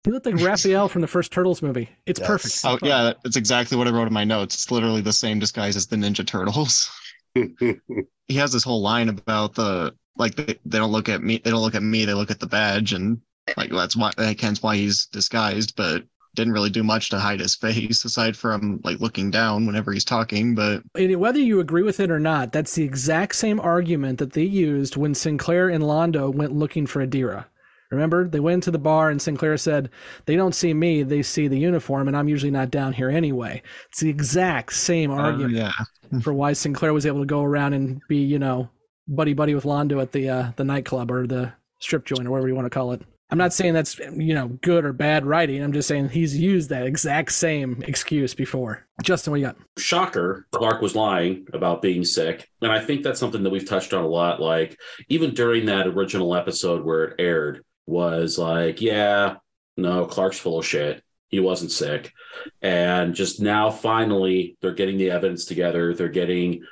He 0.03 0.11
looked 0.11 0.25
like 0.25 0.41
Raphael 0.41 0.87
from 0.87 1.01
the 1.01 1.07
first 1.07 1.31
Turtles 1.31 1.61
movie. 1.61 1.87
It's 2.07 2.19
perfect. 2.19 2.59
Oh 2.63 2.79
yeah, 2.81 3.13
that's 3.23 3.35
exactly 3.35 3.77
what 3.77 3.87
I 3.87 3.91
wrote 3.91 4.07
in 4.07 4.13
my 4.13 4.23
notes. 4.23 4.55
It's 4.55 4.71
literally 4.71 5.01
the 5.01 5.13
same 5.13 5.37
disguise 5.37 5.75
as 5.75 5.85
the 5.85 5.95
Ninja 5.95 6.25
Turtles. 6.25 6.89
he 7.35 8.35
has 8.35 8.51
this 8.51 8.63
whole 8.63 8.81
line 8.81 9.09
about 9.09 9.53
the 9.53 9.93
like 10.17 10.35
they, 10.35 10.57
they 10.65 10.79
don't 10.79 10.91
look 10.91 11.07
at 11.07 11.21
me, 11.21 11.39
they 11.43 11.51
don't 11.51 11.61
look 11.61 11.75
at 11.75 11.83
me, 11.83 12.05
they 12.05 12.15
look 12.15 12.31
at 12.31 12.39
the 12.39 12.47
badge, 12.47 12.93
and 12.93 13.21
like 13.57 13.69
that's 13.69 13.95
why 13.95 14.11
like 14.17 14.39
hence 14.39 14.63
why 14.63 14.75
he's 14.75 15.05
disguised, 15.05 15.75
but 15.75 16.03
didn't 16.35 16.53
really 16.53 16.69
do 16.69 16.83
much 16.83 17.09
to 17.09 17.19
hide 17.19 17.39
his 17.39 17.55
face 17.55 18.05
aside 18.05 18.37
from 18.37 18.79
like 18.83 18.99
looking 18.99 19.31
down 19.31 19.65
whenever 19.65 19.91
he's 19.91 20.05
talking. 20.05 20.55
But 20.55 20.83
And 20.95 21.15
whether 21.17 21.39
you 21.39 21.59
agree 21.59 21.83
with 21.83 21.99
it 21.99 22.11
or 22.11 22.19
not, 22.19 22.51
that's 22.51 22.75
the 22.75 22.83
exact 22.83 23.35
same 23.35 23.59
argument 23.59 24.19
that 24.19 24.33
they 24.33 24.43
used 24.43 24.95
when 24.95 25.13
Sinclair 25.13 25.69
and 25.69 25.83
Londo 25.83 26.33
went 26.33 26.53
looking 26.53 26.85
for 26.87 27.05
Adira. 27.05 27.45
Remember, 27.91 28.25
they 28.27 28.39
went 28.39 28.63
to 28.63 28.71
the 28.71 28.79
bar 28.79 29.09
and 29.09 29.21
Sinclair 29.21 29.57
said, 29.57 29.89
They 30.25 30.37
don't 30.37 30.55
see 30.55 30.73
me, 30.73 31.03
they 31.03 31.21
see 31.21 31.49
the 31.49 31.59
uniform, 31.59 32.07
and 32.07 32.15
I'm 32.15 32.29
usually 32.29 32.51
not 32.51 32.71
down 32.71 32.93
here 32.93 33.09
anyway. 33.09 33.61
It's 33.89 33.99
the 33.99 34.09
exact 34.09 34.73
same 34.73 35.11
argument 35.11 35.55
yeah. 35.55 35.73
for 36.21 36.31
why 36.33 36.53
Sinclair 36.53 36.93
was 36.93 37.05
able 37.05 37.19
to 37.19 37.25
go 37.25 37.43
around 37.43 37.73
and 37.73 38.01
be, 38.07 38.17
you 38.17 38.39
know, 38.39 38.69
buddy 39.09 39.33
buddy 39.33 39.53
with 39.53 39.65
Londo 39.65 40.01
at 40.01 40.13
the 40.13 40.29
uh, 40.29 40.51
the 40.55 40.63
nightclub 40.63 41.11
or 41.11 41.27
the 41.27 41.51
strip 41.79 42.05
joint 42.05 42.25
or 42.25 42.31
whatever 42.31 42.47
you 42.47 42.55
want 42.55 42.65
to 42.65 42.69
call 42.69 42.93
it. 42.93 43.01
I'm 43.31 43.37
not 43.37 43.53
saying 43.53 43.73
that's 43.73 43.97
you 43.97 44.33
know 44.33 44.49
good 44.61 44.83
or 44.83 44.93
bad 44.93 45.25
writing. 45.25 45.63
I'm 45.63 45.73
just 45.73 45.87
saying 45.87 46.09
he's 46.09 46.37
used 46.37 46.69
that 46.69 46.85
exact 46.85 47.31
same 47.31 47.81
excuse 47.87 48.33
before. 48.33 48.85
Justin, 49.01 49.31
what 49.31 49.39
you 49.39 49.45
got? 49.47 49.57
shocker 49.77 50.47
clark 50.51 50.81
was 50.81 50.95
lying 50.95 51.47
about 51.53 51.81
being 51.81 52.03
sick 52.03 52.47
and 52.61 52.71
i 52.71 52.79
think 52.79 53.03
that's 53.03 53.19
something 53.19 53.43
that 53.43 53.49
we've 53.49 53.67
touched 53.67 53.93
on 53.93 54.03
a 54.03 54.07
lot 54.07 54.39
like 54.39 54.77
even 55.09 55.33
during 55.33 55.65
that 55.65 55.87
original 55.87 56.35
episode 56.35 56.85
where 56.85 57.05
it 57.05 57.15
aired 57.19 57.63
was 57.87 58.37
like 58.37 58.79
yeah 58.79 59.35
no 59.77 60.05
clark's 60.05 60.37
full 60.37 60.59
of 60.59 60.65
shit 60.65 61.03
he 61.29 61.39
wasn't 61.39 61.71
sick 61.71 62.11
and 62.61 63.15
just 63.15 63.41
now 63.41 63.69
finally 63.71 64.55
they're 64.61 64.73
getting 64.73 64.97
the 64.97 65.09
evidence 65.09 65.45
together 65.45 65.93
they're 65.93 66.09
getting 66.09 66.63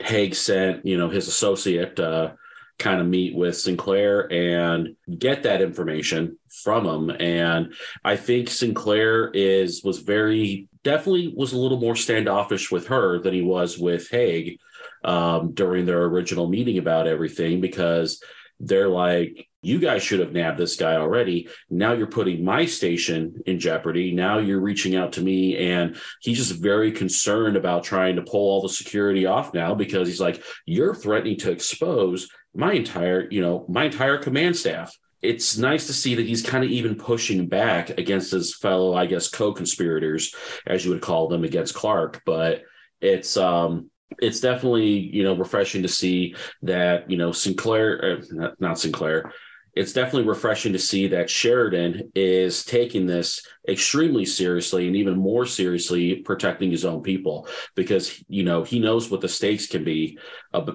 hague 0.00 0.34
sent 0.34 0.84
you 0.84 0.98
know 0.98 1.08
his 1.08 1.26
associate 1.28 1.98
uh 1.98 2.32
kind 2.78 3.00
of 3.00 3.06
meet 3.06 3.34
with 3.34 3.56
Sinclair 3.56 4.32
and 4.32 4.96
get 5.18 5.42
that 5.42 5.60
information 5.60 6.38
from 6.62 6.86
him. 6.86 7.16
And 7.18 7.74
I 8.04 8.16
think 8.16 8.48
Sinclair 8.48 9.30
is 9.32 9.82
was 9.82 9.98
very 9.98 10.68
definitely 10.84 11.32
was 11.36 11.52
a 11.52 11.58
little 11.58 11.80
more 11.80 11.96
standoffish 11.96 12.70
with 12.70 12.86
her 12.88 13.18
than 13.18 13.34
he 13.34 13.42
was 13.42 13.78
with 13.78 14.08
Hague 14.10 14.58
um, 15.04 15.52
during 15.52 15.86
their 15.86 16.02
original 16.04 16.48
meeting 16.48 16.78
about 16.78 17.06
everything 17.06 17.60
because 17.60 18.22
they're 18.60 18.88
like, 18.88 19.47
you 19.60 19.78
guys 19.78 20.02
should 20.02 20.20
have 20.20 20.32
nabbed 20.32 20.58
this 20.58 20.76
guy 20.76 20.94
already. 20.94 21.48
Now 21.68 21.92
you're 21.92 22.06
putting 22.06 22.44
my 22.44 22.64
station 22.64 23.42
in 23.46 23.58
jeopardy. 23.58 24.12
Now 24.12 24.38
you're 24.38 24.60
reaching 24.60 24.94
out 24.94 25.12
to 25.14 25.20
me. 25.20 25.56
And 25.56 25.96
he's 26.20 26.38
just 26.38 26.62
very 26.62 26.92
concerned 26.92 27.56
about 27.56 27.84
trying 27.84 28.16
to 28.16 28.22
pull 28.22 28.48
all 28.50 28.62
the 28.62 28.68
security 28.68 29.26
off 29.26 29.54
now 29.54 29.74
because 29.74 30.06
he's 30.06 30.20
like, 30.20 30.42
you're 30.64 30.94
threatening 30.94 31.38
to 31.38 31.50
expose 31.50 32.28
my 32.54 32.72
entire, 32.72 33.28
you 33.30 33.40
know, 33.40 33.66
my 33.68 33.84
entire 33.84 34.18
command 34.18 34.56
staff. 34.56 34.96
It's 35.20 35.58
nice 35.58 35.88
to 35.88 35.92
see 35.92 36.14
that 36.14 36.26
he's 36.26 36.42
kind 36.42 36.62
of 36.62 36.70
even 36.70 36.94
pushing 36.94 37.48
back 37.48 37.90
against 37.90 38.30
his 38.30 38.54
fellow, 38.54 38.94
I 38.94 39.06
guess, 39.06 39.28
co-conspirators, 39.28 40.32
as 40.64 40.84
you 40.84 40.92
would 40.92 41.02
call 41.02 41.26
them, 41.26 41.42
against 41.42 41.74
Clark. 41.74 42.22
But 42.24 42.62
it's 43.00 43.36
um 43.36 43.90
it's 44.20 44.40
definitely 44.40 44.86
you 44.86 45.22
know 45.22 45.36
refreshing 45.36 45.82
to 45.82 45.88
see 45.88 46.34
that 46.62 47.10
you 47.10 47.16
know 47.16 47.32
Sinclair, 47.32 48.20
uh, 48.40 48.50
not 48.58 48.78
Sinclair. 48.78 49.32
It's 49.74 49.92
definitely 49.92 50.28
refreshing 50.28 50.72
to 50.72 50.78
see 50.78 51.08
that 51.08 51.30
Sheridan 51.30 52.10
is 52.14 52.64
taking 52.64 53.06
this 53.06 53.46
extremely 53.68 54.24
seriously 54.24 54.86
and 54.86 54.96
even 54.96 55.16
more 55.16 55.46
seriously 55.46 56.16
protecting 56.16 56.70
his 56.70 56.84
own 56.84 57.02
people 57.02 57.48
because 57.74 58.22
you 58.28 58.42
know 58.44 58.64
he 58.64 58.78
knows 58.78 59.10
what 59.10 59.20
the 59.20 59.28
stakes 59.28 59.66
can 59.66 59.84
be 59.84 60.18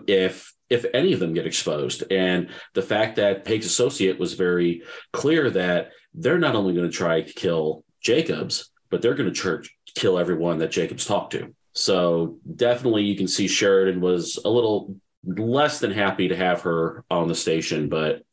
if 0.08 0.54
if 0.70 0.86
any 0.94 1.14
of 1.14 1.20
them 1.20 1.34
get 1.34 1.46
exposed. 1.46 2.04
And 2.12 2.50
the 2.74 2.82
fact 2.82 3.18
that 3.18 3.46
Hague's 3.46 3.66
associate 3.66 4.20
was 4.20 4.34
very 4.34 4.84
clear 5.12 5.50
that 5.52 5.92
they're 6.14 6.40
not 6.40 6.56
only 6.56 6.74
going 6.74 6.90
to 6.90 6.98
try 6.98 7.22
to 7.22 7.34
kill 7.34 7.84
Jacobs, 8.02 8.72
but 8.90 9.02
they're 9.02 9.16
going 9.16 9.32
to 9.32 9.36
try 9.36 9.58
kill 9.96 10.18
everyone 10.18 10.58
that 10.58 10.72
Jacobs 10.72 11.06
talked 11.06 11.34
to. 11.34 11.54
So 11.74 12.38
definitely 12.56 13.04
you 13.04 13.16
can 13.16 13.28
see 13.28 13.48
Sheridan 13.48 14.02
was 14.02 14.40
a 14.44 14.50
little 14.50 14.96
less 15.24 15.80
than 15.80 15.92
happy 15.92 16.28
to 16.28 16.36
have 16.36 16.62
her 16.62 17.04
on 17.10 17.28
the 17.28 17.36
station, 17.36 17.90
but 17.90 18.24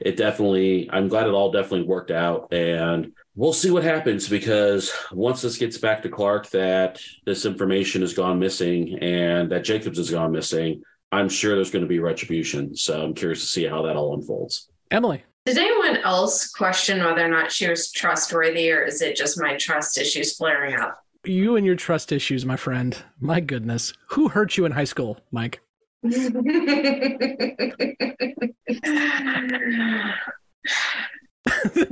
it 0.00 0.16
definitely 0.16 0.88
I'm 0.92 1.08
glad 1.08 1.26
it 1.26 1.34
all 1.34 1.50
definitely 1.52 1.86
worked 1.86 2.10
out 2.10 2.52
and 2.52 3.12
we'll 3.38 3.52
see 3.52 3.70
what 3.70 3.84
happens 3.84 4.28
because 4.28 4.92
once 5.12 5.40
this 5.40 5.56
gets 5.56 5.78
back 5.78 6.02
to 6.02 6.08
Clark 6.08 6.50
that 6.50 7.00
this 7.24 7.46
information 7.46 8.02
has 8.02 8.12
gone 8.12 8.38
missing 8.38 8.98
and 9.00 9.50
that 9.52 9.64
Jacobs 9.64 9.98
has 9.98 10.10
gone 10.10 10.32
missing, 10.32 10.82
I'm 11.12 11.28
sure 11.28 11.54
there's 11.54 11.70
going 11.70 11.84
to 11.84 11.88
be 11.88 12.00
retribution. 12.00 12.76
So 12.76 13.00
I'm 13.00 13.14
curious 13.14 13.40
to 13.40 13.46
see 13.46 13.64
how 13.64 13.82
that 13.82 13.96
all 13.96 14.14
unfolds. 14.14 14.68
Emily. 14.90 15.24
Did 15.46 15.56
anyone 15.56 15.98
else 15.98 16.50
question 16.50 17.02
whether 17.02 17.24
or 17.24 17.28
not 17.28 17.50
she 17.50 17.68
was 17.68 17.90
trustworthy, 17.90 18.70
or 18.70 18.82
is 18.82 19.00
it 19.00 19.16
just 19.16 19.40
my 19.40 19.56
trust 19.56 19.96
issues 19.96 20.36
flaring 20.36 20.74
up? 20.74 21.02
You 21.24 21.56
and 21.56 21.64
your 21.64 21.76
trust 21.76 22.12
issues, 22.12 22.44
my 22.44 22.56
friend. 22.56 22.96
My 23.18 23.40
goodness. 23.40 23.94
Who 24.08 24.28
hurt 24.28 24.58
you 24.58 24.66
in 24.66 24.72
high 24.72 24.84
school, 24.84 25.18
Mike? 25.30 25.60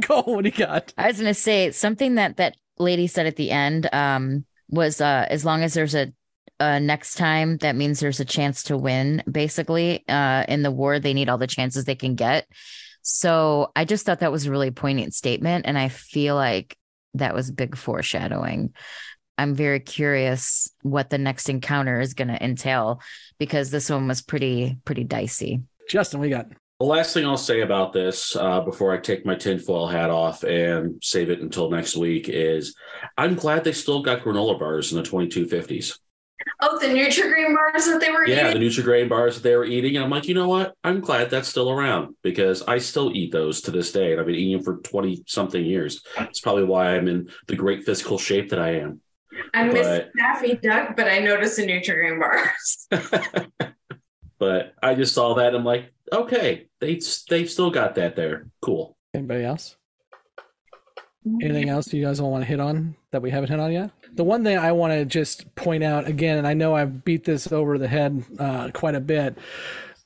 Go, 0.01 0.23
what 0.23 0.45
do 0.45 0.51
you 0.51 0.53
got? 0.53 0.93
I 0.97 1.09
was 1.09 1.19
gonna 1.19 1.35
say 1.35 1.73
something 1.73 2.15
that 2.15 2.37
that 2.37 2.57
lady 2.79 3.07
said 3.09 3.27
at 3.27 3.37
the 3.37 3.51
end 3.51 3.89
um, 3.93 4.45
was 4.69 5.01
uh, 5.01 5.27
as 5.29 5.45
long 5.45 5.63
as 5.63 5.75
there's 5.75 5.95
a, 5.95 6.13
a 6.61 6.79
next 6.79 7.15
time, 7.17 7.57
that 7.59 7.75
means 7.75 7.99
there's 7.99 8.21
a 8.21 8.25
chance 8.25 8.63
to 8.65 8.77
win. 8.77 9.23
Basically, 9.31 10.05
uh, 10.09 10.45
in 10.47 10.63
the 10.63 10.71
war, 10.71 11.01
they 11.01 11.15
need 11.15 11.29
all 11.29 11.39
the 11.39 11.47
chances 11.47 11.85
they 11.85 11.95
can 11.97 12.15
get. 12.15 12.47
So 13.03 13.73
I 13.75 13.85
just 13.85 14.07
thought 14.07 14.21
that 14.21 14.33
was 14.33 14.47
a 14.47 14.51
really 14.51 14.71
poignant 14.71 15.15
statement, 15.15 15.67
and 15.67 15.77
I 15.77 15.89
feel 15.89 16.37
like 16.37 16.77
that 17.15 17.35
was 17.35 17.51
big 17.51 17.77
foreshadowing. 17.77 18.73
I'm 19.39 19.55
very 19.55 19.81
curious 19.81 20.71
what 20.83 21.11
the 21.11 21.19
next 21.19 21.49
encounter 21.49 22.01
is 22.01 22.15
going 22.15 22.29
to 22.29 22.43
entail 22.43 23.01
because 23.39 23.71
this 23.71 23.91
one 23.91 24.09
was 24.09 24.23
pretty 24.23 24.79
pretty 24.85 25.05
dicey. 25.05 25.63
Justin, 25.89 26.21
we 26.21 26.29
got. 26.31 26.47
The 26.79 26.87
last 26.87 27.15
thing 27.15 27.25
I'll 27.25 27.39
say 27.39 27.63
about 27.63 27.95
this 27.95 28.37
uh, 28.37 28.61
before 28.61 28.93
I 28.93 28.99
take 28.99 29.25
my 29.25 29.35
tinfoil 29.35 29.87
hat 29.87 30.11
off 30.11 30.43
and 30.43 31.03
save 31.03 31.31
it 31.31 31.41
until 31.41 31.71
next 31.71 31.97
week 31.97 32.29
is 32.29 32.75
I'm 33.17 33.35
glad 33.35 33.65
they 33.65 33.73
still 33.73 34.03
got 34.03 34.21
granola 34.21 34.59
bars 34.59 34.93
in 34.93 35.03
the 35.03 35.09
2250s. 35.09 35.99
Oh, 36.61 36.79
the 36.79 36.89
Nutri-Grain 36.89 37.55
bars 37.55 37.87
that 37.87 37.99
they 38.01 38.11
were 38.11 38.27
Yeah, 38.27 38.51
eating. 38.51 38.61
the 38.61 38.67
Nutri-Grain 38.67 39.09
bars 39.09 39.37
that 39.37 39.43
they 39.43 39.57
were 39.57 39.65
eating. 39.65 39.97
And 39.97 40.05
I'm 40.05 40.11
like, 40.11 40.29
you 40.29 40.35
know 40.35 40.49
what? 40.49 40.75
I'm 40.85 41.01
glad 41.01 41.31
that's 41.31 41.49
still 41.49 41.71
around 41.71 42.15
because 42.23 42.63
I 42.63 42.77
still 42.77 43.11
eat 43.17 43.33
those 43.33 43.63
to 43.63 43.71
this 43.71 43.91
day. 43.91 44.13
And 44.13 44.21
I've 44.21 44.27
been 44.27 44.35
eating 44.35 44.57
them 44.59 44.63
for 44.65 44.77
20 44.83 45.25
something 45.27 45.65
years. 45.65 46.03
It's 46.19 46.41
probably 46.41 46.65
why 46.65 46.95
I'm 46.95 47.09
in 47.09 47.31
the 47.47 47.57
great 47.57 47.85
physical 47.85 48.19
shape 48.19 48.51
that 48.51 48.61
I 48.61 48.81
am. 48.81 49.01
I 49.55 49.65
miss 49.65 49.87
but- 49.87 50.11
Daffy 50.17 50.55
Duck, 50.57 50.97
but 50.97 51.09
I 51.09 51.19
noticed 51.19 51.57
the 51.57 51.67
Nutri-Grain 51.67 52.19
bars. 52.21 52.89
But 54.39 54.75
I 54.83 54.95
just 54.95 55.15
saw 55.15 55.35
that. 55.35 55.55
I'm 55.55 55.65
like, 55.65 55.93
okay, 56.13 56.69
they 56.81 57.01
they 57.29 57.47
still 57.47 57.71
got 57.71 57.95
that 57.95 58.17
there. 58.17 58.49
Cool. 58.61 58.97
Anybody 59.15 59.45
else? 59.45 59.77
Anything 61.43 61.71
else 61.71 61.93
you 61.93 62.05
guys 62.05 62.21
all 62.21 62.31
want 62.31 62.43
to 62.43 62.49
hit 62.49 62.61
on 62.61 62.95
that 63.11 63.21
we 63.21 63.31
haven't 63.31 63.49
hit 63.49 63.59
on 63.59 63.73
yet? 63.73 63.91
The 64.15 64.23
one 64.23 64.45
thing 64.45 64.59
I 64.59 64.73
want 64.73 64.93
to 64.93 65.05
just 65.05 65.53
point 65.57 65.83
out 65.83 66.07
again, 66.07 66.39
and 66.39 66.47
I 66.47 66.55
know 66.55 66.77
I've 66.77 67.05
beat 67.05 67.25
this 67.25 67.51
over 67.51 67.79
the 67.79 67.89
head 67.89 68.25
uh, 68.39 68.71
quite 68.73 68.95
a 68.95 69.01
bit, 69.01 69.37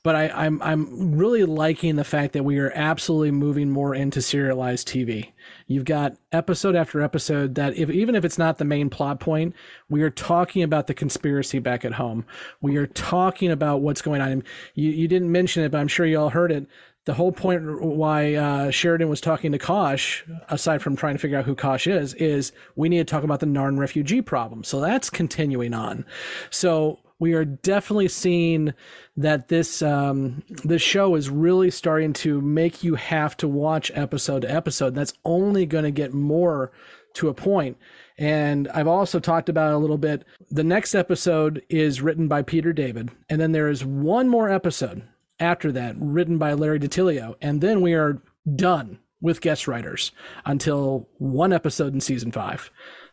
but 0.03 0.15
I, 0.15 0.29
I'm 0.29 0.61
I'm 0.63 1.15
really 1.15 1.43
liking 1.43 1.95
the 1.95 2.03
fact 2.03 2.33
that 2.33 2.43
we 2.43 2.57
are 2.57 2.71
absolutely 2.73 3.31
moving 3.31 3.69
more 3.69 3.93
into 3.93 4.21
serialized 4.21 4.87
TV. 4.87 5.31
You've 5.67 5.85
got 5.85 6.15
episode 6.31 6.75
after 6.75 7.01
episode 7.01 7.55
that 7.55 7.75
if 7.77 7.89
even 7.89 8.15
if 8.15 8.25
it's 8.25 8.37
not 8.37 8.57
the 8.57 8.65
main 8.65 8.89
plot 8.89 9.19
point, 9.19 9.55
we 9.89 10.01
are 10.01 10.09
talking 10.09 10.63
about 10.63 10.87
the 10.87 10.95
conspiracy 10.95 11.59
back 11.59 11.85
at 11.85 11.93
home. 11.93 12.25
We 12.61 12.77
are 12.77 12.87
talking 12.87 13.51
about 13.51 13.81
what's 13.81 14.01
going 14.01 14.21
on. 14.21 14.43
You 14.73 14.89
you 14.89 15.07
didn't 15.07 15.31
mention 15.31 15.63
it, 15.63 15.71
but 15.71 15.79
I'm 15.79 15.87
sure 15.87 16.05
you 16.05 16.19
all 16.19 16.29
heard 16.29 16.51
it. 16.51 16.67
The 17.05 17.15
whole 17.15 17.31
point 17.31 17.81
why 17.81 18.35
uh, 18.35 18.69
Sheridan 18.69 19.09
was 19.09 19.21
talking 19.21 19.51
to 19.53 19.57
Kosh, 19.57 20.23
aside 20.49 20.83
from 20.83 20.95
trying 20.95 21.15
to 21.15 21.19
figure 21.19 21.37
out 21.37 21.45
who 21.45 21.55
Kosh 21.55 21.87
is, 21.87 22.13
is 22.15 22.51
we 22.75 22.89
need 22.89 22.99
to 22.99 23.03
talk 23.05 23.23
about 23.23 23.39
the 23.39 23.47
Narn 23.47 23.79
refugee 23.79 24.21
problem. 24.21 24.63
So 24.63 24.79
that's 24.79 25.09
continuing 25.09 25.73
on. 25.73 26.05
So 26.51 26.99
we 27.21 27.33
are 27.33 27.45
definitely 27.45 28.07
seeing 28.07 28.73
that 29.15 29.47
this 29.47 29.83
um, 29.83 30.41
this 30.63 30.81
show 30.81 31.13
is 31.13 31.29
really 31.29 31.69
starting 31.69 32.13
to 32.13 32.41
make 32.41 32.83
you 32.83 32.95
have 32.95 33.37
to 33.37 33.47
watch 33.47 33.91
episode 33.93 34.41
to 34.41 34.51
episode. 34.51 34.95
That's 34.95 35.13
only 35.23 35.67
going 35.67 35.83
to 35.83 35.91
get 35.91 36.15
more 36.15 36.71
to 37.13 37.29
a 37.29 37.33
point. 37.33 37.77
And 38.17 38.67
I've 38.69 38.87
also 38.87 39.19
talked 39.19 39.49
about 39.49 39.73
a 39.73 39.77
little 39.77 39.99
bit. 39.99 40.25
The 40.49 40.63
next 40.63 40.95
episode 40.95 41.61
is 41.69 42.01
written 42.01 42.27
by 42.27 42.41
Peter 42.41 42.73
David, 42.73 43.11
and 43.29 43.39
then 43.39 43.51
there 43.51 43.69
is 43.69 43.85
one 43.85 44.27
more 44.27 44.49
episode 44.49 45.03
after 45.39 45.71
that 45.73 45.95
written 45.99 46.39
by 46.39 46.53
Larry 46.53 46.79
DiTillio, 46.79 47.35
and 47.39 47.61
then 47.61 47.81
we 47.81 47.93
are 47.93 48.19
done 48.55 48.97
with 49.21 49.41
guest 49.41 49.67
writers 49.67 50.11
until 50.45 51.07
one 51.19 51.53
episode 51.53 51.93
in 51.93 52.01
season 52.01 52.31
five. 52.31 52.71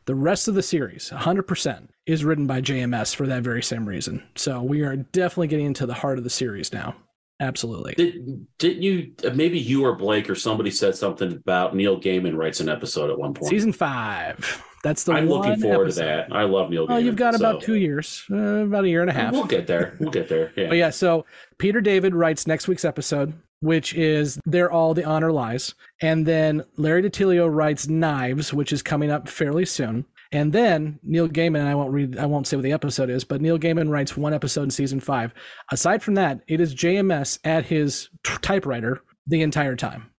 The 0.09 0.15
rest 0.15 0.49
of 0.49 0.55
the 0.55 0.63
series, 0.63 1.11
100%, 1.11 1.89
is 2.07 2.25
written 2.25 2.47
by 2.47 2.63
JMS 2.63 3.15
for 3.15 3.27
that 3.27 3.43
very 3.43 3.63
same 3.63 3.87
reason. 3.87 4.27
So 4.37 4.63
we 4.63 4.81
are 4.81 4.97
definitely 4.97 5.49
getting 5.49 5.67
into 5.67 5.85
the 5.85 5.93
heart 5.93 6.17
of 6.17 6.25
the 6.25 6.31
series 6.31 6.73
now. 6.73 6.97
Absolutely. 7.41 7.93
Did, 7.93 8.47
didn't 8.57 8.83
you, 8.83 9.13
maybe 9.35 9.59
you 9.59 9.85
or 9.85 9.97
Blake 9.97 10.31
or 10.31 10.35
somebody 10.35 10.71
said 10.71 10.97
something 10.97 11.31
about 11.31 11.77
Neil 11.77 12.01
Gaiman 12.01 12.39
writes 12.39 12.61
an 12.61 12.71
episode 12.71 13.11
at 13.11 13.19
one 13.19 13.35
point? 13.35 13.51
Season 13.51 13.71
five. 13.71 14.65
That's 14.83 15.05
the 15.05 15.11
one. 15.11 15.25
I'm 15.25 15.29
looking 15.29 15.61
forward 15.61 15.89
episode. 15.89 16.01
to 16.01 16.07
that. 16.07 16.33
I 16.35 16.45
love 16.45 16.71
Neil 16.71 16.87
Gaiman. 16.87 16.89
Well, 16.89 17.01
you've 17.01 17.17
got 17.17 17.35
about 17.35 17.61
two 17.61 17.77
years, 17.77 18.25
uh, 18.31 18.37
about 18.37 18.85
a 18.85 18.89
year 18.89 19.03
and 19.03 19.11
a 19.11 19.13
half. 19.13 19.35
We'll 19.35 19.45
get 19.45 19.67
there. 19.67 19.95
We'll 20.01 20.11
get 20.11 20.31
there. 20.31 20.55
Yeah. 20.57 20.69
But 20.69 20.79
yeah, 20.79 20.89
so 20.89 21.27
Peter 21.59 21.83
David 21.83 22.15
writes 22.15 22.47
next 22.47 22.67
week's 22.67 22.87
episode, 22.87 23.35
which 23.61 23.95
is 23.95 24.39
There 24.45 24.71
All 24.71 24.95
the 24.95 25.05
Honor 25.05 25.33
Lies. 25.33 25.75
And 26.01 26.27
then 26.27 26.65
Larry 26.77 27.03
DiTillio 27.03 27.53
writes 27.53 27.89
Knives, 27.89 28.53
which 28.53 28.73
is 28.73 28.83
coming 28.83 29.11
up 29.11 29.29
fairly 29.29 29.65
soon. 29.65 30.07
And 30.31 30.53
then 30.53 30.99
Neil 31.03 31.29
Gaiman, 31.29 31.65
I 31.67 31.75
won't 31.75 31.93
read, 31.93 32.19
I 32.19 32.27
won't 32.27 32.47
say 32.47 32.57
what 32.57 32.63
the 32.63 32.73
episode 32.73 33.09
is, 33.09 33.25
but 33.25 33.41
Neil 33.41 33.59
Gaiman 33.59 33.91
writes 33.91 34.17
one 34.17 34.35
episode 34.35 34.65
in 34.65 34.71
season 34.71 35.01
five. 35.01 35.33
Aside 35.73 36.03
from 36.03 36.15
that, 36.15 36.41
it 36.47 36.61
is 36.61 36.75
JMS 36.75 37.39
at 37.45 37.67
his 37.67 38.11
t- 38.25 38.35
typewriter 38.43 39.01
the 39.27 39.43
entire 39.43 39.75
time. 39.75 40.11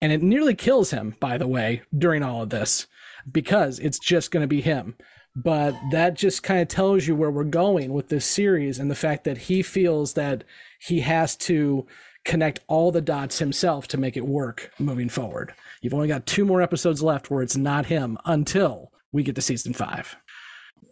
And 0.00 0.10
it 0.10 0.22
nearly 0.22 0.54
kills 0.54 0.90
him, 0.90 1.16
by 1.20 1.38
the 1.38 1.46
way, 1.46 1.82
during 1.96 2.22
all 2.22 2.42
of 2.42 2.50
this, 2.50 2.86
because 3.30 3.78
it's 3.78 3.98
just 3.98 4.30
going 4.30 4.42
to 4.42 4.48
be 4.48 4.62
him. 4.62 4.96
But 5.36 5.74
that 5.92 6.14
just 6.14 6.42
kind 6.42 6.60
of 6.60 6.68
tells 6.68 7.06
you 7.06 7.14
where 7.14 7.30
we're 7.30 7.44
going 7.44 7.92
with 7.92 8.08
this 8.08 8.26
series 8.26 8.78
and 8.78 8.90
the 8.90 8.94
fact 8.94 9.24
that 9.24 9.38
he 9.38 9.62
feels 9.62 10.14
that 10.14 10.44
he 10.80 11.00
has 11.00 11.36
to 11.36 11.86
connect 12.24 12.60
all 12.68 12.92
the 12.92 13.00
dots 13.00 13.38
himself 13.38 13.88
to 13.88 13.98
make 13.98 14.16
it 14.16 14.26
work 14.26 14.70
moving 14.78 15.08
forward. 15.08 15.54
You've 15.80 15.94
only 15.94 16.08
got 16.08 16.26
two 16.26 16.44
more 16.44 16.62
episodes 16.62 17.02
left 17.02 17.30
where 17.30 17.42
it's 17.42 17.56
not 17.56 17.86
him 17.86 18.18
until 18.24 18.92
we 19.12 19.22
get 19.22 19.34
to 19.34 19.42
season 19.42 19.72
five. 19.72 20.16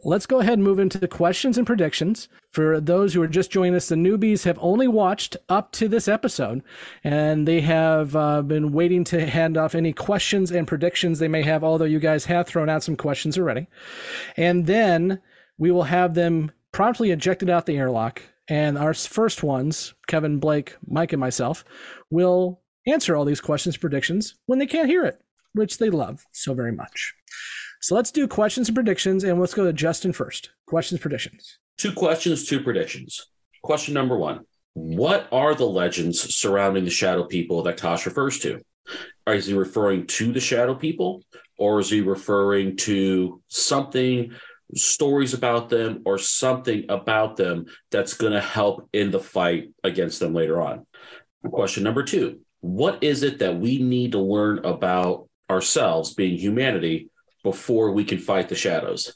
Let's 0.03 0.27
go 0.27 0.41
ahead 0.41 0.55
and 0.55 0.65
move 0.65 0.79
into 0.79 0.99
the 0.99 1.09
questions 1.09 1.59
and 1.59 1.67
predictions. 1.67 2.29
For 2.53 2.81
those 2.81 3.13
who 3.13 3.23
are 3.23 3.29
just 3.29 3.51
joining 3.51 3.75
us, 3.75 3.89
the 3.89 3.97
newbies 3.97 4.45
have 4.45 4.59
only 4.61 4.89
watched 4.89 5.37
up 5.49 5.73
to 5.73 5.89
this 5.89 6.09
episode, 6.09 6.63
and 7.05 7.47
they 7.47 7.61
have 7.61 8.17
uh, 8.17 8.41
been 8.41 8.73
waiting 8.73 9.05
to 9.05 9.27
hand 9.27 9.59
off 9.59 9.75
any 9.75 9.93
questions 9.93 10.51
and 10.51 10.67
predictions 10.67 11.19
they 11.19 11.29
may 11.29 11.43
have, 11.43 11.63
although 11.63 11.85
you 11.85 12.01
guys 12.01 12.25
have 12.25 12.47
thrown 12.47 12.71
out 12.71 12.83
some 12.83 12.97
questions 12.97 13.37
already. 13.37 13.67
And 14.39 14.67
then 14.67 15.21
we 15.59 15.71
will 15.71 15.85
have 15.85 16.15
them 16.15 16.51
promptly 16.73 17.11
ejected 17.11 17.51
out 17.51 17.67
the 17.67 17.77
airlock. 17.77 18.23
And 18.51 18.77
our 18.77 18.93
first 18.93 19.45
ones, 19.45 19.95
Kevin, 20.09 20.39
Blake, 20.41 20.77
Mike, 20.87 21.13
and 21.13 21.21
myself, 21.21 21.65
will 22.11 22.61
answer 22.87 23.15
all 23.15 23.25
these 23.25 23.41
questions 23.41 23.77
predictions 23.77 24.35
when 24.47 24.59
they 24.59 24.67
can't 24.67 24.89
hear 24.89 25.05
it, 25.05 25.21
which 25.55 25.79
they 25.79 25.89
love 25.89 26.27
so 26.33 26.53
very 26.53 26.73
much. 26.73 27.15
So 27.81 27.95
let's 27.95 28.11
do 28.11 28.27
questions 28.27 28.69
and 28.69 28.75
predictions, 28.75 29.23
and 29.23 29.41
let's 29.41 29.55
go 29.55 29.65
to 29.65 29.73
Justin 29.73 30.13
first. 30.13 30.51
Questions, 30.67 31.01
predictions. 31.01 31.59
Two 31.79 31.93
questions, 31.93 32.45
two 32.45 32.61
predictions. 32.61 33.29
Question 33.63 33.95
number 33.95 34.19
one 34.19 34.45
What 34.75 35.29
are 35.31 35.55
the 35.55 35.67
legends 35.67 36.35
surrounding 36.35 36.85
the 36.85 36.91
shadow 36.91 37.25
people 37.25 37.63
that 37.63 37.77
Kosh 37.77 38.05
refers 38.05 38.41
to? 38.41 38.61
Is 39.29 39.47
he 39.47 39.55
referring 39.55 40.09
to 40.09 40.33
the 40.33 40.41
shadow 40.41 40.75
people, 40.75 41.23
or 41.57 41.79
is 41.79 41.89
he 41.89 42.01
referring 42.01 42.77
to 42.79 43.41
something, 43.47 44.33
stories 44.75 45.35
about 45.35 45.69
them, 45.69 46.03
or 46.05 46.19
something 46.19 46.87
about 46.89 47.37
them 47.37 47.67
that's 47.91 48.15
going 48.15 48.33
to 48.33 48.41
help 48.41 48.89
in 48.93 49.11
the 49.11 49.21
fight 49.21 49.71
against 49.85 50.21
them 50.21 50.35
later 50.35 50.61
on? 50.61 50.87
Question 51.45 51.83
number 51.83 52.03
two 52.03 52.41
What 52.61 53.03
is 53.03 53.23
it 53.23 53.39
that 53.39 53.59
we 53.59 53.79
need 53.79 54.13
to 54.13 54.21
learn 54.21 54.65
about 54.65 55.29
ourselves, 55.51 56.15
being 56.15 56.39
humanity, 56.39 57.11
before 57.43 57.93
we 57.93 58.05
can 58.05 58.19
fight 58.19 58.49
the 58.49 58.55
shadows? 58.55 59.15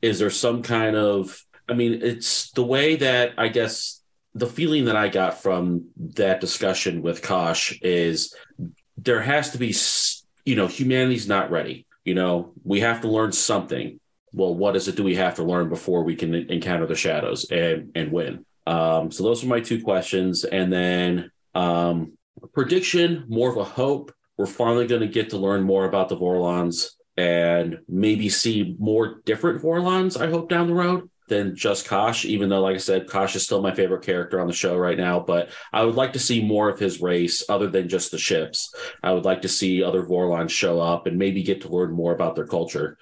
Is 0.00 0.18
there 0.18 0.30
some 0.30 0.62
kind 0.62 0.96
of, 0.96 1.44
I 1.68 1.74
mean, 1.74 2.00
it's 2.02 2.52
the 2.52 2.64
way 2.64 2.96
that 2.96 3.32
I 3.36 3.48
guess 3.48 3.98
the 4.34 4.46
feeling 4.46 4.84
that 4.84 4.96
I 4.96 5.08
got 5.08 5.42
from 5.42 5.88
that 6.14 6.40
discussion 6.40 7.02
with 7.02 7.22
Kosh 7.22 7.78
is 7.82 8.34
there 8.96 9.20
has 9.20 9.50
to 9.50 9.58
be, 9.58 9.74
you 10.44 10.56
know, 10.56 10.66
humanity's 10.66 11.28
not 11.28 11.50
ready. 11.50 11.86
You 12.04 12.14
know, 12.14 12.52
we 12.64 12.80
have 12.80 13.00
to 13.02 13.08
learn 13.08 13.32
something. 13.32 14.00
Well, 14.38 14.54
what 14.54 14.76
is 14.76 14.86
it 14.86 14.94
do 14.94 15.02
we 15.02 15.16
have 15.16 15.34
to 15.34 15.42
learn 15.42 15.68
before 15.68 16.04
we 16.04 16.14
can 16.14 16.32
encounter 16.32 16.86
the 16.86 16.94
shadows 16.94 17.50
and 17.50 17.90
and 17.96 18.12
win? 18.12 18.46
Um, 18.68 19.10
so 19.10 19.24
those 19.24 19.42
are 19.42 19.48
my 19.48 19.58
two 19.58 19.82
questions, 19.82 20.44
and 20.44 20.72
then 20.72 21.32
um, 21.56 22.12
prediction, 22.52 23.24
more 23.28 23.50
of 23.50 23.56
a 23.56 23.64
hope. 23.64 24.14
We're 24.36 24.46
finally 24.46 24.86
going 24.86 25.00
to 25.00 25.08
get 25.08 25.30
to 25.30 25.38
learn 25.38 25.64
more 25.64 25.86
about 25.86 26.08
the 26.08 26.16
Vorlons 26.16 26.90
and 27.16 27.80
maybe 27.88 28.28
see 28.28 28.76
more 28.78 29.20
different 29.24 29.60
Vorlons. 29.60 30.20
I 30.20 30.30
hope 30.30 30.48
down 30.48 30.68
the 30.68 30.74
road 30.74 31.10
than 31.28 31.56
just 31.56 31.88
Kosh. 31.88 32.24
Even 32.24 32.48
though, 32.48 32.60
like 32.60 32.76
I 32.76 32.78
said, 32.78 33.08
Kosh 33.08 33.34
is 33.34 33.42
still 33.42 33.60
my 33.60 33.74
favorite 33.74 34.04
character 34.04 34.40
on 34.40 34.46
the 34.46 34.52
show 34.52 34.76
right 34.76 34.96
now, 34.96 35.18
but 35.18 35.50
I 35.72 35.84
would 35.84 35.96
like 35.96 36.12
to 36.12 36.20
see 36.20 36.44
more 36.44 36.68
of 36.68 36.78
his 36.78 37.00
race 37.00 37.42
other 37.48 37.66
than 37.66 37.88
just 37.88 38.12
the 38.12 38.18
ships. 38.18 38.72
I 39.02 39.12
would 39.12 39.24
like 39.24 39.42
to 39.42 39.48
see 39.48 39.82
other 39.82 40.04
Vorlons 40.04 40.50
show 40.50 40.80
up 40.80 41.08
and 41.08 41.18
maybe 41.18 41.42
get 41.42 41.62
to 41.62 41.68
learn 41.68 41.90
more 41.90 42.12
about 42.12 42.36
their 42.36 42.46
culture. 42.46 42.98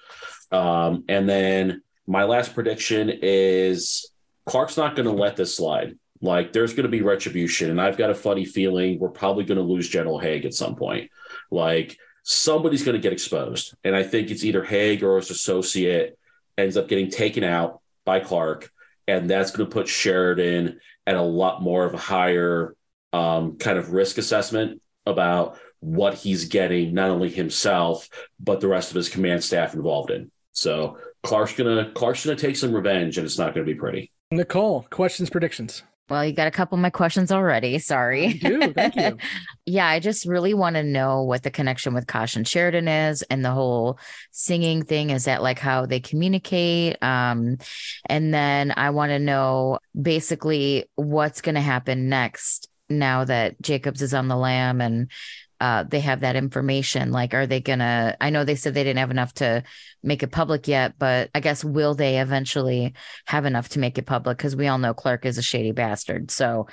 Um, 0.51 1.03
and 1.07 1.27
then 1.27 1.81
my 2.05 2.23
last 2.23 2.53
prediction 2.53 3.11
is 3.21 4.11
Clark's 4.45 4.77
not 4.77 4.95
going 4.95 5.07
to 5.07 5.13
let 5.13 5.35
this 5.35 5.55
slide. 5.55 5.97
Like 6.21 6.53
there's 6.53 6.73
going 6.73 6.85
to 6.85 6.89
be 6.89 7.01
retribution, 7.01 7.69
and 7.69 7.79
I've 7.79 7.97
got 7.97 8.09
a 8.09 8.15
funny 8.15 8.45
feeling 8.45 8.97
we're 8.97 9.09
probably 9.09 9.43
going 9.43 9.59
to 9.59 9.63
lose 9.63 9.87
General 9.87 10.17
Hague 10.17 10.45
at 10.45 10.53
some 10.53 10.75
point. 10.75 11.11
Like 11.51 11.97
somebody's 12.23 12.83
going 12.83 12.95
to 12.95 13.01
get 13.01 13.13
exposed, 13.13 13.75
and 13.83 13.95
I 13.95 14.03
think 14.03 14.31
it's 14.31 14.43
either 14.43 14.63
Hague 14.63 15.03
or 15.03 15.17
his 15.17 15.29
associate 15.29 16.17
ends 16.57 16.75
up 16.75 16.87
getting 16.87 17.11
taken 17.11 17.43
out 17.43 17.81
by 18.03 18.19
Clark, 18.19 18.71
and 19.07 19.29
that's 19.29 19.51
going 19.51 19.69
to 19.69 19.73
put 19.73 19.87
Sheridan 19.87 20.79
at 21.05 21.15
a 21.15 21.21
lot 21.21 21.61
more 21.61 21.85
of 21.85 21.93
a 21.93 21.97
higher 21.97 22.75
um, 23.13 23.57
kind 23.57 23.77
of 23.77 23.91
risk 23.91 24.17
assessment 24.17 24.81
about 25.05 25.59
what 25.79 26.15
he's 26.15 26.45
getting, 26.45 26.95
not 26.95 27.11
only 27.11 27.29
himself 27.29 28.09
but 28.39 28.59
the 28.59 28.67
rest 28.67 28.89
of 28.89 28.95
his 28.95 29.09
command 29.09 29.43
staff 29.43 29.75
involved 29.75 30.09
in. 30.09 30.31
So 30.57 30.97
Clark's 31.23 31.53
gonna 31.53 31.91
Clark's 31.93 32.25
gonna 32.25 32.37
take 32.37 32.57
some 32.57 32.73
revenge, 32.73 33.17
and 33.17 33.25
it's 33.25 33.37
not 33.37 33.53
going 33.53 33.65
to 33.65 33.71
be 33.71 33.77
pretty. 33.77 34.11
Nicole, 34.31 34.87
questions, 34.89 35.29
predictions. 35.29 35.83
Well, 36.09 36.25
you 36.25 36.31
got 36.31 36.47
a 36.47 36.51
couple 36.51 36.77
of 36.77 36.81
my 36.81 36.89
questions 36.89 37.31
already. 37.33 37.79
Sorry. 37.79 38.33
do. 38.33 38.73
Thank 38.73 38.95
you. 38.95 39.17
yeah, 39.65 39.87
I 39.87 39.99
just 39.99 40.25
really 40.25 40.53
want 40.53 40.77
to 40.77 40.83
know 40.83 41.23
what 41.23 41.43
the 41.43 41.51
connection 41.51 41.93
with 41.93 42.07
Kosh 42.07 42.37
and 42.37 42.47
Sheridan 42.47 42.87
is 42.87 43.23
and 43.23 43.43
the 43.43 43.51
whole 43.51 43.99
singing 44.31 44.83
thing. 44.83 45.09
Is 45.09 45.25
that 45.25 45.43
like 45.43 45.59
how 45.59 45.85
they 45.85 45.99
communicate? 45.99 47.01
Um, 47.03 47.57
and 48.05 48.33
then 48.33 48.73
I 48.77 48.91
want 48.91 49.09
to 49.09 49.19
know 49.19 49.79
basically 50.01 50.85
what's 50.95 51.41
going 51.41 51.55
to 51.55 51.61
happen 51.61 52.07
next 52.07 52.69
now 52.89 53.25
that 53.25 53.61
Jacobs 53.61 54.01
is 54.01 54.13
on 54.13 54.29
the 54.29 54.37
lam 54.37 54.79
and 54.79 55.11
uh, 55.59 55.83
they 55.83 55.99
have 55.99 56.21
that 56.21 56.35
information. 56.35 57.11
Like, 57.11 57.33
are 57.33 57.47
they 57.47 57.61
to? 57.61 58.17
I 58.21 58.29
know 58.29 58.43
they 58.43 58.55
said 58.55 58.73
they 58.73 58.83
didn't 58.83 58.99
have 58.99 59.11
enough 59.11 59.33
to 59.35 59.63
make 60.03 60.23
it 60.23 60.31
public 60.31 60.67
yet, 60.67 60.93
but 60.97 61.29
I 61.33 61.39
guess 61.39 61.63
will 61.63 61.95
they 61.95 62.19
eventually 62.19 62.93
have 63.25 63.45
enough 63.45 63.69
to 63.69 63.79
make 63.79 63.97
it 63.97 64.05
public? 64.05 64.37
Because 64.37 64.55
we 64.55 64.67
all 64.67 64.77
know 64.77 64.93
Clark 64.93 65.25
is 65.25 65.37
a 65.37 65.41
shady 65.41 65.71
bastard. 65.71 66.31
So, 66.31 66.67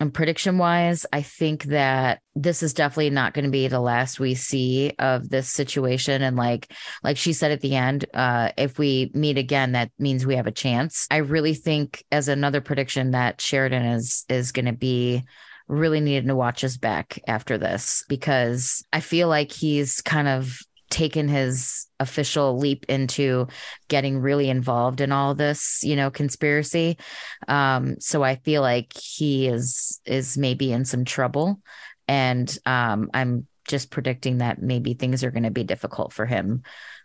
um, 0.00 0.10
prediction 0.10 0.58
wise, 0.58 1.06
I 1.12 1.22
think 1.22 1.64
that 1.64 2.20
this 2.34 2.62
is 2.62 2.74
definitely 2.74 3.10
not 3.10 3.34
going 3.34 3.44
to 3.44 3.50
be 3.50 3.68
the 3.68 3.80
last 3.80 4.20
we 4.20 4.34
see 4.34 4.92
of 4.98 5.28
this 5.28 5.48
situation. 5.48 6.22
And 6.22 6.36
like, 6.36 6.72
like 7.02 7.16
she 7.16 7.32
said 7.32 7.50
at 7.50 7.60
the 7.60 7.76
end, 7.76 8.06
uh, 8.14 8.52
if 8.56 8.78
we 8.78 9.10
meet 9.14 9.36
again, 9.36 9.72
that 9.72 9.90
means 9.98 10.24
we 10.24 10.36
have 10.36 10.46
a 10.46 10.52
chance. 10.52 11.06
I 11.10 11.18
really 11.18 11.54
think, 11.54 12.04
as 12.10 12.28
another 12.28 12.60
prediction, 12.60 13.10
that 13.10 13.40
Sheridan 13.40 13.84
is 13.84 14.24
is 14.28 14.52
going 14.52 14.66
to 14.66 14.72
be 14.72 15.24
really 15.70 16.00
needed 16.00 16.26
to 16.26 16.34
watch 16.34 16.60
his 16.60 16.76
back 16.76 17.20
after 17.26 17.56
this 17.56 18.04
because 18.08 18.84
I 18.92 19.00
feel 19.00 19.28
like 19.28 19.52
he's 19.52 20.02
kind 20.02 20.28
of 20.28 20.58
taken 20.90 21.28
his 21.28 21.86
official 22.00 22.58
leap 22.58 22.84
into 22.88 23.46
getting 23.88 24.18
really 24.18 24.50
involved 24.50 25.00
in 25.00 25.12
all 25.12 25.34
this, 25.34 25.82
you 25.84 25.94
know, 25.94 26.10
conspiracy. 26.10 26.98
Um, 27.46 28.00
so 28.00 28.24
I 28.24 28.34
feel 28.36 28.60
like 28.60 28.92
he 28.92 29.46
is 29.46 30.00
is 30.04 30.36
maybe 30.36 30.72
in 30.72 30.84
some 30.84 31.04
trouble. 31.04 31.60
And 32.08 32.58
um, 32.66 33.08
I'm 33.14 33.46
just 33.68 33.92
predicting 33.92 34.38
that 34.38 34.60
maybe 34.60 34.94
things 34.94 35.22
are 35.22 35.30
going 35.30 35.44
to 35.44 35.50
be 35.52 35.62
difficult 35.62 36.12
for 36.12 36.26
him 36.26 36.64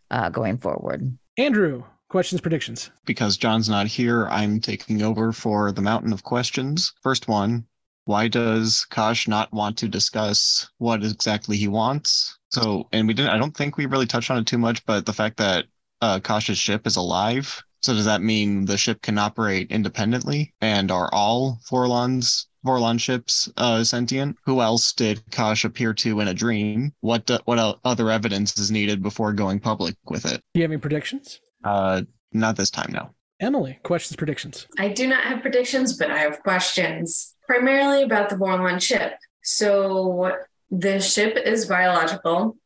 uh, 0.09 0.29
going 0.29 0.57
forward. 0.57 1.15
Andrew, 1.37 1.83
questions, 2.09 2.41
predictions. 2.41 2.89
Because 3.05 3.37
John's 3.37 3.69
not 3.69 3.85
here, 3.85 4.27
I'm 4.29 4.59
taking 4.59 5.03
over 5.03 5.31
for 5.31 5.71
the 5.71 5.83
mountain 5.83 6.11
of 6.11 6.23
questions. 6.23 6.91
First 7.03 7.27
one 7.27 7.67
why 8.05 8.27
does 8.27 8.85
Kosh 8.85 9.27
not 9.27 9.51
want 9.51 9.77
to 9.79 9.87
discuss 9.87 10.69
what 10.77 11.03
exactly 11.03 11.57
he 11.57 11.67
wants? 11.67 12.37
So, 12.49 12.87
and 12.91 13.07
we 13.07 13.13
didn't, 13.13 13.31
I 13.31 13.37
don't 13.37 13.55
think 13.55 13.77
we 13.77 13.85
really 13.85 14.05
touched 14.05 14.31
on 14.31 14.37
it 14.37 14.47
too 14.47 14.57
much, 14.57 14.85
but 14.85 15.05
the 15.05 15.13
fact 15.13 15.37
that 15.37 15.65
uh, 16.01 16.19
Kosh's 16.19 16.57
ship 16.57 16.87
is 16.87 16.95
alive. 16.95 17.61
So 17.81 17.93
does 17.93 18.05
that 18.05 18.21
mean 18.21 18.65
the 18.65 18.77
ship 18.77 19.01
can 19.01 19.17
operate 19.17 19.71
independently? 19.71 20.53
And 20.61 20.91
are 20.91 21.09
all 21.13 21.59
Vorlon's 21.69 22.47
Vorlon 22.65 22.99
ships 22.99 23.49
uh, 23.57 23.83
sentient? 23.83 24.37
Who 24.45 24.61
else 24.61 24.93
did 24.93 25.21
Kosh 25.31 25.65
appear 25.65 25.93
to 25.95 26.19
in 26.19 26.27
a 26.27 26.33
dream? 26.33 26.93
What 27.01 27.29
uh, 27.29 27.39
what 27.45 27.79
other 27.85 28.09
evidence 28.09 28.57
is 28.57 28.71
needed 28.71 29.03
before 29.03 29.33
going 29.33 29.59
public 29.59 29.95
with 30.05 30.25
it? 30.25 30.41
Do 30.53 30.59
you 30.59 30.63
have 30.63 30.71
any 30.71 30.79
predictions? 30.79 31.39
Uh, 31.63 32.01
not 32.33 32.55
this 32.55 32.71
time, 32.71 32.91
no. 32.91 33.11
Emily, 33.39 33.77
questions, 33.83 34.15
predictions. 34.15 34.65
I 34.79 34.87
do 34.87 35.07
not 35.07 35.23
have 35.23 35.41
predictions, 35.41 35.97
but 35.97 36.09
I 36.09 36.19
have 36.19 36.41
questions 36.41 37.34
primarily 37.47 38.03
about 38.03 38.29
the 38.29 38.35
Vorlon 38.35 38.81
ship. 38.81 39.13
So 39.43 40.37
the 40.71 40.99
ship 40.99 41.37
is 41.37 41.65
biological. 41.65 42.57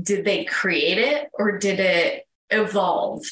Did 0.00 0.24
they 0.24 0.44
create 0.44 0.98
it 0.98 1.28
or 1.32 1.58
did 1.58 1.80
it 1.80 2.26
evolve? 2.50 3.24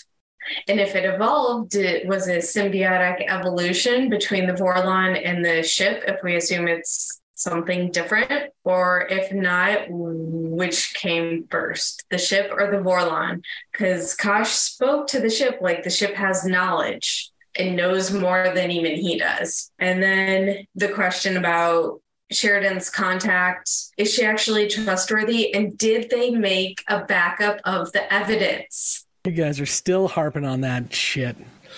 And 0.69 0.81
if 0.81 0.95
it 0.95 1.05
evolved, 1.05 1.71
did, 1.71 2.09
was 2.09 2.29
a 2.29 2.39
symbiotic 2.39 3.27
evolution 3.29 4.09
between 4.09 4.47
the 4.47 4.53
Vorlon 4.53 5.21
and 5.23 5.45
the 5.45 5.63
ship, 5.63 6.05
if 6.07 6.23
we 6.23 6.37
assume 6.37 6.69
it's 6.69 7.21
something 7.35 7.91
different? 7.91 8.53
Or 8.65 9.07
if 9.11 9.33
not, 9.33 9.87
which 9.89 10.95
came 10.95 11.47
first, 11.51 12.05
the 12.11 12.19
ship 12.19 12.51
or 12.57 12.71
the 12.71 12.79
Vorlon? 12.79 13.43
Because 13.73 14.15
Kosh 14.15 14.51
spoke 14.51 15.09
to 15.09 15.21
the 15.21 15.31
ship 15.31 15.59
like 15.61 15.83
the 15.83 15.91
ship 15.91 16.15
has 16.15 16.45
knowledge 16.45 17.31
and 17.59 17.77
knows 17.77 18.13
more 18.13 18.51
than 18.55 18.71
even 18.71 18.97
he 18.97 19.19
does. 19.19 19.71
And 19.79 20.03
then 20.03 20.67
the 20.75 20.89
question 20.89 21.37
about 21.37 22.01
Sheridan's 22.31 22.91
contact 22.91 23.71
is 23.97 24.13
she 24.13 24.25
actually 24.25 24.69
trustworthy? 24.69 25.55
And 25.55 25.77
did 25.79 26.11
they 26.11 26.31
make 26.31 26.83
a 26.89 27.05
backup 27.05 27.61
of 27.65 27.93
the 27.93 28.13
evidence? 28.13 29.07
You 29.25 29.33
guys 29.33 29.61
are 29.61 29.67
still 29.67 30.09
harping 30.09 30.45
on 30.45 30.61
that 30.63 30.93
shit. 30.93 31.37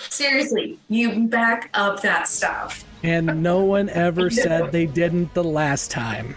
Seriously, 0.09 0.79
you 0.87 1.27
back 1.27 1.69
up 1.73 2.01
that 2.01 2.27
stuff. 2.27 2.83
And 3.03 3.41
no 3.41 3.63
one 3.63 3.89
ever 3.89 4.29
said 4.29 4.71
they 4.71 4.85
didn't 4.85 5.33
the 5.33 5.43
last 5.43 5.91
time. 5.91 6.35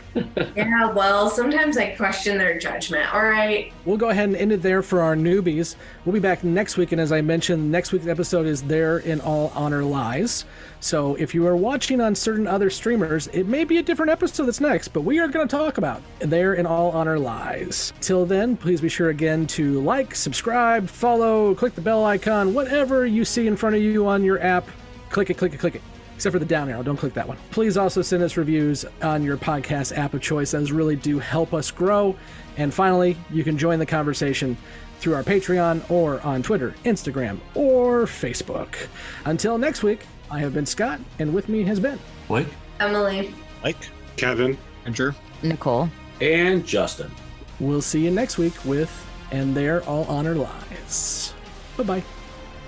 Yeah, 0.57 0.93
well, 0.93 1.29
sometimes 1.29 1.77
I 1.77 1.91
question 1.97 2.39
their 2.39 2.59
judgment. 2.59 3.13
All 3.15 3.25
right. 3.25 3.73
We'll 3.85 3.97
go 3.97 4.11
ahead 4.11 4.29
and 4.29 4.37
end 4.37 4.53
it 4.53 4.63
there 4.63 4.83
for 4.83 5.01
our 5.01 5.17
newbies. 5.17 5.77
We'll 6.05 6.13
be 6.13 6.21
back 6.21 6.45
next 6.45 6.77
week. 6.77 6.93
And 6.93 7.01
as 7.01 7.11
I 7.13 7.21
mentioned, 7.21 7.71
next 7.71 7.93
week's 7.93 8.07
episode 8.07 8.47
is 8.47 8.63
There 8.63 8.99
in 8.99 9.21
All 9.21 9.53
Honor 9.55 9.83
Lies. 9.83 10.45
So 10.81 11.15
if 11.17 11.35
you 11.35 11.47
are 11.47 11.57
watching 11.57 12.01
on 12.01 12.15
certain 12.15 12.47
other 12.47 12.71
streamers, 12.71 13.29
it 13.29 13.47
may 13.47 13.65
be 13.65 13.79
a 13.79 13.83
different 13.83 14.11
episode 14.11 14.47
that's 14.47 14.61
next, 14.61 14.89
but 14.89 15.03
we 15.03 15.21
are 15.21 15.29
going 15.29 15.47
to 15.47 15.57
talk 15.57 15.79
about 15.79 16.03
There 16.19 16.55
in 16.55 16.67
All 16.67 16.91
Honor 16.91 17.19
Lies. 17.19 17.93
Till 18.01 18.27
then, 18.27 18.57
please 18.57 18.81
be 18.81 18.89
sure 18.89 19.11
again 19.11 19.47
to 19.49 19.81
like, 19.83 20.15
subscribe, 20.15 20.89
follow, 20.89 21.55
click 21.55 21.75
the 21.75 21.81
bell 21.81 22.05
icon, 22.05 22.53
whatever 22.55 23.07
you 23.07 23.25
see 23.25 23.47
in 23.47 23.57
front 23.57 23.77
of 23.77 23.83
you 23.83 24.07
on 24.07 24.25
your 24.25 24.41
app. 24.43 24.69
Click 25.11 25.31
it, 25.31 25.35
click 25.35 25.55
it, 25.55 25.61
click 25.61 25.75
it 25.77 25.83
except 26.23 26.35
for 26.35 26.39
the 26.39 26.45
down 26.47 26.69
arrow. 26.69 26.85
Don't 26.85 26.97
click 26.97 27.15
that 27.15 27.27
one. 27.27 27.37
Please 27.51 27.77
also 27.77 28.01
send 28.01 28.23
us 28.23 28.37
reviews 28.37 28.85
on 29.03 29.25
your 29.25 29.37
podcast 29.37 29.99
app 29.99 30.15
of 30.15 30.23
choice. 30.23 30.53
Those 30.53 30.71
really 30.71 30.95
do 30.95 31.19
help 31.19 31.53
us 31.53 31.73
grow. 31.73 32.15
And 32.57 32.73
finally, 32.73 33.17
you 33.29 33.43
can 33.43 33.59
join 33.59 33.81
the 33.81 33.87
conversation 33.87 34.57
through 35.01 35.15
our 35.15 35.25
Patreon 35.25 35.91
or 35.91 36.21
on 36.21 36.45
Twitter, 36.45 36.77
Instagram, 36.85 37.41
or 37.57 38.05
Facebook. 38.05 38.87
Until 39.25 39.59
next 39.59 39.83
week, 39.83 40.07
I 40.31 40.39
have 40.39 40.55
been 40.55 40.65
Scott, 40.65 41.01
and 41.19 41.35
with 41.35 41.49
me 41.49 41.65
has 41.65 41.81
been 41.81 41.99
Blake, 42.29 42.47
Emily, 42.79 43.35
Mike, 43.65 43.89
Kevin, 44.17 44.57
Andrew, 44.87 45.13
Nicole, 45.43 45.89
and 46.21 46.65
Justin. 46.65 47.11
We'll 47.59 47.83
see 47.83 48.05
you 48.05 48.13
next 48.13 48.39
week 48.39 48.55
with 48.65 48.93
And 49.33 49.57
There 49.57 49.83
All 49.89 50.05
Honor 50.05 50.37
Lies. 50.37 51.35
Bye 51.77 51.83
bye. 51.83 52.05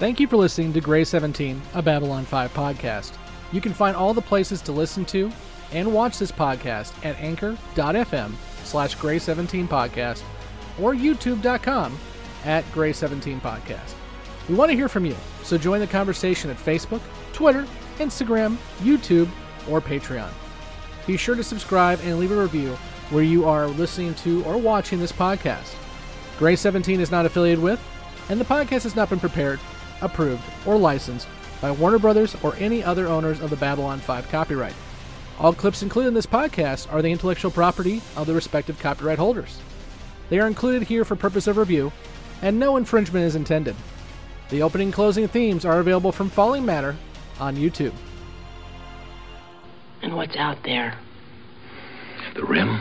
Thank 0.00 0.18
you 0.18 0.26
for 0.26 0.38
listening 0.38 0.72
to 0.72 0.80
Grey 0.80 1.04
17, 1.04 1.62
a 1.74 1.82
Babylon 1.82 2.24
5 2.24 2.52
podcast. 2.52 3.12
You 3.52 3.60
can 3.60 3.72
find 3.72 3.96
all 3.96 4.14
the 4.14 4.22
places 4.22 4.60
to 4.62 4.72
listen 4.72 5.04
to 5.06 5.30
and 5.72 5.92
watch 5.92 6.18
this 6.18 6.32
podcast 6.32 6.92
at 7.04 7.18
anchor.fm 7.18 8.32
slash 8.64 8.96
grey17 8.96 9.68
podcast 9.68 10.22
or 10.80 10.94
youtube.com 10.94 11.96
at 12.44 12.64
grey17 12.72 13.40
podcast. 13.40 13.94
We 14.48 14.54
want 14.54 14.70
to 14.70 14.76
hear 14.76 14.88
from 14.88 15.06
you, 15.06 15.16
so 15.42 15.56
join 15.56 15.80
the 15.80 15.86
conversation 15.86 16.50
at 16.50 16.56
Facebook, 16.56 17.00
Twitter, 17.32 17.66
Instagram, 17.98 18.56
YouTube, 18.80 19.28
or 19.68 19.80
Patreon. 19.80 20.30
Be 21.06 21.16
sure 21.16 21.34
to 21.34 21.42
subscribe 21.42 22.00
and 22.02 22.18
leave 22.18 22.32
a 22.32 22.40
review 22.40 22.76
where 23.10 23.24
you 23.24 23.46
are 23.46 23.66
listening 23.66 24.14
to 24.16 24.44
or 24.44 24.58
watching 24.58 24.98
this 24.98 25.12
podcast. 25.12 25.74
Grey 26.38 26.56
17 26.56 27.00
is 27.00 27.10
not 27.10 27.26
affiliated 27.26 27.62
with, 27.62 27.80
and 28.28 28.40
the 28.40 28.44
podcast 28.44 28.82
has 28.82 28.96
not 28.96 29.10
been 29.10 29.20
prepared, 29.20 29.60
approved, 30.02 30.42
or 30.66 30.76
licensed 30.76 31.28
by 31.60 31.70
Warner 31.70 31.98
Brothers 31.98 32.36
or 32.42 32.54
any 32.56 32.82
other 32.82 33.06
owners 33.06 33.40
of 33.40 33.50
the 33.50 33.56
Babylon 33.56 34.00
5 34.00 34.28
copyright. 34.28 34.74
All 35.38 35.52
clips 35.52 35.82
included 35.82 36.08
in 36.08 36.14
this 36.14 36.26
podcast 36.26 36.92
are 36.92 37.02
the 37.02 37.10
intellectual 37.10 37.50
property 37.50 38.00
of 38.16 38.26
the 38.26 38.34
respective 38.34 38.78
copyright 38.78 39.18
holders. 39.18 39.60
They 40.28 40.38
are 40.38 40.46
included 40.46 40.84
here 40.84 41.04
for 41.04 41.16
purpose 41.16 41.46
of 41.46 41.56
review, 41.56 41.92
and 42.42 42.58
no 42.58 42.76
infringement 42.76 43.24
is 43.24 43.34
intended. 43.36 43.74
The 44.50 44.62
opening 44.62 44.88
and 44.88 44.94
closing 44.94 45.26
themes 45.26 45.64
are 45.64 45.80
available 45.80 46.12
from 46.12 46.30
Falling 46.30 46.64
Matter 46.64 46.96
on 47.40 47.56
YouTube. 47.56 47.94
And 50.02 50.14
what's 50.14 50.36
out 50.36 50.62
there? 50.64 50.94
The 52.34 52.44
rim, 52.44 52.80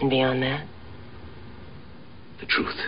And 0.00 0.08
beyond 0.10 0.42
that? 0.42 0.66
the 2.40 2.46
truth. 2.46 2.80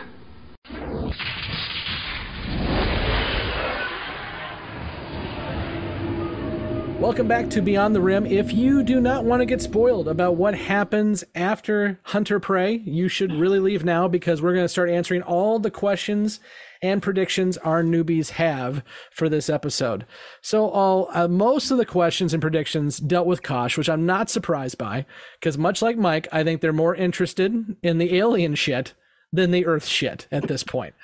Welcome 7.02 7.26
back 7.26 7.50
to 7.50 7.60
Beyond 7.60 7.96
the 7.96 8.00
Rim. 8.00 8.26
If 8.26 8.52
you 8.52 8.84
do 8.84 9.00
not 9.00 9.24
want 9.24 9.40
to 9.40 9.44
get 9.44 9.60
spoiled 9.60 10.06
about 10.06 10.36
what 10.36 10.54
happens 10.54 11.24
after 11.34 11.98
Hunter 12.04 12.38
Prey, 12.38 12.74
you 12.84 13.08
should 13.08 13.32
really 13.32 13.58
leave 13.58 13.84
now 13.84 14.06
because 14.06 14.40
we're 14.40 14.54
going 14.54 14.64
to 14.64 14.68
start 14.68 14.88
answering 14.88 15.22
all 15.22 15.58
the 15.58 15.68
questions 15.68 16.38
and 16.80 17.02
predictions 17.02 17.56
our 17.58 17.82
newbies 17.82 18.30
have 18.30 18.84
for 19.10 19.28
this 19.28 19.50
episode. 19.50 20.06
So, 20.42 20.68
all 20.68 21.08
uh, 21.12 21.26
most 21.26 21.72
of 21.72 21.78
the 21.78 21.84
questions 21.84 22.34
and 22.34 22.40
predictions 22.40 22.98
dealt 22.98 23.26
with 23.26 23.42
Kosh, 23.42 23.76
which 23.76 23.88
I'm 23.88 24.06
not 24.06 24.30
surprised 24.30 24.78
by 24.78 25.04
because 25.40 25.58
much 25.58 25.82
like 25.82 25.96
Mike, 25.96 26.28
I 26.30 26.44
think 26.44 26.60
they're 26.60 26.72
more 26.72 26.94
interested 26.94 27.76
in 27.82 27.98
the 27.98 28.14
alien 28.14 28.54
shit 28.54 28.94
than 29.32 29.50
the 29.50 29.66
Earth 29.66 29.86
shit 29.86 30.26
at 30.30 30.46
this 30.46 30.62
point. 30.62 30.94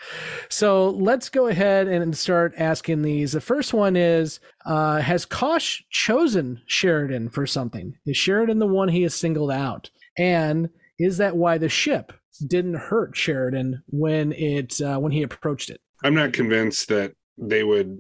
So 0.49 0.91
let's 0.91 1.29
go 1.29 1.47
ahead 1.47 1.89
and 1.89 2.17
start 2.17 2.55
asking 2.59 3.03
these. 3.03 3.33
The 3.33 3.41
first 3.41 3.73
one 3.73 3.97
is 3.97 4.41
uh, 4.67 5.01
Has 5.01 5.25
Kosh 5.25 5.83
chosen 5.91 6.61
Sheridan 6.67 7.31
for 7.31 7.47
something? 7.47 7.95
Is 8.07 8.17
Sheridan 8.17 8.59
the 8.59 8.67
one 8.67 8.89
he 8.89 9.03
has 9.03 9.15
singled 9.15 9.51
out? 9.51 9.91
And 10.19 10.69
is 10.99 11.17
that 11.19 11.37
why 11.37 11.59
the 11.59 11.69
ship 11.69 12.13
didn't 12.47 12.75
hurt 12.75 13.17
Sheridan 13.17 13.83
when 13.89 14.33
it 14.33 14.81
uh, 14.81 14.99
when 14.99 15.13
he 15.13 15.23
approached 15.23 15.71
it? 15.71 15.81
I'm 16.05 16.15
not 16.15 16.33
convinced 16.33 16.89
that 16.89 17.15
they 17.37 17.65
would 17.65 17.99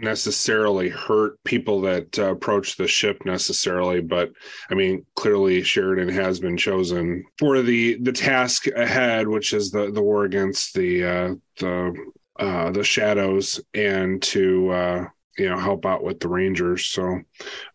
necessarily 0.00 0.88
hurt 0.88 1.42
people 1.44 1.80
that 1.80 2.18
uh, 2.18 2.32
approach 2.32 2.76
the 2.76 2.86
ship 2.86 3.24
necessarily 3.24 4.00
but 4.00 4.30
i 4.70 4.74
mean 4.74 5.04
clearly 5.14 5.62
sheridan 5.62 6.08
has 6.08 6.40
been 6.40 6.56
chosen 6.56 7.24
for 7.38 7.62
the 7.62 7.96
the 8.02 8.12
task 8.12 8.66
ahead 8.68 9.28
which 9.28 9.52
is 9.52 9.70
the 9.70 9.90
the 9.92 10.02
war 10.02 10.24
against 10.24 10.74
the 10.74 11.04
uh 11.04 11.34
the 11.58 12.12
uh 12.38 12.70
the 12.70 12.84
shadows 12.84 13.60
and 13.74 14.22
to 14.22 14.70
uh 14.70 15.04
you 15.38 15.48
know 15.48 15.58
help 15.58 15.86
out 15.86 16.02
with 16.02 16.20
the 16.20 16.28
rangers 16.28 16.86
so 16.86 17.20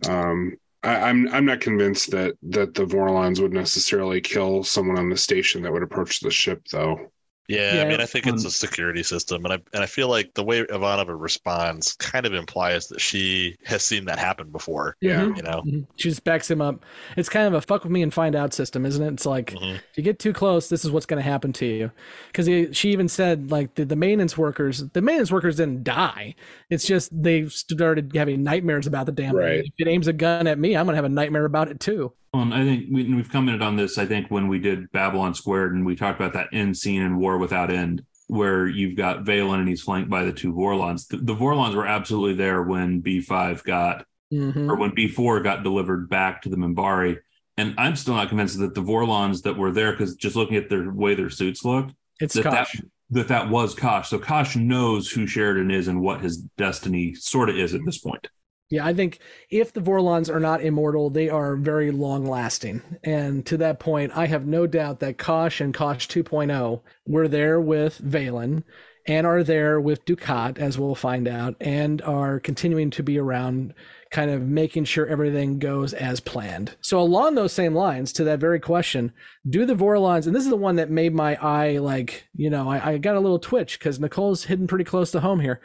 um 0.08 0.56
I, 0.86 1.10
I'm 1.10 1.28
I'm 1.30 1.46
not 1.46 1.62
convinced 1.62 2.12
that 2.12 2.36
that 2.44 2.76
the 2.76 2.86
Vorlons 2.86 3.42
would 3.42 3.54
necessarily 3.54 4.22
kill 4.22 4.64
someone 4.64 5.00
on 5.00 5.10
the 5.10 5.18
station 5.18 5.64
that 5.64 5.74
would 5.74 5.84
approach 5.84 6.20
the 6.20 6.30
ship, 6.30 6.62
though. 6.72 7.12
Yeah, 7.48 7.76
Yeah, 7.76 7.82
I 7.84 7.88
mean, 7.88 8.02
I 8.02 8.06
think 8.06 8.26
it's 8.28 8.44
um, 8.44 8.48
a 8.48 8.52
security 8.52 9.04
system, 9.04 9.46
and 9.46 9.54
I 9.54 9.60
and 9.74 9.84
I 9.84 9.86
feel 9.86 10.08
like 10.10 10.34
the 10.34 10.44
way 10.44 10.64
Ivanova 10.64 11.20
responds 11.20 11.94
kind 11.94 12.26
of 12.26 12.34
implies 12.34 12.88
that 12.88 13.00
she 13.00 13.56
has 13.66 13.84
seen 13.84 14.06
that 14.06 14.18
happen 14.20 14.50
before. 14.50 14.96
Yeah. 15.02 15.26
you 15.36 15.44
know. 15.44 15.62
Mhm. 15.66 15.86
She 15.98 16.10
just 16.10 16.24
backs 16.24 16.50
him 16.50 16.62
up. 16.62 16.84
It's 17.18 17.30
kind 17.30 17.48
of 17.48 17.54
a 17.54 17.62
fuck 17.62 17.84
with 17.84 17.92
me 17.92 18.02
and 18.02 18.14
find 18.14 18.36
out 18.36 18.54
system, 18.54 18.86
isn't 18.86 19.04
it? 19.04 19.14
It's 19.14 19.26
like 19.26 19.52
Mhm. 19.52 19.76
if 19.76 19.98
you 19.98 20.04
get 20.04 20.18
too 20.20 20.34
close, 20.34 20.70
this 20.70 20.84
is 20.84 20.92
what's 20.92 21.06
going 21.06 21.22
to 21.24 21.30
happen 21.30 21.54
to 21.54 21.66
you. 21.66 21.92
Because 22.28 22.76
she 22.76 22.90
even 22.92 23.08
said 23.08 23.52
like 23.52 23.76
the, 23.76 23.86
the 23.86 23.96
maintenance 23.96 24.38
workers, 24.38 24.84
the 24.94 25.02
maintenance 25.02 25.32
workers 25.32 25.58
didn't 25.58 25.84
die. 25.84 26.36
It's 26.70 26.86
just 26.88 27.10
they 27.14 27.48
started 27.50 28.12
having 28.16 28.44
nightmares 28.44 28.88
about 28.88 29.06
the 29.06 29.12
damn 29.12 29.36
Right. 29.36 29.62
thing. 29.64 29.72
If 29.78 29.88
it 29.88 29.90
aims 29.90 30.08
a 30.08 30.14
gun 30.14 30.48
at 30.48 30.58
me, 30.58 30.76
I'm 30.76 30.86
going 30.86 30.94
to 30.94 30.98
have 30.98 31.06
a 31.06 31.10
nightmare 31.10 31.46
about 31.46 31.70
it 31.70 31.80
too. 31.80 32.14
Well, 32.36 32.44
and 32.44 32.54
I 32.54 32.66
think 32.66 32.88
we, 32.92 33.06
we've 33.14 33.32
commented 33.32 33.62
on 33.62 33.78
this. 33.78 33.98
I 33.98 34.06
think 34.06 34.30
when 34.30 34.50
we 34.50 34.60
did 34.60 34.92
Babylon 34.92 35.34
Squared 35.34 35.74
and 35.74 35.86
we 35.86 35.96
talked 35.96 36.20
about 36.20 36.34
that 36.34 36.50
end 36.52 36.76
scene 36.76 37.02
in 37.02 37.18
War 37.18 37.38
Without 37.38 37.72
End, 37.72 38.04
where 38.28 38.68
you've 38.68 38.98
got 38.98 39.24
Valen 39.24 39.60
and 39.60 39.70
he's 39.70 39.84
flanked 39.84 40.10
by 40.10 40.26
the 40.26 40.34
two 40.34 40.52
Vorlons. 40.52 41.08
The, 41.08 41.16
the 41.16 41.34
Vorlons 41.34 41.76
were 41.76 41.88
absolutely 41.88 42.34
there 42.34 42.62
when 42.62 43.02
B5 43.02 43.64
got 43.64 44.06
Mhm. 44.34 44.70
or 44.70 44.76
when 44.76 44.92
B4 44.92 45.44
got 45.44 45.64
delivered 45.64 46.10
back 46.10 46.42
to 46.42 46.50
the 46.50 46.58
Minbari. 46.58 47.20
And 47.56 47.74
I'm 47.78 47.96
still 47.96 48.16
not 48.16 48.28
convinced 48.28 48.60
that 48.60 48.76
the 48.76 48.82
Vorlons 48.84 49.44
that 49.44 49.56
were 49.56 49.72
there, 49.72 49.92
because 49.94 50.16
just 50.16 50.36
looking 50.36 50.58
at 50.58 50.68
their 50.68 50.92
way 50.92 51.16
their 51.16 51.30
suits 51.30 51.64
looked, 51.64 51.94
It's 52.20 52.34
that, 52.34 52.44
that 52.44 52.68
that 53.12 53.28
that 53.30 53.50
was 53.50 53.76
Kosh. 53.76 54.10
So 54.10 54.20
Kosh 54.20 54.58
knows 54.58 55.10
who 55.10 55.26
Sheridan 55.26 55.72
is 55.72 55.88
and 55.88 56.02
what 56.02 56.20
his 56.20 56.38
destiny 56.58 57.14
sort 57.14 57.50
of 57.50 57.56
is 57.56 57.74
at 57.74 57.86
this 57.86 58.00
point. 58.00 58.28
Yeah, 58.70 58.86
I 58.86 58.94
think 58.94 59.20
if 59.52 59.72
the 59.74 59.82
Vorlons 59.82 60.34
are 60.34 60.40
not 60.40 60.62
immortal, 60.62 61.12
they 61.12 61.30
are 61.30 61.56
very 61.56 61.92
long 61.92 62.26
lasting. 62.26 62.82
And 63.04 63.46
to 63.46 63.58
that 63.58 63.80
point, 63.80 64.12
I 64.16 64.26
have 64.26 64.48
no 64.48 64.66
doubt 64.66 65.00
that 65.02 65.20
Kosh 65.20 65.62
and 65.62 65.74
Kosh 65.74 66.08
2.0 66.08 66.82
were 67.06 67.28
there 67.28 67.62
with 67.62 68.02
Valen 68.02 68.64
and 69.08 69.28
are 69.28 69.44
there 69.44 69.80
with 69.80 70.04
Dukhat, 70.06 70.58
as 70.58 70.80
we'll 70.80 70.96
find 70.96 71.28
out, 71.28 71.56
and 71.62 72.02
are 72.02 72.40
continuing 72.40 72.90
to 72.92 73.04
be 73.04 73.20
around, 73.20 73.74
kind 74.12 74.32
of 74.32 74.42
making 74.42 74.86
sure 74.86 75.06
everything 75.08 75.60
goes 75.60 75.94
as 75.94 76.20
planned. 76.20 76.76
So, 76.82 77.00
along 77.00 77.36
those 77.36 77.54
same 77.54 77.74
lines, 77.74 78.14
to 78.14 78.24
that 78.26 78.40
very 78.40 78.60
question, 78.60 79.12
do 79.50 79.66
the 79.66 79.76
Vorlons, 79.76 80.26
and 80.26 80.36
this 80.36 80.44
is 80.44 80.50
the 80.50 80.56
one 80.56 80.78
that 80.78 80.90
made 80.90 81.14
my 81.14 81.36
eye 81.36 81.78
like, 81.80 82.26
you 82.36 82.50
know, 82.50 82.70
I, 82.70 82.92
I 82.92 82.98
got 82.98 83.16
a 83.16 83.20
little 83.20 83.40
twitch 83.40 83.78
because 83.80 84.00
Nicole's 84.00 84.46
hidden 84.46 84.68
pretty 84.68 84.86
close 84.86 85.12
to 85.12 85.20
home 85.20 85.40
here. 85.40 85.62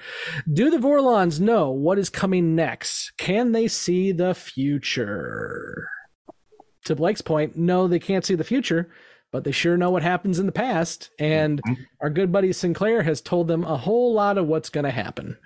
Do 0.53 0.71
the 0.71 0.79
Vorlons 0.79 1.41
know 1.41 1.71
what 1.71 1.99
is 1.99 2.11
coming 2.11 2.55
next? 2.55 3.13
Can 3.19 3.53
they 3.53 3.69
see 3.69 4.13
the 4.13 4.35
future? 4.35 5.89
To 6.87 6.97
Blake's 6.97 7.21
point, 7.21 7.57
no, 7.57 7.87
they 7.87 7.99
can't 7.99 8.25
see 8.25 8.35
the 8.35 8.45
future, 8.45 8.91
but 9.31 9.45
they 9.45 9.53
sure 9.53 9.77
know 9.77 9.91
what 9.91 10.03
happens 10.03 10.39
in 10.39 10.47
the 10.47 10.53
past. 10.53 11.11
And 11.19 11.63
mm-hmm. 11.63 11.83
our 12.01 12.11
good 12.11 12.33
buddy 12.33 12.53
Sinclair 12.53 13.03
has 13.03 13.21
told 13.21 13.49
them 13.49 13.65
a 13.65 13.77
whole 13.77 14.13
lot 14.13 14.39
of 14.39 14.47
what's 14.47 14.71
going 14.71 14.85
to 14.85 14.91
happen. 14.91 15.39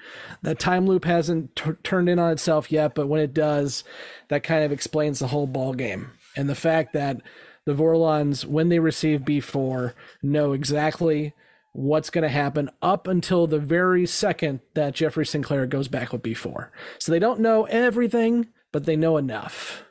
That 0.42 0.58
time 0.58 0.86
loop 0.86 1.04
hasn't 1.04 1.54
t- 1.56 1.72
turned 1.82 2.08
in 2.08 2.18
on 2.18 2.32
itself 2.32 2.72
yet, 2.72 2.94
but 2.94 3.08
when 3.08 3.20
it 3.20 3.34
does, 3.34 3.84
that 4.28 4.42
kind 4.42 4.64
of 4.64 4.72
explains 4.72 5.18
the 5.18 5.28
whole 5.28 5.46
ball 5.46 5.74
game. 5.74 6.12
And 6.36 6.48
the 6.48 6.54
fact 6.54 6.92
that 6.94 7.20
the 7.66 7.74
Vorlons, 7.74 8.44
when 8.44 8.68
they 8.68 8.78
receive 8.78 9.20
B4, 9.20 9.94
know 10.22 10.52
exactly 10.52 11.34
what's 11.72 12.10
going 12.10 12.22
to 12.22 12.28
happen 12.28 12.70
up 12.80 13.06
until 13.06 13.46
the 13.46 13.58
very 13.58 14.06
second 14.06 14.60
that 14.74 14.94
Jeffrey 14.94 15.26
Sinclair 15.26 15.66
goes 15.66 15.88
back 15.88 16.12
with 16.12 16.22
B4. 16.22 16.68
So 16.98 17.10
they 17.10 17.18
don't 17.18 17.40
know 17.40 17.64
everything, 17.64 18.48
but 18.72 18.84
they 18.84 18.96
know 18.96 19.16
enough. 19.16 19.84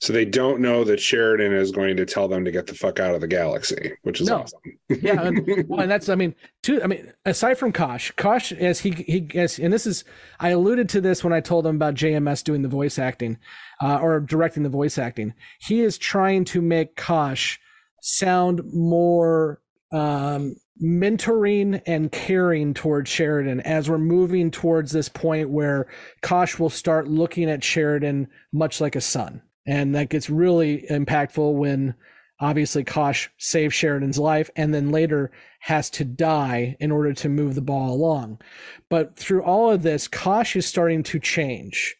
So 0.00 0.12
they 0.12 0.24
don't 0.24 0.60
know 0.60 0.82
that 0.84 0.98
Sheridan 0.98 1.52
is 1.52 1.70
going 1.70 1.96
to 1.96 2.04
tell 2.04 2.26
them 2.26 2.44
to 2.44 2.50
get 2.50 2.66
the 2.66 2.74
fuck 2.74 2.98
out 2.98 3.14
of 3.14 3.20
the 3.20 3.28
galaxy, 3.28 3.92
which 4.02 4.20
is 4.20 4.28
No. 4.28 4.40
awesome. 4.40 4.60
yeah, 4.88 5.22
and, 5.22 5.64
well, 5.68 5.80
and 5.80 5.90
that's 5.90 6.08
I 6.08 6.16
mean, 6.16 6.34
two. 6.62 6.82
I 6.82 6.88
mean, 6.88 7.12
aside 7.24 7.54
from 7.56 7.70
Kosh, 7.70 8.10
Kosh 8.12 8.52
as 8.52 8.80
he 8.80 8.90
he 8.90 9.28
as 9.38 9.58
and 9.58 9.72
this 9.72 9.86
is 9.86 10.04
I 10.40 10.50
alluded 10.50 10.88
to 10.90 11.00
this 11.00 11.22
when 11.22 11.32
I 11.32 11.40
told 11.40 11.66
him 11.66 11.76
about 11.76 11.94
JMS 11.94 12.42
doing 12.42 12.62
the 12.62 12.68
voice 12.68 12.98
acting, 12.98 13.38
uh, 13.80 13.98
or 14.00 14.18
directing 14.18 14.64
the 14.64 14.68
voice 14.68 14.98
acting. 14.98 15.34
He 15.60 15.80
is 15.82 15.98
trying 15.98 16.44
to 16.46 16.60
make 16.60 16.96
Kosh 16.96 17.60
sound 18.02 18.62
more 18.72 19.60
um, 19.92 20.56
mentoring 20.82 21.80
and 21.86 22.10
caring 22.10 22.74
towards 22.74 23.10
Sheridan 23.10 23.60
as 23.60 23.88
we're 23.88 23.98
moving 23.98 24.50
towards 24.50 24.90
this 24.92 25.08
point 25.08 25.50
where 25.50 25.86
Kosh 26.22 26.58
will 26.58 26.70
start 26.70 27.06
looking 27.06 27.48
at 27.48 27.62
Sheridan 27.62 28.28
much 28.52 28.80
like 28.80 28.96
a 28.96 29.00
son. 29.00 29.42
And 29.66 29.94
that 29.94 30.08
gets 30.08 30.30
really 30.30 30.86
impactful 30.90 31.54
when 31.54 31.94
obviously 32.40 32.82
Kosh 32.82 33.28
saves 33.38 33.74
Sheridan's 33.74 34.18
life 34.18 34.50
and 34.56 34.72
then 34.72 34.90
later 34.90 35.30
has 35.60 35.90
to 35.90 36.04
die 36.04 36.76
in 36.80 36.90
order 36.90 37.12
to 37.12 37.28
move 37.28 37.54
the 37.54 37.60
ball 37.60 37.92
along. 37.92 38.40
But 38.88 39.16
through 39.16 39.42
all 39.42 39.70
of 39.70 39.82
this, 39.82 40.08
Kosh 40.08 40.56
is 40.56 40.66
starting 40.66 41.02
to 41.04 41.18
change 41.18 41.96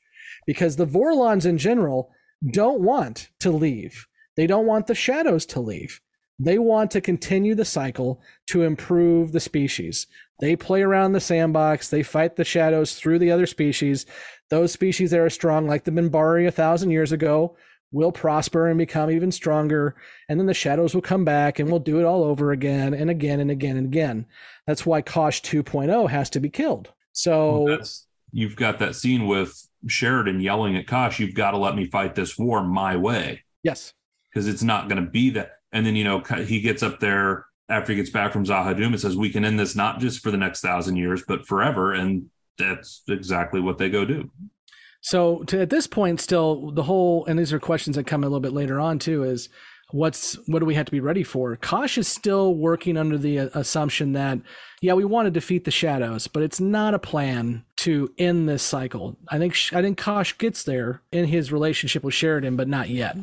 because 0.46 0.76
the 0.76 0.86
Vorlons 0.86 1.44
in 1.44 1.58
general 1.58 2.10
don't 2.52 2.80
want 2.80 3.28
to 3.40 3.50
leave. 3.50 4.06
They 4.36 4.46
don't 4.46 4.66
want 4.66 4.86
the 4.86 4.94
shadows 4.94 5.44
to 5.46 5.60
leave. 5.60 6.00
They 6.38 6.58
want 6.58 6.90
to 6.92 7.02
continue 7.02 7.54
the 7.54 7.66
cycle 7.66 8.22
to 8.46 8.62
improve 8.62 9.32
the 9.32 9.40
species. 9.40 10.06
They 10.40 10.56
play 10.56 10.80
around 10.80 11.12
the 11.12 11.20
sandbox, 11.20 11.88
they 11.90 12.02
fight 12.02 12.36
the 12.36 12.44
shadows 12.44 12.94
through 12.94 13.18
the 13.18 13.30
other 13.30 13.44
species. 13.44 14.06
Those 14.50 14.72
species 14.72 15.10
that 15.12 15.20
are 15.20 15.30
strong, 15.30 15.66
like 15.66 15.84
the 15.84 15.90
Minbari 15.90 16.46
a 16.46 16.50
thousand 16.50 16.90
years 16.90 17.12
ago, 17.12 17.56
will 17.92 18.12
prosper 18.12 18.68
and 18.68 18.78
become 18.78 19.10
even 19.10 19.32
stronger. 19.32 19.96
And 20.28 20.38
then 20.38 20.46
the 20.46 20.54
shadows 20.54 20.94
will 20.94 21.02
come 21.02 21.24
back 21.24 21.58
and 21.58 21.70
we'll 21.70 21.80
do 21.80 21.98
it 21.98 22.04
all 22.04 22.22
over 22.22 22.52
again 22.52 22.94
and 22.94 23.10
again 23.10 23.40
and 23.40 23.50
again 23.50 23.76
and 23.76 23.86
again. 23.86 24.26
That's 24.66 24.86
why 24.86 25.02
Kosh 25.02 25.42
2.0 25.42 26.08
has 26.10 26.30
to 26.30 26.40
be 26.40 26.50
killed. 26.50 26.92
So 27.12 27.62
Well, 27.62 27.78
you've 28.32 28.56
got 28.56 28.78
that 28.78 28.94
scene 28.94 29.26
with 29.26 29.66
Sheridan 29.86 30.40
yelling 30.40 30.76
at 30.76 30.86
Kosh, 30.86 31.18
"You've 31.18 31.34
got 31.34 31.52
to 31.52 31.56
let 31.56 31.74
me 31.74 31.86
fight 31.86 32.14
this 32.14 32.38
war 32.38 32.62
my 32.62 32.96
way." 32.96 33.42
Yes, 33.62 33.94
because 34.32 34.46
it's 34.46 34.62
not 34.62 34.88
going 34.88 35.04
to 35.04 35.10
be 35.10 35.30
that. 35.30 35.52
And 35.72 35.84
then 35.84 35.96
you 35.96 36.04
know 36.04 36.20
he 36.20 36.60
gets 36.60 36.82
up 36.82 37.00
there 37.00 37.46
after 37.68 37.92
he 37.92 37.96
gets 37.96 38.10
back 38.10 38.32
from 38.32 38.44
Z'ha'dum 38.44 38.86
and 38.86 39.00
says, 39.00 39.16
"We 39.16 39.30
can 39.30 39.44
end 39.44 39.58
this 39.58 39.74
not 39.74 40.00
just 40.00 40.20
for 40.20 40.30
the 40.30 40.36
next 40.36 40.60
thousand 40.60 40.96
years, 40.96 41.22
but 41.26 41.46
forever." 41.46 41.92
And 41.92 42.30
that's 42.58 43.02
exactly 43.08 43.60
what 43.60 43.78
they 43.78 43.88
go 43.88 44.04
do. 44.04 44.30
So 45.00 45.42
to, 45.44 45.60
at 45.60 45.70
this 45.70 45.86
point, 45.86 46.20
still 46.20 46.70
the 46.70 46.82
whole, 46.82 47.24
and 47.26 47.38
these 47.38 47.52
are 47.52 47.60
questions 47.60 47.96
that 47.96 48.06
come 48.06 48.22
a 48.22 48.26
little 48.26 48.40
bit 48.40 48.52
later 48.52 48.78
on 48.78 48.98
too, 48.98 49.24
is 49.24 49.48
what's 49.92 50.34
what 50.46 50.60
do 50.60 50.66
we 50.66 50.74
have 50.74 50.86
to 50.86 50.92
be 50.92 51.00
ready 51.00 51.22
for? 51.22 51.56
Kosh 51.56 51.98
is 51.98 52.08
still 52.08 52.54
working 52.54 52.96
under 52.96 53.18
the 53.18 53.40
uh, 53.40 53.48
assumption 53.54 54.12
that 54.12 54.38
yeah, 54.82 54.94
we 54.94 55.04
want 55.04 55.26
to 55.26 55.30
defeat 55.30 55.64
the 55.64 55.70
shadows, 55.70 56.26
but 56.26 56.42
it's 56.42 56.58
not 56.58 56.94
a 56.94 56.98
plan 56.98 57.64
to 57.78 58.10
end 58.16 58.48
this 58.48 58.62
cycle. 58.62 59.18
I 59.28 59.38
think 59.38 59.54
I 59.72 59.82
think 59.82 59.98
Kosh 59.98 60.36
gets 60.38 60.62
there 60.62 61.02
in 61.12 61.26
his 61.26 61.52
relationship 61.52 62.02
with 62.02 62.14
Sheridan, 62.14 62.56
but 62.56 62.68
not 62.68 62.88
yet. 62.88 63.16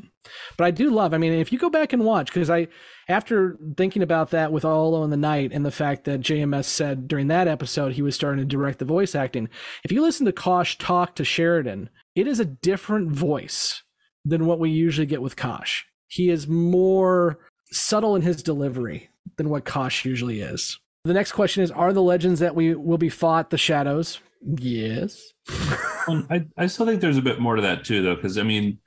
But 0.56 0.66
I 0.66 0.72
do 0.72 0.90
love. 0.90 1.14
I 1.14 1.18
mean, 1.18 1.34
if 1.34 1.52
you 1.52 1.58
go 1.58 1.70
back 1.70 1.94
and 1.94 2.06
watch, 2.06 2.28
because 2.28 2.50
I 2.50 2.68
after 3.08 3.58
thinking 3.76 4.04
about 4.04 4.32
that 4.32 4.52
with 4.52 4.66
All 4.66 5.04
in 5.04 5.10
the 5.10 5.18
Night 5.18 5.52
and 5.52 5.66
the 5.66 5.72
fact 5.72 6.04
that 6.06 6.22
JMS 6.22 6.66
said 6.66 7.08
during 7.08 7.28
that 7.28 7.48
episode 7.48 7.94
he 7.94 8.02
was 8.02 8.16
starting 8.16 8.40
to 8.40 8.46
direct 8.46 8.80
the 8.80 8.86
voice 8.86 9.16
acting, 9.16 9.50
if 9.84 9.92
you 9.92 10.02
listen 10.02 10.26
to 10.26 10.32
Kosh 10.32 10.78
talk 10.78 11.16
to 11.16 11.24
Sheridan, 11.24 11.90
it 12.16 12.28
is 12.28 12.40
a 12.40 12.46
different 12.46 13.12
voice 13.12 13.84
than 14.24 14.46
what 14.46 14.60
we 14.60 14.70
usually 14.70 15.08
get 15.08 15.22
with 15.22 15.36
Kosh. 15.36 15.86
He 16.08 16.30
is 16.30 16.48
more 16.48 17.40
subtle 17.72 18.16
in 18.16 18.22
his 18.22 18.42
delivery 18.42 19.10
than 19.36 19.50
what 19.50 19.66
Kosh 19.66 20.06
usually 20.06 20.42
is. 20.42 20.80
The 21.04 21.14
next 21.14 21.32
question 21.34 21.64
is 21.64 21.72
Are 21.72 21.94
the 21.94 22.02
legends 22.02 22.40
that 22.40 22.56
we 22.56 22.76
will 22.76 22.98
be 22.98 23.10
fought 23.10 23.50
the 23.50 23.58
shadows? 23.58 24.20
Yes. 24.42 25.34
Well, 25.50 25.80
um, 26.08 26.28
I, 26.30 26.46
I 26.58 26.68
still 26.68 26.86
think 26.86 27.02
there's 27.02 27.18
a 27.18 27.22
bit 27.22 27.40
more 27.40 27.56
to 27.56 27.62
that 27.64 27.86
too, 27.86 28.02
though, 28.02 28.16
because 28.16 28.38
I 28.38 28.44
mean, 28.44 28.80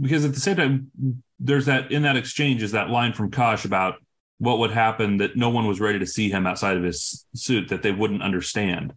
because 0.00 0.24
at 0.24 0.34
the 0.34 0.40
same 0.40 0.56
time, 0.56 1.22
there's 1.38 1.66
that 1.66 1.90
in 1.90 2.02
that 2.02 2.16
exchange 2.16 2.62
is 2.62 2.72
that 2.72 2.90
line 2.90 3.12
from 3.12 3.30
Kosh 3.30 3.64
about 3.64 3.96
what 4.38 4.58
would 4.58 4.70
happen 4.70 5.16
that 5.18 5.36
no 5.36 5.48
one 5.48 5.66
was 5.66 5.80
ready 5.80 5.98
to 5.98 6.06
see 6.06 6.30
him 6.30 6.46
outside 6.46 6.76
of 6.76 6.82
his 6.82 7.24
suit 7.34 7.68
that 7.68 7.82
they 7.82 7.92
wouldn't 7.92 8.22
understand. 8.22 8.92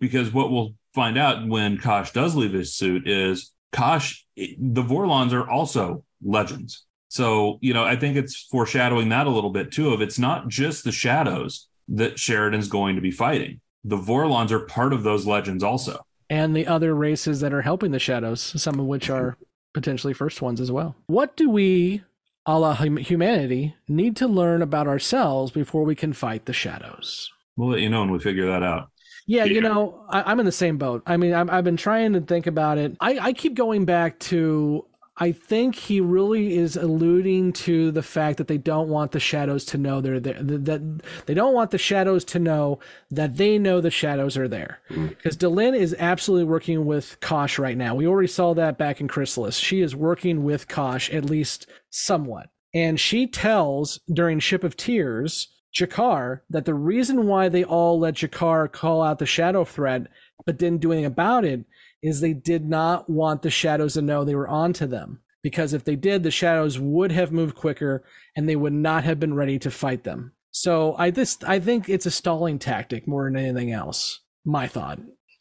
Because 0.00 0.32
what 0.32 0.50
we'll 0.50 0.74
find 0.94 1.18
out 1.18 1.46
when 1.46 1.76
Kosh 1.78 2.12
does 2.12 2.34
leave 2.34 2.52
his 2.52 2.74
suit 2.74 3.06
is 3.06 3.52
Kosh, 3.72 4.24
the 4.36 4.82
Vorlons 4.82 5.32
are 5.32 5.48
also 5.48 6.04
legends. 6.22 6.86
So, 7.08 7.58
you 7.60 7.72
know, 7.72 7.84
I 7.84 7.96
think 7.96 8.16
it's 8.16 8.42
foreshadowing 8.42 9.08
that 9.08 9.26
a 9.26 9.30
little 9.30 9.50
bit 9.50 9.72
too 9.72 9.90
of 9.90 10.02
it's 10.02 10.18
not 10.18 10.48
just 10.48 10.84
the 10.84 10.92
shadows 10.92 11.68
that 11.88 12.18
Sheridan's 12.18 12.68
going 12.68 12.96
to 12.96 13.00
be 13.00 13.10
fighting. 13.10 13.60
The 13.84 13.96
Vorlons 13.96 14.50
are 14.50 14.60
part 14.60 14.92
of 14.92 15.02
those 15.02 15.26
legends 15.26 15.64
also. 15.64 16.04
And 16.28 16.54
the 16.54 16.66
other 16.66 16.94
races 16.94 17.40
that 17.40 17.54
are 17.54 17.62
helping 17.62 17.92
the 17.92 17.98
shadows, 17.98 18.42
some 18.62 18.78
of 18.78 18.84
which 18.84 19.08
are 19.08 19.38
potentially 19.72 20.12
first 20.12 20.42
ones 20.42 20.60
as 20.60 20.70
well. 20.70 20.94
What 21.06 21.36
do 21.36 21.48
we, 21.48 22.02
a 22.44 22.58
la 22.58 22.74
humanity, 22.74 23.74
need 23.88 24.16
to 24.16 24.28
learn 24.28 24.60
about 24.60 24.86
ourselves 24.86 25.50
before 25.50 25.84
we 25.84 25.94
can 25.94 26.12
fight 26.12 26.44
the 26.44 26.52
shadows? 26.52 27.30
We'll 27.56 27.70
let 27.70 27.80
you 27.80 27.88
know 27.88 28.00
when 28.00 28.10
we 28.10 28.18
figure 28.18 28.46
that 28.46 28.62
out. 28.62 28.90
Yeah, 29.26 29.44
you 29.44 29.60
know, 29.60 30.04
I, 30.10 30.22
I'm 30.22 30.40
in 30.40 30.46
the 30.46 30.52
same 30.52 30.78
boat. 30.78 31.02
I 31.06 31.16
mean, 31.16 31.34
I'm, 31.34 31.48
I've 31.48 31.64
been 31.64 31.76
trying 31.76 32.14
to 32.14 32.20
think 32.20 32.46
about 32.46 32.78
it. 32.78 32.96
I, 33.00 33.18
I 33.18 33.32
keep 33.32 33.54
going 33.54 33.84
back 33.84 34.18
to. 34.20 34.84
I 35.20 35.32
think 35.32 35.74
he 35.74 36.00
really 36.00 36.56
is 36.56 36.76
alluding 36.76 37.52
to 37.54 37.90
the 37.90 38.02
fact 38.02 38.38
that 38.38 38.46
they 38.46 38.56
don't 38.56 38.88
want 38.88 39.10
the 39.10 39.20
shadows 39.20 39.64
to 39.66 39.78
know 39.78 40.00
they're 40.00 40.20
there. 40.20 40.40
That 40.40 41.02
they 41.26 41.34
don't 41.34 41.54
want 41.54 41.72
the 41.72 41.78
shadows 41.78 42.24
to 42.26 42.38
know 42.38 42.78
that 43.10 43.36
they 43.36 43.58
know 43.58 43.80
the 43.80 43.90
shadows 43.90 44.36
are 44.36 44.46
there. 44.46 44.78
Mm. 44.90 45.08
Because 45.08 45.36
Delenn 45.36 45.76
is 45.76 45.94
absolutely 45.98 46.44
working 46.44 46.86
with 46.86 47.18
Kosh 47.20 47.58
right 47.58 47.76
now. 47.76 47.96
We 47.96 48.06
already 48.06 48.28
saw 48.28 48.54
that 48.54 48.78
back 48.78 49.00
in 49.00 49.08
Chrysalis. 49.08 49.56
She 49.56 49.80
is 49.80 49.96
working 49.96 50.44
with 50.44 50.68
Kosh 50.68 51.10
at 51.10 51.24
least 51.24 51.66
somewhat, 51.90 52.50
and 52.72 53.00
she 53.00 53.26
tells 53.26 53.98
during 54.12 54.38
Ship 54.38 54.62
of 54.62 54.76
Tears 54.76 55.48
G'Kar 55.76 56.40
that 56.48 56.64
the 56.64 56.74
reason 56.74 57.26
why 57.26 57.48
they 57.48 57.64
all 57.64 57.98
let 57.98 58.14
G'Kar 58.14 58.70
call 58.70 59.02
out 59.02 59.18
the 59.18 59.26
shadow 59.26 59.64
threat 59.64 60.06
but 60.46 60.58
didn't 60.58 60.80
do 60.80 60.92
anything 60.92 61.06
about 61.06 61.44
it 61.44 61.64
is 62.02 62.20
they 62.20 62.32
did 62.32 62.68
not 62.68 63.08
want 63.08 63.42
the 63.42 63.50
shadows 63.50 63.94
to 63.94 64.02
know 64.02 64.24
they 64.24 64.34
were 64.34 64.48
onto 64.48 64.86
them. 64.86 65.20
Because 65.42 65.72
if 65.72 65.84
they 65.84 65.96
did, 65.96 66.22
the 66.22 66.30
shadows 66.30 66.78
would 66.78 67.12
have 67.12 67.30
moved 67.32 67.54
quicker 67.54 68.04
and 68.36 68.48
they 68.48 68.56
would 68.56 68.72
not 68.72 69.04
have 69.04 69.20
been 69.20 69.34
ready 69.34 69.58
to 69.60 69.70
fight 69.70 70.04
them. 70.04 70.32
So 70.50 70.96
I 70.98 71.10
this 71.10 71.38
I 71.46 71.60
think 71.60 71.88
it's 71.88 72.06
a 72.06 72.10
stalling 72.10 72.58
tactic 72.58 73.06
more 73.06 73.24
than 73.24 73.36
anything 73.36 73.70
else. 73.72 74.20
My 74.44 74.66
thought. 74.66 74.98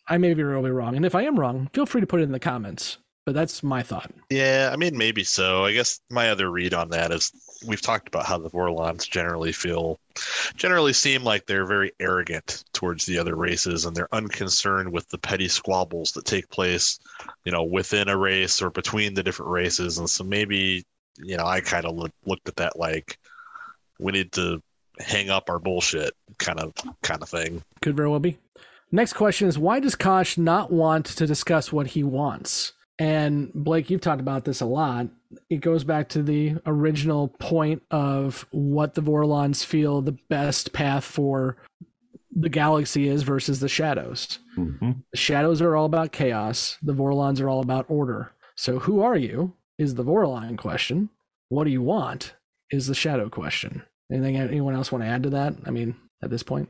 I 0.08 0.18
may 0.18 0.34
be 0.36 0.44
really 0.44 0.70
wrong. 0.72 0.96
And 0.96 1.06
if 1.06 1.16
I 1.16 1.24
am 1.24 1.40
wrong, 1.40 1.70
feel 1.74 1.86
free 1.86 2.02
to 2.02 2.08
put 2.08 2.20
it 2.20 2.24
in 2.24 2.32
the 2.32 2.40
comments. 2.40 2.98
but 3.28 3.34
that's 3.34 3.62
my 3.62 3.84
thought. 3.84 4.10
Yeah, 4.30 4.70
I 4.72 4.78
mean, 4.78 4.98
maybe 4.98 5.26
so. 5.26 5.66
I 5.66 5.74
guess 5.74 6.00
my 6.10 6.30
other 6.30 6.50
read 6.50 6.74
on 6.74 6.92
that 6.92 7.12
is 7.12 7.30
we've 7.66 7.82
talked 7.82 8.08
about 8.08 8.26
how 8.26 8.38
the 8.38 8.50
Vorlons 8.50 9.10
generally 9.10 9.52
feel, 9.52 10.00
generally 10.56 10.94
seem 10.94 11.24
like 11.24 11.46
they're 11.46 11.66
very 11.66 11.92
arrogant 12.00 12.64
towards 12.74 13.06
the 13.06 13.18
other 13.18 13.36
races 13.36 13.86
and 13.86 13.96
they're 13.96 14.14
unconcerned 14.14 14.92
with 14.92 15.08
the 15.10 15.18
petty 15.18 15.48
squabbles 15.48 16.12
that 16.12 16.26
take 16.26 16.50
place, 16.50 17.00
you 17.46 17.52
know, 17.52 17.64
within 17.64 18.10
a 18.10 18.18
race 18.18 18.62
or 18.62 18.70
between 18.70 19.14
the 19.14 19.24
different 19.24 19.52
races. 19.52 19.98
And 19.98 20.10
so 20.10 20.24
maybe, 20.24 20.86
you 21.18 21.38
know, 21.38 21.46
I 21.46 21.62
kind 21.62 21.86
of 21.86 21.96
look, 21.96 22.12
looked 22.26 22.48
at 22.48 22.58
that 22.58 22.78
like 22.78 23.18
we 24.00 24.12
need 24.12 24.32
to 24.34 24.62
hang 25.00 25.30
up 25.30 25.50
our 25.50 25.60
bullshit 25.60 26.14
kind 26.38 26.60
of 26.60 26.74
kind 27.04 27.22
of 27.22 27.30
thing. 27.30 27.64
Could 27.82 27.96
very 27.96 28.10
well 28.10 28.20
be. 28.20 28.38
Next 28.92 29.14
question 29.14 29.48
is 29.48 29.60
why 29.60 29.80
does 29.80 29.96
Kosh 29.96 30.38
not 30.38 30.72
want 30.72 31.06
to 31.06 31.28
discuss 31.28 31.72
what 31.72 31.88
he 31.88 32.04
wants? 32.04 32.74
And 33.00 33.52
Blake, 33.54 33.90
you've 33.90 34.02
talked 34.02 34.22
about 34.22 34.46
this 34.46 34.62
a 34.62 34.66
lot. 34.66 35.08
It 35.50 35.58
goes 35.58 35.84
back 35.84 36.10
to 36.10 36.24
the 36.24 36.56
original 36.66 37.28
point 37.28 37.84
of 37.92 38.48
what 38.52 38.96
the 38.96 39.02
Vorlons 39.02 39.64
feel 39.64 40.02
the 40.02 40.18
best 40.30 40.74
path 40.74 41.04
for 41.04 41.58
the 42.36 42.50
galaxy 42.50 43.08
is 43.08 43.24
versus 43.24 43.60
the 43.60 43.70
shadows. 43.70 44.40
Mm-hmm. 44.58 44.92
The 45.12 45.18
shadows 45.18 45.62
are 45.62 45.76
all 45.76 45.86
about 45.86 46.12
chaos. 46.12 46.78
The 46.82 46.94
Vorlons 46.94 47.42
are 47.42 47.50
all 47.50 47.62
about 47.62 47.86
order. 47.90 48.32
So 48.56 48.80
who 48.80 49.02
are 49.02 49.18
you 49.18 49.54
is 49.78 49.96
the 49.96 50.04
Vorlon 50.04 50.58
question. 50.58 51.10
What 51.50 51.66
do 51.66 51.72
you 51.72 51.82
want 51.82 52.34
is 52.72 52.88
the 52.88 52.96
shadow 52.96 53.30
question. 53.30 53.84
Anything 54.12 54.38
anyone 54.38 54.76
else 54.76 54.92
want 54.92 55.04
to 55.04 55.10
add 55.10 55.24
to 55.24 55.30
that? 55.32 55.56
I 55.66 55.72
mean, 55.72 55.96
at 56.24 56.30
this 56.30 56.44
point? 56.44 56.70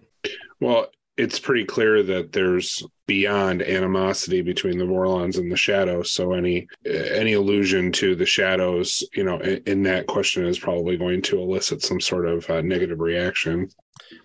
Well, 0.59 0.87
it's 1.17 1.39
pretty 1.39 1.65
clear 1.65 2.03
that 2.03 2.31
there's 2.31 2.85
beyond 3.07 3.61
animosity 3.61 4.41
between 4.41 4.77
the 4.77 4.85
Vorlons 4.85 5.37
and 5.37 5.51
the 5.51 5.57
Shadows. 5.57 6.11
So 6.11 6.33
any 6.33 6.67
any 6.85 7.33
allusion 7.33 7.91
to 7.93 8.15
the 8.15 8.25
Shadows, 8.25 9.03
you 9.13 9.23
know, 9.23 9.39
in, 9.39 9.61
in 9.65 9.83
that 9.83 10.07
question 10.07 10.45
is 10.45 10.59
probably 10.59 10.97
going 10.97 11.21
to 11.23 11.39
elicit 11.39 11.81
some 11.81 11.99
sort 11.99 12.27
of 12.27 12.49
uh, 12.49 12.61
negative 12.61 12.99
reaction. 12.99 13.69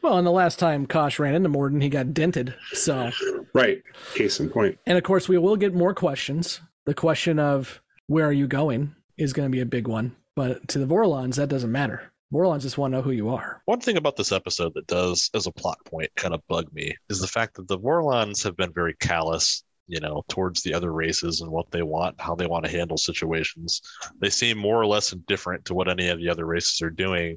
Well, 0.03 0.18
and 0.18 0.26
the 0.26 0.30
last 0.32 0.59
time 0.59 0.86
Kosh 0.86 1.18
ran 1.18 1.34
into 1.34 1.49
Morden, 1.49 1.80
he 1.80 1.88
got 1.88 2.12
dented. 2.12 2.55
So 2.72 3.11
right, 3.55 3.82
case 4.14 4.38
in 4.38 4.51
point. 4.51 4.78
And 4.86 4.99
of 4.99 5.05
course, 5.05 5.28
we 5.28 5.38
will 5.38 5.57
get 5.57 5.74
more 5.74 5.95
questions. 5.95 6.61
The 6.84 6.95
question 6.95 7.38
of 7.38 7.80
where 8.07 8.26
are 8.26 8.32
you 8.32 8.47
going 8.47 8.95
is 9.16 9.32
going 9.32 9.49
to 9.49 9.53
be 9.53 9.61
a 9.61 9.66
big 9.66 9.88
one. 9.88 10.14
But 10.34 10.68
to 10.68 10.78
the 10.78 10.86
Vorlons, 10.86 11.36
that 11.36 11.49
doesn't 11.49 11.72
matter. 11.72 12.12
Vorlons 12.33 12.62
just 12.62 12.78
want 12.78 12.93
to 12.93 12.97
know 12.97 13.03
who 13.03 13.11
you 13.11 13.28
are. 13.28 13.61
One 13.66 13.80
thing 13.80 13.99
about 13.99 14.16
this 14.16 14.33
episode 14.33 14.72
that 14.74 14.87
does, 14.87 15.28
as 15.35 15.47
a 15.47 15.53
plot 15.53 15.76
point, 15.85 16.11
kind 16.16 16.33
of 16.33 16.41
bug 16.49 16.72
me 16.72 16.97
is 17.11 17.20
the 17.20 17.26
fact 17.26 17.57
that 17.57 17.68
the 17.68 17.78
Vorlons 17.78 18.43
have 18.43 18.57
been 18.57 18.72
very 18.72 18.95
callous, 18.95 19.64
you 19.87 20.01
know, 20.01 20.24
towards 20.30 20.62
the 20.62 20.72
other 20.72 20.93
races 20.93 21.43
and 21.43 21.51
what 21.51 21.70
they 21.70 21.83
want, 21.83 22.18
how 22.18 22.35
they 22.35 22.47
want 22.47 22.64
to 22.64 22.70
handle 22.70 22.97
situations. 22.97 23.83
They 24.18 24.30
seem 24.30 24.57
more 24.57 24.80
or 24.80 24.87
less 24.87 25.12
indifferent 25.12 25.66
to 25.66 25.74
what 25.74 25.91
any 25.91 26.09
of 26.09 26.18
the 26.18 26.30
other 26.30 26.47
races 26.47 26.80
are 26.80 26.89
doing. 26.89 27.37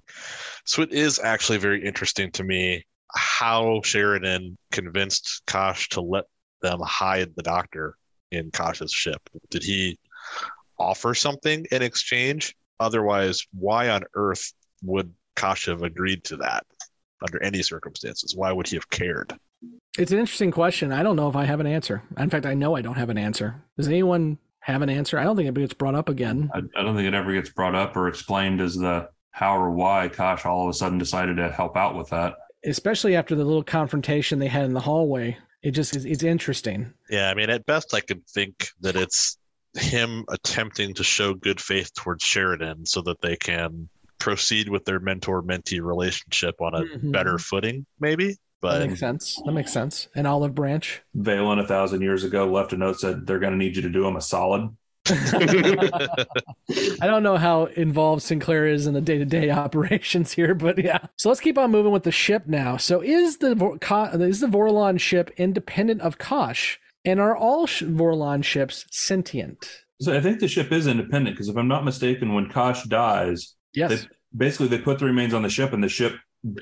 So 0.63 0.81
it 0.81 0.93
is 0.93 1.19
actually 1.19 1.57
very 1.57 1.85
interesting 1.85 2.31
to 2.31 2.45
me 2.45 2.85
how 3.13 3.81
Sheridan 3.83 4.57
convinced 4.71 5.41
Kosh 5.45 5.89
to 5.89 6.01
let 6.01 6.23
them 6.61 6.79
hide 6.81 7.33
the 7.35 7.43
doctor 7.43 7.97
in 8.31 8.49
Kosh's 8.49 8.93
ship. 8.93 9.21
Did 9.49 9.63
he 9.63 9.99
offer 10.79 11.13
something 11.13 11.65
in 11.69 11.81
exchange? 11.81 12.55
Otherwise, 12.79 13.45
why 13.53 13.89
on 13.89 14.03
earth 14.15 14.53
would 14.83 15.13
Kosh 15.35 15.65
have 15.65 15.83
agreed 15.83 16.23
to 16.25 16.37
that 16.37 16.65
under 17.21 17.41
any 17.41 17.61
circumstances? 17.61 18.35
Why 18.35 18.51
would 18.51 18.67
he 18.67 18.75
have 18.75 18.89
cared? 18.89 19.33
It's 19.97 20.11
an 20.11 20.19
interesting 20.19 20.51
question. 20.51 20.91
I 20.91 21.03
don't 21.03 21.15
know 21.15 21.29
if 21.29 21.35
I 21.35 21.45
have 21.45 21.59
an 21.59 21.67
answer. 21.67 22.03
In 22.17 22.29
fact, 22.29 22.45
I 22.45 22.53
know 22.53 22.75
I 22.75 22.81
don't 22.81 22.97
have 22.97 23.09
an 23.09 23.17
answer. 23.17 23.63
Does 23.77 23.87
anyone 23.87 24.37
have 24.59 24.81
an 24.81 24.89
answer? 24.89 25.17
I 25.17 25.23
don't 25.23 25.35
think 25.35 25.47
it 25.47 25.55
gets 25.55 25.73
brought 25.73 25.95
up 25.95 26.09
again. 26.09 26.49
I, 26.53 26.59
I 26.77 26.83
don't 26.83 26.95
think 26.95 27.07
it 27.07 27.13
ever 27.13 27.31
gets 27.31 27.49
brought 27.49 27.75
up 27.75 27.95
or 27.95 28.07
explained 28.07 28.61
as 28.61 28.75
the 28.75 29.09
how 29.31 29.57
or 29.57 29.71
why 29.71 30.09
Kosh 30.09 30.45
all 30.45 30.63
of 30.63 30.69
a 30.69 30.73
sudden 30.73 30.97
decided 30.97 31.37
to 31.37 31.51
help 31.51 31.77
out 31.77 31.95
with 31.95 32.09
that. 32.09 32.35
Especially 32.65 33.15
after 33.15 33.35
the 33.35 33.45
little 33.45 33.63
confrontation 33.63 34.39
they 34.39 34.47
had 34.47 34.65
in 34.65 34.73
the 34.73 34.79
hallway. 34.79 35.37
It 35.61 35.71
just 35.71 35.95
is 35.95 36.05
it's 36.05 36.23
interesting. 36.23 36.93
Yeah, 37.09 37.29
I 37.29 37.33
mean, 37.33 37.49
at 37.49 37.65
best, 37.65 37.93
I 37.93 37.99
could 37.99 38.25
think 38.27 38.69
that 38.81 38.95
it's 38.95 39.37
him 39.75 40.23
attempting 40.29 40.93
to 40.95 41.03
show 41.03 41.33
good 41.33 41.59
faith 41.59 41.93
towards 41.93 42.23
Sheridan 42.23 42.85
so 42.85 43.01
that 43.01 43.21
they 43.21 43.35
can 43.35 43.89
proceed 44.19 44.69
with 44.69 44.85
their 44.85 44.99
mentor 44.99 45.41
mentee 45.43 45.81
relationship 45.81 46.61
on 46.61 46.73
a 46.73 46.81
Mhm. 46.81 47.11
better 47.11 47.37
footing, 47.37 47.85
maybe. 47.99 48.37
But 48.61 48.79
that 48.79 48.87
makes 48.87 48.99
sense. 48.99 49.41
That 49.45 49.51
makes 49.51 49.71
sense. 49.71 50.07
An 50.15 50.25
olive 50.25 50.55
branch. 50.55 51.01
Valen 51.15 51.59
a 51.59 51.67
thousand 51.67 52.01
years 52.01 52.23
ago 52.23 52.45
left 52.51 52.73
a 52.73 52.77
note 52.77 52.99
said 52.99 53.27
they're 53.27 53.39
going 53.39 53.51
to 53.51 53.57
need 53.57 53.75
you 53.75 53.81
to 53.83 53.89
do 53.89 54.03
them 54.03 54.15
a 54.15 54.21
solid. 54.21 54.69
I 55.07 56.97
don't 57.01 57.21
know 57.23 57.37
how 57.37 57.65
involved 57.65 58.23
Sinclair 58.23 58.65
is 58.65 58.87
in 58.87 58.93
the 58.95 59.01
day 59.01 59.17
to 59.19 59.25
day 59.25 59.51
operations 59.51 60.31
here, 60.31 60.55
but 60.55 60.83
yeah. 60.83 60.99
So 61.17 61.29
let's 61.29 61.41
keep 61.41 61.57
on 61.59 61.69
moving 61.71 61.91
with 61.91 62.03
the 62.03 62.11
ship 62.11 62.47
now. 62.47 62.77
So 62.77 63.01
is 63.01 63.37
the 63.37 63.51
is 64.19 64.39
the 64.39 64.47
Vorlon 64.47 64.99
ship 64.99 65.31
independent 65.37 66.01
of 66.01 66.17
Kosh, 66.17 66.79
and 67.03 67.19
are 67.19 67.35
all 67.37 67.67
Vorlon 67.67 68.43
ships 68.43 68.85
sentient? 68.89 69.69
So 70.01 70.13
I 70.15 70.21
think 70.21 70.39
the 70.39 70.47
ship 70.47 70.71
is 70.71 70.87
independent 70.87 71.35
because 71.35 71.49
if 71.49 71.55
I'm 71.55 71.67
not 71.67 71.85
mistaken, 71.85 72.33
when 72.33 72.49
Kosh 72.49 72.83
dies, 72.85 73.53
Yes. 73.75 73.89
they, 74.03 74.07
basically 74.35 74.67
they 74.67 74.79
put 74.79 74.99
the 74.99 75.05
remains 75.05 75.33
on 75.33 75.41
the 75.43 75.49
ship 75.49 75.73
and 75.73 75.83
the 75.83 75.89
ship 75.89 76.15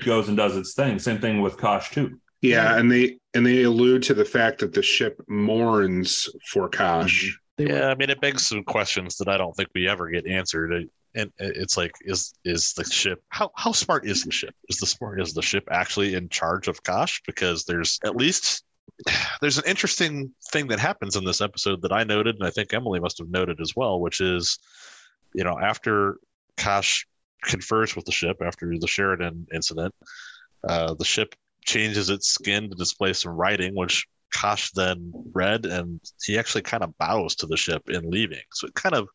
goes 0.04 0.28
and 0.28 0.36
does 0.36 0.56
its 0.56 0.74
thing. 0.74 0.98
Same 0.98 1.20
thing 1.20 1.40
with 1.40 1.56
Kosh 1.56 1.90
too. 1.90 2.20
Yeah, 2.42 2.76
and 2.78 2.90
they 2.92 3.18
and 3.32 3.44
they 3.46 3.62
allude 3.62 4.02
to 4.04 4.14
the 4.14 4.24
fact 4.24 4.60
that 4.60 4.72
the 4.74 4.82
ship 4.82 5.20
mourns 5.28 6.28
for 6.50 6.68
Kosh. 6.68 7.38
Mm-hmm. 7.58 7.66
yeah, 7.68 7.86
I 7.88 7.94
mean, 7.94 8.10
it 8.10 8.20
begs 8.20 8.46
some 8.46 8.64
questions 8.64 9.16
that 9.16 9.28
I 9.28 9.36
don't 9.38 9.54
think 9.56 9.70
we 9.74 9.88
ever 9.88 10.08
get 10.10 10.26
answered. 10.26 10.72
It- 10.72 10.90
And 11.16 11.30
it's 11.38 11.76
like, 11.76 11.92
is 12.02 12.34
is 12.44 12.72
the 12.74 12.84
ship 12.84 13.22
how 13.28 13.50
how 13.56 13.72
smart 13.72 14.04
is 14.04 14.24
the 14.24 14.32
ship? 14.32 14.54
Is 14.68 14.78
the 14.78 14.86
smart 14.86 15.20
is 15.20 15.32
the 15.32 15.42
ship 15.42 15.64
actually 15.70 16.14
in 16.14 16.28
charge 16.28 16.66
of 16.68 16.82
Kosh? 16.82 17.22
Because 17.24 17.64
there's 17.64 17.98
at 18.04 18.16
least 18.16 18.64
there's 19.40 19.58
an 19.58 19.64
interesting 19.66 20.32
thing 20.52 20.66
that 20.68 20.80
happens 20.80 21.14
in 21.16 21.24
this 21.24 21.40
episode 21.40 21.80
that 21.82 21.92
I 21.92 22.02
noted, 22.04 22.34
and 22.36 22.44
I 22.44 22.50
think 22.50 22.74
Emily 22.74 23.00
must 23.00 23.18
have 23.18 23.30
noted 23.30 23.60
as 23.60 23.72
well, 23.76 24.00
which 24.00 24.20
is, 24.20 24.58
you 25.34 25.44
know, 25.44 25.56
after 25.58 26.16
Kosh 26.56 27.06
confers 27.42 27.94
with 27.94 28.04
the 28.04 28.12
ship 28.12 28.38
after 28.42 28.72
the 28.78 28.86
Sheridan 28.86 29.46
incident, 29.52 29.94
uh, 30.68 30.94
the 30.94 31.04
ship 31.04 31.34
changes 31.64 32.10
its 32.10 32.30
skin 32.30 32.70
to 32.70 32.76
display 32.76 33.12
some 33.12 33.32
writing, 33.32 33.74
which 33.74 34.06
Kosh 34.32 34.70
then 34.72 35.12
read, 35.32 35.64
and 35.64 36.00
he 36.22 36.38
actually 36.38 36.62
kind 36.62 36.82
of 36.82 36.96
bows 36.98 37.36
to 37.36 37.46
the 37.46 37.56
ship 37.56 37.88
in 37.88 38.10
leaving. 38.10 38.42
So 38.52 38.66
it 38.66 38.74
kind 38.74 38.94
of, 38.94 39.08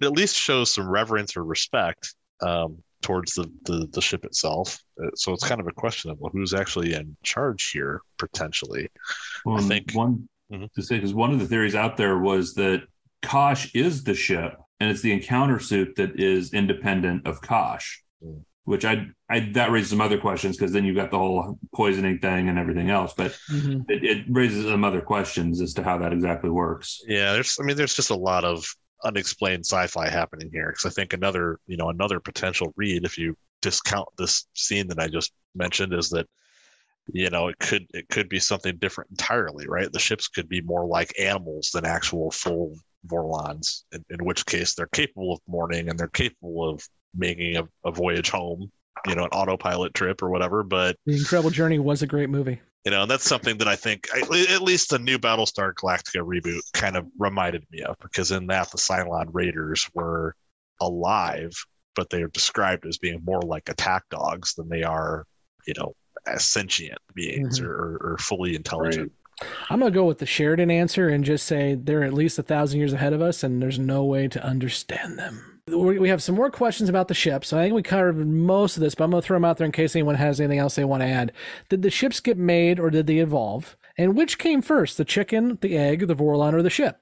it 0.00 0.06
at 0.06 0.12
least 0.12 0.36
shows 0.36 0.72
some 0.72 0.88
reverence 0.88 1.36
or 1.36 1.44
respect 1.44 2.14
um, 2.40 2.78
towards 3.02 3.34
the, 3.34 3.50
the 3.64 3.86
the 3.92 4.00
ship 4.00 4.24
itself. 4.24 4.78
Uh, 5.02 5.10
So 5.14 5.32
it's 5.32 5.46
kind 5.46 5.60
of 5.60 5.66
a 5.66 5.72
question 5.72 6.10
of 6.10 6.18
well, 6.18 6.32
who's 6.32 6.54
actually 6.54 6.94
in 6.94 7.16
charge 7.22 7.70
here 7.70 8.00
potentially. 8.18 8.88
Well, 9.44 9.58
I 9.58 9.62
think 9.62 9.92
one 9.92 10.28
to 10.50 10.82
say 10.82 10.96
because 10.96 11.14
one 11.14 11.32
of 11.32 11.40
the 11.40 11.46
theories 11.46 11.74
out 11.74 11.96
there 11.96 12.18
was 12.18 12.54
that 12.54 12.82
Kosh 13.22 13.74
is 13.74 14.04
the 14.04 14.14
ship, 14.14 14.54
and 14.80 14.90
it's 14.90 15.02
the 15.02 15.12
encounter 15.12 15.58
suit 15.60 15.96
that 15.96 16.18
is 16.18 16.52
independent 16.52 17.26
of 17.26 17.40
Kosh. 17.40 18.02
Hmm. 18.22 18.38
Which 18.66 18.86
I, 18.86 19.08
I 19.28 19.50
that 19.52 19.70
raises 19.70 19.90
some 19.90 20.00
other 20.00 20.16
questions 20.16 20.56
because 20.56 20.72
then 20.72 20.86
you've 20.86 20.96
got 20.96 21.10
the 21.10 21.18
whole 21.18 21.58
poisoning 21.74 22.18
thing 22.18 22.48
and 22.48 22.58
everything 22.58 22.88
else. 22.88 23.12
But 23.14 23.32
mm-hmm. 23.52 23.82
it, 23.90 24.02
it 24.02 24.24
raises 24.26 24.64
some 24.64 24.84
other 24.84 25.02
questions 25.02 25.60
as 25.60 25.74
to 25.74 25.82
how 25.82 25.98
that 25.98 26.14
exactly 26.14 26.48
works. 26.48 27.02
Yeah, 27.06 27.34
there's 27.34 27.58
I 27.60 27.64
mean 27.64 27.76
there's 27.76 27.94
just 27.94 28.08
a 28.08 28.14
lot 28.14 28.42
of 28.42 28.64
unexplained 29.04 29.66
sci-fi 29.66 30.08
happening 30.08 30.48
here 30.50 30.70
because 30.70 30.86
I 30.86 30.94
think 30.94 31.12
another 31.12 31.60
you 31.66 31.76
know 31.76 31.90
another 31.90 32.20
potential 32.20 32.72
read 32.74 33.04
if 33.04 33.18
you 33.18 33.36
discount 33.60 34.08
this 34.16 34.46
scene 34.54 34.88
that 34.88 34.98
I 34.98 35.08
just 35.08 35.32
mentioned 35.54 35.92
is 35.92 36.08
that 36.10 36.26
you 37.12 37.28
know 37.28 37.48
it 37.48 37.58
could 37.58 37.86
it 37.92 38.08
could 38.08 38.28
be 38.28 38.40
something 38.40 38.76
different 38.78 39.10
entirely 39.10 39.66
right 39.68 39.92
the 39.92 39.98
ships 39.98 40.26
could 40.28 40.48
be 40.48 40.62
more 40.62 40.86
like 40.86 41.12
animals 41.20 41.70
than 41.72 41.84
actual 41.84 42.30
full 42.30 42.74
Vorlons 43.06 43.84
in, 43.92 44.04
in 44.10 44.24
which 44.24 44.44
case 44.46 44.74
they're 44.74 44.86
capable 44.88 45.32
of 45.32 45.40
mourning 45.46 45.88
and 45.88 45.98
they're 45.98 46.08
capable 46.08 46.68
of 46.68 46.86
making 47.14 47.56
a, 47.56 47.64
a 47.84 47.92
voyage 47.92 48.30
home 48.30 48.70
you 49.06 49.14
know 49.14 49.24
an 49.24 49.30
autopilot 49.30 49.92
trip 49.94 50.22
or 50.22 50.30
whatever 50.30 50.62
but 50.62 50.96
The 51.06 51.16
Incredible 51.16 51.50
Journey 51.50 51.78
was 51.78 52.02
a 52.02 52.06
great 52.06 52.30
movie. 52.30 52.60
you 52.84 52.90
know, 52.90 53.02
and 53.02 53.10
that's 53.10 53.24
something 53.28 53.58
that 53.58 53.68
I 53.68 53.76
think 53.76 54.08
at 54.16 54.22
at 54.50 54.62
least 54.62 54.90
the 54.90 54.98
new 54.98 55.18
Battlestar 55.18 55.72
Galactica 55.74 56.24
reboot 56.26 56.60
kind 56.72 56.96
of 56.96 57.06
reminded 57.18 57.64
me 57.70 57.82
of 57.82 57.96
because 58.00 58.30
in 58.30 58.46
that 58.48 58.70
the 58.70 58.78
Cylon 58.78 59.28
Raiders 59.32 59.88
were 59.94 60.34
alive, 60.80 61.52
but 61.96 62.10
they 62.10 62.22
are 62.22 62.28
described 62.28 62.86
as 62.86 62.98
being 62.98 63.20
more 63.24 63.40
like 63.42 63.68
attack 63.68 64.02
dogs 64.10 64.54
than 64.54 64.68
they 64.68 64.82
are, 64.82 65.24
you 65.66 65.74
know, 65.78 65.94
as 66.26 66.46
sentient 66.46 66.98
beings 67.14 67.60
Mhm. 67.60 67.64
or, 67.66 67.72
or, 67.72 68.12
or 68.12 68.18
fully 68.18 68.54
intelligent. 68.54 69.12
I'm 69.70 69.78
gonna 69.78 69.90
go 69.90 70.04
with 70.04 70.18
the 70.18 70.26
Sheridan 70.26 70.70
answer 70.70 71.08
and 71.08 71.24
just 71.24 71.46
say 71.46 71.74
they're 71.74 72.04
at 72.04 72.12
least 72.12 72.38
a 72.38 72.42
thousand 72.42 72.78
years 72.78 72.92
ahead 72.92 73.12
of 73.12 73.22
us, 73.22 73.42
and 73.42 73.60
there's 73.60 73.78
no 73.78 74.04
way 74.04 74.28
to 74.28 74.44
understand 74.44 75.18
them. 75.18 75.60
We 75.66 76.10
have 76.10 76.22
some 76.22 76.34
more 76.34 76.50
questions 76.50 76.90
about 76.90 77.08
the 77.08 77.14
ships. 77.14 77.52
I 77.52 77.62
think 77.62 77.74
we 77.74 77.82
covered 77.82 78.26
most 78.26 78.76
of 78.76 78.82
this, 78.82 78.94
but 78.94 79.04
I'm 79.04 79.10
gonna 79.10 79.22
throw 79.22 79.36
them 79.36 79.46
out 79.46 79.56
there 79.56 79.64
in 79.64 79.72
case 79.72 79.96
anyone 79.96 80.16
has 80.16 80.38
anything 80.40 80.58
else 80.58 80.74
they 80.74 80.84
want 80.84 81.02
to 81.02 81.08
add. 81.08 81.32
Did 81.70 81.82
the 81.82 81.90
ships 81.90 82.20
get 82.20 82.36
made 82.36 82.78
or 82.78 82.90
did 82.90 83.06
they 83.06 83.18
evolve? 83.18 83.76
And 83.96 84.16
which 84.16 84.38
came 84.38 84.60
first, 84.60 84.98
the 84.98 85.04
chicken, 85.04 85.58
the 85.60 85.78
egg, 85.78 86.06
the 86.06 86.14
Vorlon, 86.14 86.52
or 86.52 86.62
the 86.62 86.70
ship? 86.70 87.00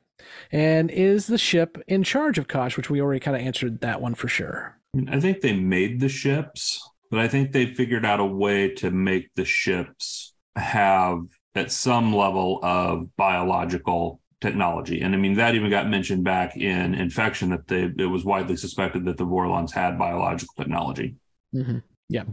And 0.52 0.90
is 0.90 1.26
the 1.26 1.38
ship 1.38 1.82
in 1.88 2.04
charge 2.04 2.38
of 2.38 2.46
Kosh, 2.48 2.76
which 2.76 2.90
we 2.90 3.00
already 3.00 3.20
kind 3.20 3.36
of 3.36 3.42
answered 3.42 3.80
that 3.80 4.00
one 4.00 4.14
for 4.14 4.28
sure. 4.28 4.78
I, 4.94 5.16
I 5.16 5.20
think 5.20 5.40
they 5.40 5.54
made 5.54 6.00
the 6.00 6.08
ships, 6.08 6.88
but 7.10 7.18
I 7.18 7.26
think 7.26 7.50
they 7.50 7.66
figured 7.66 8.04
out 8.04 8.20
a 8.20 8.24
way 8.24 8.68
to 8.76 8.90
make 8.90 9.34
the 9.34 9.44
ships 9.44 10.34
have 10.54 11.22
at 11.54 11.72
some 11.72 12.14
level 12.14 12.60
of 12.62 13.14
biological 13.16 14.20
technology. 14.40 15.00
And 15.00 15.14
I 15.14 15.18
mean, 15.18 15.34
that 15.34 15.54
even 15.54 15.70
got 15.70 15.88
mentioned 15.88 16.24
back 16.24 16.56
in 16.56 16.94
Infection 16.94 17.50
that 17.50 17.68
they 17.68 17.90
it 17.98 18.06
was 18.06 18.24
widely 18.24 18.56
suspected 18.56 19.04
that 19.06 19.16
the 19.16 19.26
Vorlons 19.26 19.72
had 19.72 19.98
biological 19.98 20.54
technology. 20.56 21.16
Mm-hmm. 21.54 21.78
Yeah. 22.08 22.24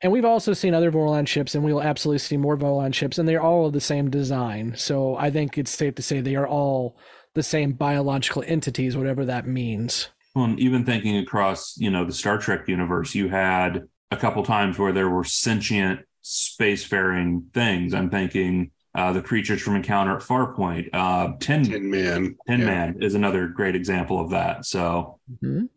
And 0.00 0.10
we've 0.10 0.24
also 0.24 0.52
seen 0.52 0.74
other 0.74 0.90
Vorlon 0.90 1.28
ships, 1.28 1.54
and 1.54 1.62
we'll 1.62 1.80
absolutely 1.80 2.18
see 2.18 2.36
more 2.36 2.56
Vorlon 2.56 2.92
ships, 2.92 3.18
and 3.18 3.28
they're 3.28 3.42
all 3.42 3.66
of 3.66 3.72
the 3.72 3.80
same 3.80 4.10
design. 4.10 4.74
So 4.76 5.16
I 5.16 5.30
think 5.30 5.56
it's 5.56 5.70
safe 5.70 5.94
to 5.94 6.02
say 6.02 6.20
they 6.20 6.34
are 6.34 6.48
all 6.48 6.96
the 7.34 7.42
same 7.42 7.72
biological 7.72 8.42
entities, 8.44 8.96
whatever 8.96 9.24
that 9.26 9.46
means. 9.46 10.08
Well, 10.34 10.46
and 10.46 10.58
even 10.58 10.84
thinking 10.84 11.18
across, 11.18 11.76
you 11.78 11.90
know, 11.90 12.04
the 12.04 12.12
Star 12.12 12.38
Trek 12.38 12.66
universe, 12.66 13.14
you 13.14 13.28
had 13.28 13.82
a 14.10 14.16
couple 14.16 14.42
times 14.42 14.76
where 14.78 14.92
there 14.92 15.08
were 15.08 15.24
sentient 15.24 16.00
spacefaring 16.22 17.52
things. 17.52 17.94
I'm 17.94 18.10
thinking 18.10 18.70
uh, 18.94 19.12
the 19.12 19.22
creatures 19.22 19.60
from 19.62 19.76
Encounter 19.76 20.16
at 20.16 20.22
Farpoint. 20.22 20.88
Uh, 20.92 21.32
Tin, 21.40 21.64
Tin 21.64 21.90
Man. 21.90 22.36
Tin 22.46 22.60
Yeah. 22.60 22.66
Man 22.66 23.02
is 23.02 23.14
another 23.14 23.48
great 23.48 23.74
example 23.74 24.20
of 24.20 24.30
that. 24.30 24.66
So 24.66 25.18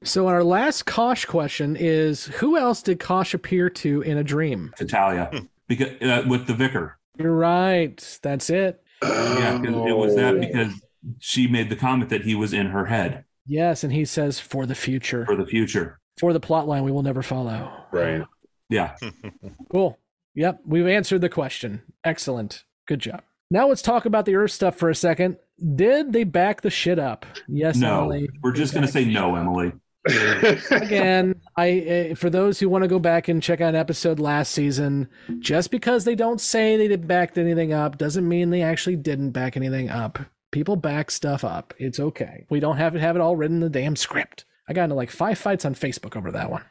So 0.03 0.27
our 0.27 0.43
last 0.43 0.85
Kosh 0.85 1.25
question 1.25 1.75
is: 1.77 2.25
Who 2.25 2.57
else 2.57 2.81
did 2.81 2.99
Kosh 2.99 3.33
appear 3.33 3.69
to 3.69 4.01
in 4.01 4.17
a 4.17 4.23
dream? 4.23 4.73
Italia, 4.79 5.31
because 5.67 5.91
uh, 6.01 6.23
with 6.27 6.47
the 6.47 6.53
vicar. 6.53 6.97
You're 7.17 7.31
right. 7.35 8.19
That's 8.21 8.49
it. 8.49 8.81
Yeah, 9.01 9.57
'cause 9.63 9.67
it 9.87 9.97
was 9.97 10.15
that 10.15 10.39
because 10.41 10.73
she 11.19 11.47
made 11.47 11.69
the 11.69 11.75
comment 11.75 12.09
that 12.09 12.23
he 12.23 12.33
was 12.35 12.51
in 12.53 12.67
her 12.67 12.85
head 12.85 13.23
Yes, 13.45 13.83
and 13.83 13.93
he 13.93 14.05
says 14.05 14.39
for 14.39 14.65
the 14.65 14.73
future, 14.73 15.25
for 15.25 15.35
the 15.35 15.45
future. 15.45 15.99
for 16.17 16.33
the 16.33 16.39
plot 16.39 16.67
line 16.67 16.83
we 16.83 16.91
will 16.91 17.03
never 17.03 17.21
follow. 17.21 17.71
Right. 17.91 18.23
Yeah. 18.69 18.95
Cool. 19.69 19.97
Yep, 20.35 20.61
we've 20.65 20.87
answered 20.87 21.21
the 21.21 21.29
question. 21.29 21.81
Excellent. 22.03 22.63
Good 22.87 22.99
job. 22.99 23.23
Now 23.49 23.67
let's 23.67 23.81
talk 23.81 24.05
about 24.05 24.25
the 24.25 24.35
Earth 24.35 24.51
stuff 24.51 24.75
for 24.75 24.89
a 24.89 24.95
second. 24.95 25.37
Did 25.75 26.13
they 26.13 26.23
back 26.23 26.61
the 26.61 26.69
shit 26.69 26.99
up? 26.99 27.25
Yes, 27.47 27.77
no, 27.77 28.03
Emily. 28.03 28.29
we're 28.41 28.51
just 28.51 28.73
going 28.73 28.85
to 28.85 28.91
say 28.91 29.05
no, 29.05 29.35
Emily. 29.35 29.71
Again, 30.71 31.41
I 31.57 32.11
uh, 32.11 32.15
for 32.15 32.29
those 32.29 32.59
who 32.59 32.69
want 32.69 32.83
to 32.83 32.87
go 32.87 32.99
back 32.99 33.27
and 33.27 33.41
check 33.41 33.61
out 33.61 33.69
an 33.69 33.75
episode 33.75 34.19
last 34.19 34.51
season, 34.51 35.09
just 35.39 35.71
because 35.71 36.05
they 36.05 36.13
don't 36.13 36.39
say 36.39 36.77
they 36.77 36.87
did 36.87 37.07
backed 37.07 37.37
anything 37.37 37.73
up 37.73 37.97
doesn't 37.97 38.27
mean 38.27 38.49
they 38.49 38.61
actually 38.61 38.97
didn't 38.97 39.31
back 39.31 39.57
anything 39.57 39.89
up. 39.89 40.19
People 40.51 40.75
back 40.75 41.09
stuff 41.09 41.43
up. 41.43 41.73
It's 41.79 41.99
okay. 41.99 42.45
We 42.49 42.59
don't 42.59 42.77
have 42.77 42.93
to 42.93 42.99
have 42.99 43.15
it 43.15 43.21
all 43.21 43.35
written 43.35 43.57
in 43.57 43.61
the 43.61 43.69
damn 43.69 43.95
script. 43.95 44.45
I 44.69 44.73
got 44.73 44.85
into 44.85 44.95
like 44.95 45.11
five 45.11 45.39
fights 45.39 45.65
on 45.65 45.73
Facebook 45.75 46.15
over 46.15 46.31
that 46.31 46.51
one. 46.51 46.63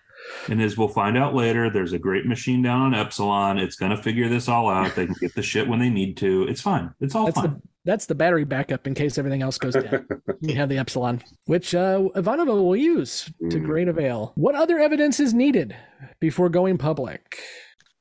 And 0.48 0.60
as 0.62 0.76
we'll 0.76 0.88
find 0.88 1.16
out 1.16 1.34
later, 1.34 1.70
there's 1.70 1.92
a 1.92 1.98
great 1.98 2.26
machine 2.26 2.62
down 2.62 2.80
on 2.82 2.94
Epsilon. 2.94 3.58
It's 3.58 3.76
going 3.76 3.90
to 3.90 4.02
figure 4.02 4.28
this 4.28 4.48
all 4.48 4.68
out. 4.68 4.94
They 4.94 5.06
can 5.06 5.14
get 5.20 5.34
the 5.34 5.42
shit 5.42 5.66
when 5.68 5.78
they 5.78 5.90
need 5.90 6.16
to. 6.18 6.44
It's 6.48 6.60
fine. 6.60 6.90
It's 7.00 7.14
all 7.14 7.26
That's 7.26 7.40
fine. 7.40 7.54
the 7.54 7.62
that's 7.86 8.06
the 8.06 8.14
battery 8.14 8.44
backup 8.44 8.86
in 8.86 8.94
case 8.94 9.18
everything 9.18 9.42
else 9.42 9.58
goes 9.58 9.74
down. 9.74 10.06
you 10.40 10.54
have 10.54 10.70
the 10.70 10.78
Epsilon, 10.78 11.20
which 11.44 11.74
uh, 11.74 11.98
Ivanova 12.16 12.46
will 12.46 12.74
use 12.76 13.30
to 13.50 13.58
Mm. 13.58 13.64
great 13.66 13.88
avail. 13.88 14.32
What 14.36 14.54
other 14.54 14.78
evidence 14.78 15.20
is 15.20 15.34
needed 15.34 15.76
before 16.18 16.48
going 16.48 16.78
public? 16.78 17.38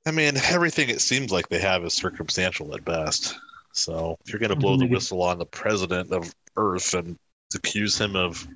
I 0.05 0.11
mean, 0.11 0.37
everything 0.37 0.87
it 0.89 1.01
seems 1.01 1.33
like 1.33 1.49
they 1.49 1.59
have 1.59 1.83
is 1.83 1.93
circumstantial 1.93 2.73
at 2.75 2.85
best. 2.85 3.35
So 3.73 4.17
if 4.25 4.31
you're 4.31 4.39
going 4.39 4.51
to 4.51 4.55
blow 4.55 4.77
the 4.77 4.85
Mhm. 4.85 4.91
whistle 4.91 5.21
on 5.21 5.37
the 5.37 5.45
president 5.45 6.11
of 6.13 6.33
Earth 6.55 6.93
and 6.93 7.17
accuse 7.53 7.99
him 7.99 8.15
of 8.15 8.47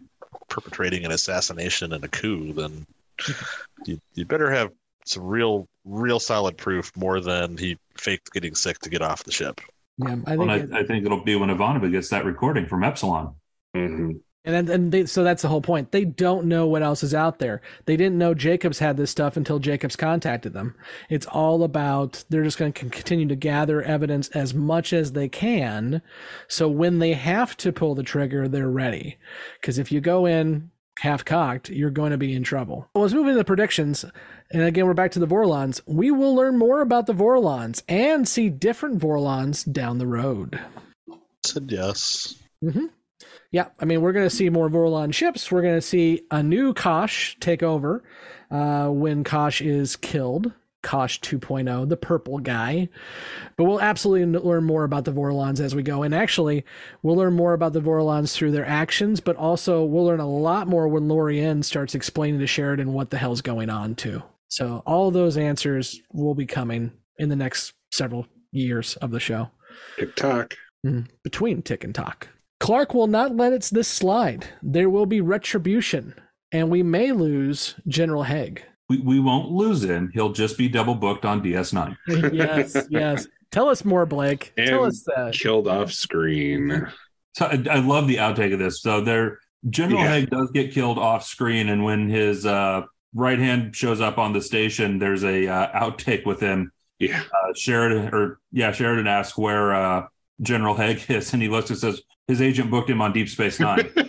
perpetrating 0.49 1.03
an 1.03 1.11
assassination 1.11 1.91
and 1.91 2.03
a 2.05 2.07
coup, 2.07 2.53
then 2.53 2.85
you, 3.85 3.99
you 4.13 4.25
better 4.25 4.51
have 4.51 4.71
some 5.05 5.23
real, 5.23 5.67
real 5.85 6.19
solid 6.19 6.57
proof 6.57 6.91
more 6.95 7.19
than 7.21 7.57
he 7.57 7.77
faked 7.97 8.31
getting 8.33 8.55
sick 8.55 8.79
to 8.79 8.89
get 8.89 9.01
off 9.01 9.23
the 9.23 9.31
ship. 9.31 9.61
Yeah, 9.97 10.17
I 10.25 10.35
think 10.35 10.39
Well, 10.39 10.49
it- 10.51 10.73
I, 10.73 10.79
I 10.79 10.83
think 10.85 11.05
it'll 11.05 11.23
be 11.23 11.35
when 11.35 11.49
Ivanova 11.49 11.89
gets 11.91 12.09
that 12.09 12.25
recording 12.25 12.65
from 12.67 12.83
Epsilon. 12.83 13.33
Mm-hmm. 13.75 14.11
And 14.45 14.55
then, 14.55 14.69
and 14.69 14.91
they, 14.93 15.05
so 15.05 15.25
that's 15.25 15.41
the 15.41 15.49
whole 15.49 15.61
point. 15.61 15.91
They 15.91 16.05
don't 16.05 16.45
know 16.45 16.67
what 16.67 16.81
else 16.81 17.03
is 17.03 17.13
out 17.13 17.39
there. 17.39 17.61
They 17.85 17.97
didn't 17.97 18.17
know 18.17 18.33
Jacobs 18.33 18.79
had 18.79 18.95
this 18.95 19.11
stuff 19.11 19.35
until 19.35 19.59
Jacobs 19.59 19.97
contacted 19.97 20.53
them. 20.53 20.73
It's 21.09 21.25
all 21.25 21.63
about 21.63 22.23
they're 22.29 22.45
just 22.45 22.57
going 22.57 22.71
to 22.71 22.89
continue 22.89 23.27
to 23.27 23.35
gather 23.35 23.81
evidence 23.81 24.29
as 24.29 24.53
much 24.53 24.93
as 24.93 25.11
they 25.11 25.27
can, 25.27 26.01
so 26.47 26.69
when 26.69 26.99
they 26.99 27.11
have 27.11 27.57
to 27.57 27.73
pull 27.73 27.93
the 27.93 28.03
trigger, 28.03 28.47
they're 28.47 28.69
ready. 28.69 29.17
Because 29.59 29.79
if 29.79 29.91
you 29.91 29.99
go 29.99 30.25
in 30.25 30.71
half 30.99 31.23
cocked, 31.25 31.69
you're 31.69 31.89
going 31.89 32.11
to 32.11 32.17
be 32.17 32.33
in 32.33 32.43
trouble. 32.43 32.89
Well, 32.93 33.03
let's 33.03 33.13
move 33.13 33.27
into 33.27 33.37
the 33.37 33.43
predictions. 33.45 34.05
And 34.51 34.63
again, 34.63 34.85
we're 34.85 34.93
back 34.93 35.11
to 35.11 35.19
the 35.19 35.27
Vorlons. 35.27 35.81
We 35.85 36.11
will 36.11 36.35
learn 36.35 36.57
more 36.57 36.81
about 36.81 37.05
the 37.05 37.13
Vorlons 37.13 37.83
and 37.87 38.27
see 38.27 38.49
different 38.49 38.99
Vorlons 38.99 39.71
down 39.71 39.97
the 39.97 40.07
road. 40.07 40.59
Said 41.45 41.71
yes. 41.71 42.35
Mm-hmm. 42.63 42.85
Yeah, 43.51 43.67
I 43.79 43.85
mean, 43.85 44.01
we're 44.01 44.11
going 44.11 44.27
to 44.27 44.35
see 44.35 44.49
more 44.49 44.69
Vorlon 44.69 45.13
ships. 45.13 45.51
We're 45.51 45.61
going 45.61 45.75
to 45.75 45.81
see 45.81 46.23
a 46.31 46.43
new 46.43 46.73
Kosh 46.73 47.37
take 47.39 47.63
over 47.63 48.03
uh, 48.51 48.87
when 48.89 49.23
Kosh 49.23 49.61
is 49.61 49.95
killed. 49.95 50.51
Kosh 50.87 51.19
2.0, 51.19 51.89
the 51.89 51.97
purple 51.97 52.39
guy. 52.39 52.87
But 53.57 53.65
we'll 53.65 53.81
absolutely 53.81 54.39
learn 54.39 54.63
more 54.63 54.85
about 54.85 55.03
the 55.03 55.11
Vorlons 55.11 55.59
as 55.59 55.75
we 55.75 55.83
go. 55.83 56.03
And 56.03 56.15
actually, 56.15 56.63
we'll 57.03 57.17
learn 57.17 57.33
more 57.33 57.51
about 57.51 57.73
the 57.73 57.81
Vorlons 57.81 58.33
through 58.33 58.51
their 58.51 58.65
actions, 58.65 59.19
but 59.19 59.35
also 59.35 59.83
we'll 59.83 60.05
learn 60.05 60.21
a 60.21 60.29
lot 60.29 60.69
more 60.69 60.87
when 60.87 61.09
Lorien 61.09 61.61
starts 61.61 61.93
explaining 61.93 62.39
to 62.39 62.47
Sheridan 62.47 62.93
what 62.93 63.09
the 63.09 63.17
hell's 63.17 63.41
going 63.41 63.69
on, 63.69 63.95
too. 63.95 64.23
So 64.47 64.81
all 64.85 65.11
those 65.11 65.35
answers 65.35 65.99
will 66.13 66.35
be 66.35 66.45
coming 66.45 66.93
in 67.17 67.27
the 67.27 67.35
next 67.35 67.73
several 67.91 68.25
years 68.53 68.95
of 68.95 69.11
the 69.11 69.19
show. 69.19 69.51
Tick 69.99 70.15
tock. 70.15 70.55
Mm, 70.85 71.09
between 71.21 71.63
tick 71.63 71.83
and 71.83 71.93
tock. 71.93 72.29
Clark 72.61 72.93
will 72.93 73.07
not 73.07 73.35
let 73.35 73.51
it 73.51 73.69
this 73.73 73.89
slide. 73.89 74.47
There 74.63 74.89
will 74.89 75.05
be 75.05 75.19
retribution, 75.19 76.13
and 76.53 76.69
we 76.69 76.81
may 76.81 77.11
lose 77.11 77.75
General 77.89 78.23
Hague. 78.23 78.63
We, 78.89 78.99
we 78.99 79.19
won't 79.19 79.51
lose 79.51 79.83
him. 79.83 80.09
He'll 80.13 80.31
just 80.31 80.57
be 80.57 80.69
double 80.69 80.95
booked 80.95 81.25
on 81.25 81.41
DS9. 81.43 81.97
yes, 82.33 82.75
yes. 82.89 83.27
Tell 83.51 83.69
us 83.69 83.83
more, 83.83 84.05
Blake. 84.05 84.53
Tell 84.57 84.83
And 84.83 84.91
us 84.93 85.03
that. 85.15 85.33
killed 85.33 85.67
off 85.67 85.91
screen. 85.91 86.87
So 87.35 87.45
I, 87.45 87.63
I 87.69 87.79
love 87.79 88.07
the 88.07 88.17
outtake 88.17 88.53
of 88.53 88.59
this. 88.59 88.81
So 88.81 89.01
there, 89.01 89.39
General 89.69 90.01
Yeah. 90.01 90.09
Hague 90.19 90.29
does 90.29 90.51
get 90.51 90.71
killed 90.71 90.97
off 90.99 91.23
screen, 91.25 91.69
and 91.69 91.83
when 91.83 92.09
his 92.09 92.45
uh, 92.45 92.83
right 93.13 93.39
hand 93.39 93.75
shows 93.75 93.99
up 94.01 94.17
on 94.17 94.31
the 94.33 94.41
station, 94.41 94.99
there's 94.99 95.23
a 95.23 95.47
uh, 95.47 95.79
outtake 95.79 96.25
with 96.25 96.39
him. 96.39 96.71
Yeah, 96.99 97.21
uh, 97.21 97.53
Sheridan 97.55 98.13
or 98.13 98.39
yeah, 98.51 98.71
Sheridan 98.71 99.07
asks 99.07 99.37
where 99.37 99.73
uh, 99.73 100.07
General 100.41 100.75
Hague 100.75 101.03
is, 101.09 101.33
and 101.33 101.41
he 101.41 101.47
looks 101.49 101.69
and 101.69 101.77
says 101.77 102.01
his 102.27 102.41
agent 102.41 102.71
booked 102.71 102.89
him 102.89 103.01
on 103.01 103.13
Deep 103.13 103.29
Space 103.29 103.59
Nine. 103.59 103.89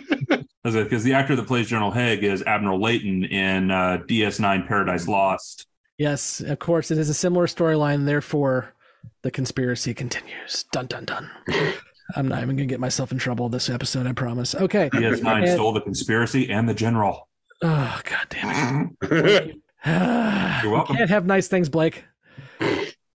Because 0.63 1.03
the 1.03 1.13
actor 1.13 1.35
that 1.35 1.47
plays 1.47 1.67
General 1.67 1.91
Hague 1.91 2.23
is 2.23 2.41
Admiral 2.43 2.81
Leyton 2.81 3.23
in 3.23 3.71
uh, 3.71 3.99
DS9 4.07 4.67
Paradise 4.67 5.07
Lost. 5.07 5.65
Yes, 5.97 6.41
of 6.41 6.59
course, 6.59 6.91
it 6.91 6.97
is 6.97 7.09
a 7.09 7.13
similar 7.13 7.47
storyline. 7.47 8.05
Therefore, 8.05 8.73
the 9.21 9.31
conspiracy 9.31 9.93
continues. 9.93 10.65
Dun 10.71 10.87
dun 10.87 11.05
dun. 11.05 11.29
I'm 12.15 12.27
not 12.27 12.41
even 12.41 12.55
gonna 12.55 12.65
get 12.65 12.79
myself 12.79 13.11
in 13.11 13.17
trouble 13.19 13.49
this 13.49 13.69
episode. 13.69 14.07
I 14.07 14.13
promise. 14.13 14.55
Okay. 14.55 14.89
DS9 14.89 15.43
And- 15.43 15.49
stole 15.51 15.73
the 15.73 15.81
conspiracy 15.81 16.49
and 16.49 16.67
the 16.67 16.73
general. 16.73 17.27
Oh 17.61 18.01
god 18.03 18.27
damn 18.29 18.95
it. 19.01 19.55
You're 20.63 20.71
welcome. 20.73 20.95
Can't 20.95 21.09
have 21.09 21.25
nice 21.25 21.47
things, 21.47 21.69
Blake. 21.69 22.03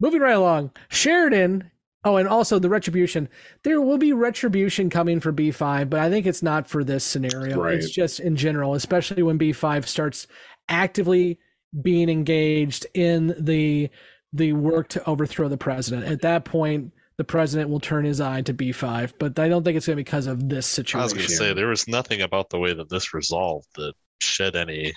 Moving 0.01 0.20
right 0.20 0.36
along. 0.36 0.70
Sheridan. 0.90 1.70
Oh, 2.05 2.16
and 2.16 2.28
also 2.28 2.59
the 2.59 2.68
retribution. 2.68 3.28
There 3.62 3.80
will 3.80 3.98
be 3.98 4.12
retribution 4.12 4.90
coming 4.90 5.20
for 5.20 5.32
B5, 5.32 5.88
but 5.88 6.00
I 6.00 6.11
think 6.11 6.26
it's 6.26 6.42
not 6.42 6.68
for 6.68 6.84
this 6.84 7.05
scenario. 7.05 7.59
Right. 7.59 7.74
It's 7.74 7.90
just 7.90 8.20
in 8.20 8.36
general, 8.36 8.74
especially 8.74 9.22
when 9.22 9.38
B5 9.38 9.86
starts 9.86 10.26
actively 10.68 11.38
being 11.80 12.09
engaged 12.09 12.86
in 12.94 13.34
the 13.38 13.90
the 14.32 14.52
work 14.52 14.88
to 14.88 15.09
overthrow 15.09 15.48
the 15.48 15.57
president. 15.57 16.07
At 16.07 16.22
that 16.22 16.44
point, 16.44 16.92
the 17.16 17.24
president 17.24 17.70
will 17.70 17.80
turn 17.80 18.05
his 18.05 18.20
eye 18.20 18.42
to 18.42 18.52
B5, 18.52 19.12
but 19.18 19.38
I 19.38 19.48
don't 19.48 19.62
think 19.62 19.76
it's 19.76 19.86
going 19.86 19.96
to 19.96 20.00
be 20.00 20.02
because 20.02 20.26
of 20.26 20.48
this 20.48 20.66
situation. 20.66 21.00
I 21.00 21.05
was 21.05 21.12
going 21.12 21.26
to 21.26 21.32
say 21.32 21.55
there 21.55 21.68
was 21.68 21.86
nothing 21.86 22.22
about 22.22 22.50
the 22.50 22.59
way 22.59 22.74
that 22.74 22.90
this 22.90 23.14
resolved 23.14 23.68
that 23.76 23.94
shed 24.20 24.57
any 24.57 24.92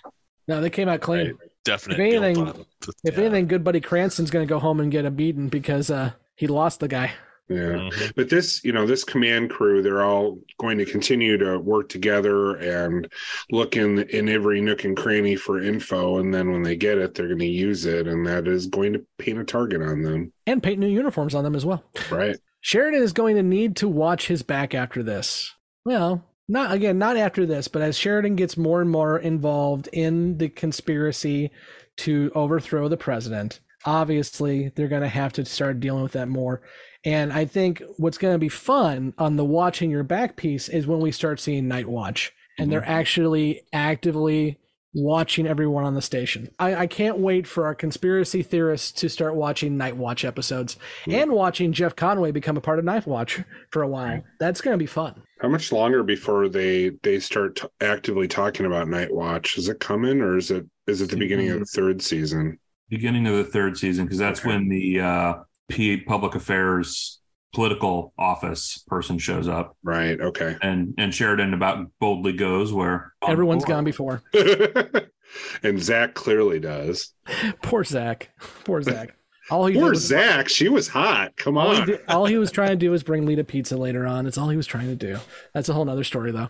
no, 0.47 0.61
they 0.61 0.69
came 0.69 0.87
out 0.87 1.01
clean. 1.01 1.37
Definitely. 1.65 2.07
If 2.07 2.13
anything, 2.13 2.35
guilt 2.35 2.55
on 2.55 2.61
it. 2.61 2.95
if 3.03 3.17
anything, 3.17 3.47
good 3.47 3.63
buddy 3.63 3.81
Cranston's 3.81 4.31
going 4.31 4.47
to 4.47 4.49
go 4.49 4.59
home 4.59 4.79
and 4.79 4.91
get 4.91 5.05
a 5.05 5.11
beating 5.11 5.49
because 5.49 5.91
uh, 5.91 6.11
he 6.37 6.47
lost 6.47 6.79
the 6.79 6.87
guy. 6.87 7.11
Yeah. 7.49 7.57
Mm-hmm. 7.57 8.05
But 8.15 8.29
this, 8.29 8.63
you 8.63 8.73
know, 8.73 8.85
this 8.85 9.03
command 9.03 9.49
crew, 9.49 9.81
they're 9.81 10.03
all 10.03 10.39
going 10.57 10.77
to 10.79 10.85
continue 10.85 11.37
to 11.37 11.57
work 11.57 11.87
together 11.87 12.55
and 12.55 13.09
look 13.51 13.77
in 13.77 13.99
in 13.99 14.27
every 14.27 14.59
nook 14.59 14.83
and 14.83 14.97
cranny 14.97 15.35
for 15.35 15.61
info. 15.61 16.17
And 16.17 16.33
then 16.33 16.51
when 16.51 16.63
they 16.63 16.75
get 16.75 16.97
it, 16.97 17.15
they're 17.15 17.27
going 17.27 17.39
to 17.39 17.45
use 17.45 17.85
it. 17.85 18.07
And 18.07 18.25
that 18.27 18.47
is 18.47 18.67
going 18.67 18.93
to 18.93 19.05
paint 19.17 19.39
a 19.39 19.45
target 19.45 19.81
on 19.81 20.01
them. 20.01 20.33
and 20.45 20.61
paint 20.61 20.79
new 20.79 20.87
uniforms 20.87 21.35
on 21.35 21.43
them 21.43 21.55
as 21.55 21.65
well. 21.65 21.83
Right. 22.11 22.37
Sheridan 22.61 23.01
is 23.01 23.13
going 23.13 23.37
to 23.37 23.43
need 23.43 23.77
to 23.77 23.87
watch 23.87 24.27
his 24.27 24.43
back 24.43 24.75
after 24.75 25.01
this. 25.01 25.53
Well, 25.85 26.25
not 26.49 26.73
again, 26.73 26.97
not 26.97 27.15
after 27.15 27.45
this, 27.45 27.69
but 27.69 27.81
as 27.81 27.97
Sheridan 27.97 28.35
gets 28.35 28.57
more 28.57 28.81
and 28.81 28.89
more 28.89 29.17
involved 29.17 29.87
in 29.93 30.37
the 30.37 30.49
conspiracy 30.49 31.51
to 31.97 32.31
overthrow 32.35 32.89
the 32.89 32.97
president, 32.97 33.61
obviously 33.87 34.69
they're 34.75 34.89
going 34.89 35.01
to 35.01 35.07
have 35.07 35.33
to 35.33 35.45
start 35.45 35.79
dealing 35.79 36.03
with 36.03 36.11
that 36.11 36.27
more. 36.27 36.61
And 37.05 37.31
I 37.31 37.45
think 37.45 37.81
what's 37.95 38.17
going 38.17 38.33
to 38.35 38.39
be 38.39 38.49
fun 38.49 39.13
on 39.17 39.37
the 39.37 39.45
watching 39.45 39.89
your 39.89 40.03
back 40.03 40.35
piece 40.35 40.67
is 40.67 40.85
when 40.85 40.99
we 40.99 41.11
start 41.11 41.39
seeing 41.39 41.67
Night 41.67 41.87
Watch 41.87 42.33
and 42.59 42.69
they're 42.69 42.81
mm-hmm. 42.81 42.91
actually 42.91 43.61
actively 43.71 44.59
watching 44.93 45.47
everyone 45.47 45.85
on 45.85 45.93
the 45.93 46.01
station. 46.01 46.49
I, 46.59 46.75
I 46.75 46.87
can't 46.87 47.19
wait 47.19 47.47
for 47.47 47.65
our 47.65 47.75
conspiracy 47.75 48.41
theorists 48.41 48.91
to 48.99 49.09
start 49.09 49.35
watching 49.35 49.77
Night 49.77 49.95
Watch 49.95 50.25
episodes 50.25 50.75
mm-hmm. 51.03 51.11
and 51.11 51.31
watching 51.31 51.71
Jeff 51.71 51.95
Conaway 51.95 52.33
become 52.33 52.57
a 52.57 52.61
part 52.61 52.79
of 52.79 52.85
Night 52.85 53.07
Watch 53.07 53.41
for 53.71 53.83
a 53.83 53.87
while. 53.87 54.21
That's 54.39 54.59
going 54.59 54.73
to 54.73 54.77
be 54.77 54.87
fun. 54.87 55.21
How 55.39 55.47
much 55.47 55.71
longer 55.71 56.03
before 56.03 56.49
they 56.49 56.89
they 57.03 57.19
start 57.19 57.57
t- 57.57 57.67
actively 57.79 58.27
talking 58.27 58.65
about 58.65 58.89
Night 58.89 59.13
Watch? 59.13 59.57
Is 59.57 59.69
it 59.69 59.79
coming, 59.79 60.19
or 60.19 60.37
is 60.37 60.49
it 60.51 60.65
is 60.87 61.01
it 61.01 61.11
the 61.11 61.17
beginning 61.17 61.51
of 61.51 61.59
the 61.59 61.65
third 61.65 62.01
season? 62.01 62.57
Beginning 62.89 63.27
of 63.27 63.35
the 63.35 63.43
third 63.43 63.77
season, 63.77 64.05
because 64.05 64.17
that's 64.19 64.43
when 64.45 64.69
the 64.69 65.01
uh, 65.01 65.33
P 65.69 65.97
public 65.97 66.35
affairs 66.35 67.19
political 67.53 68.13
office 68.17 68.83
person 68.87 69.17
shows 69.17 69.47
up. 69.47 69.75
Right. 69.83 70.19
Okay. 70.19 70.55
And 70.61 70.93
and 70.97 71.13
Sheridan 71.13 71.53
about 71.53 71.87
boldly 71.99 72.33
goes 72.33 72.71
where 72.71 73.13
Everyone's 73.27 73.65
gone 73.65 73.83
before. 73.83 74.21
and 75.63 75.81
Zack 75.81 76.13
clearly 76.13 76.59
does. 76.59 77.13
Poor 77.61 77.83
Zack. 77.83 78.29
Poor 78.63 78.81
Zack. 78.81 79.15
All 79.49 79.65
he 79.65 79.75
Poor 79.75 79.85
did 79.85 79.89
was- 79.91 80.05
Zack. 80.05 80.49
She 80.49 80.69
was 80.69 80.87
hot. 80.87 81.35
Come 81.37 81.57
all 81.57 81.73
he, 81.73 81.81
on. 81.81 81.87
did- 81.87 82.01
all 82.09 82.25
he 82.25 82.37
was 82.37 82.51
trying 82.51 82.69
to 82.71 82.75
do 82.75 82.91
was 82.91 83.03
bring 83.03 83.25
Lyta 83.25 83.45
pizza 83.47 83.77
later 83.77 84.05
on. 84.05 84.25
That's 84.25 84.37
all 84.37 84.49
he 84.49 84.57
was 84.57 84.67
trying 84.67 84.87
to 84.87 84.95
do. 84.95 85.17
That's 85.53 85.69
a 85.69 85.73
whole 85.73 85.85
nother 85.85 86.03
story, 86.03 86.31
though. 86.31 86.49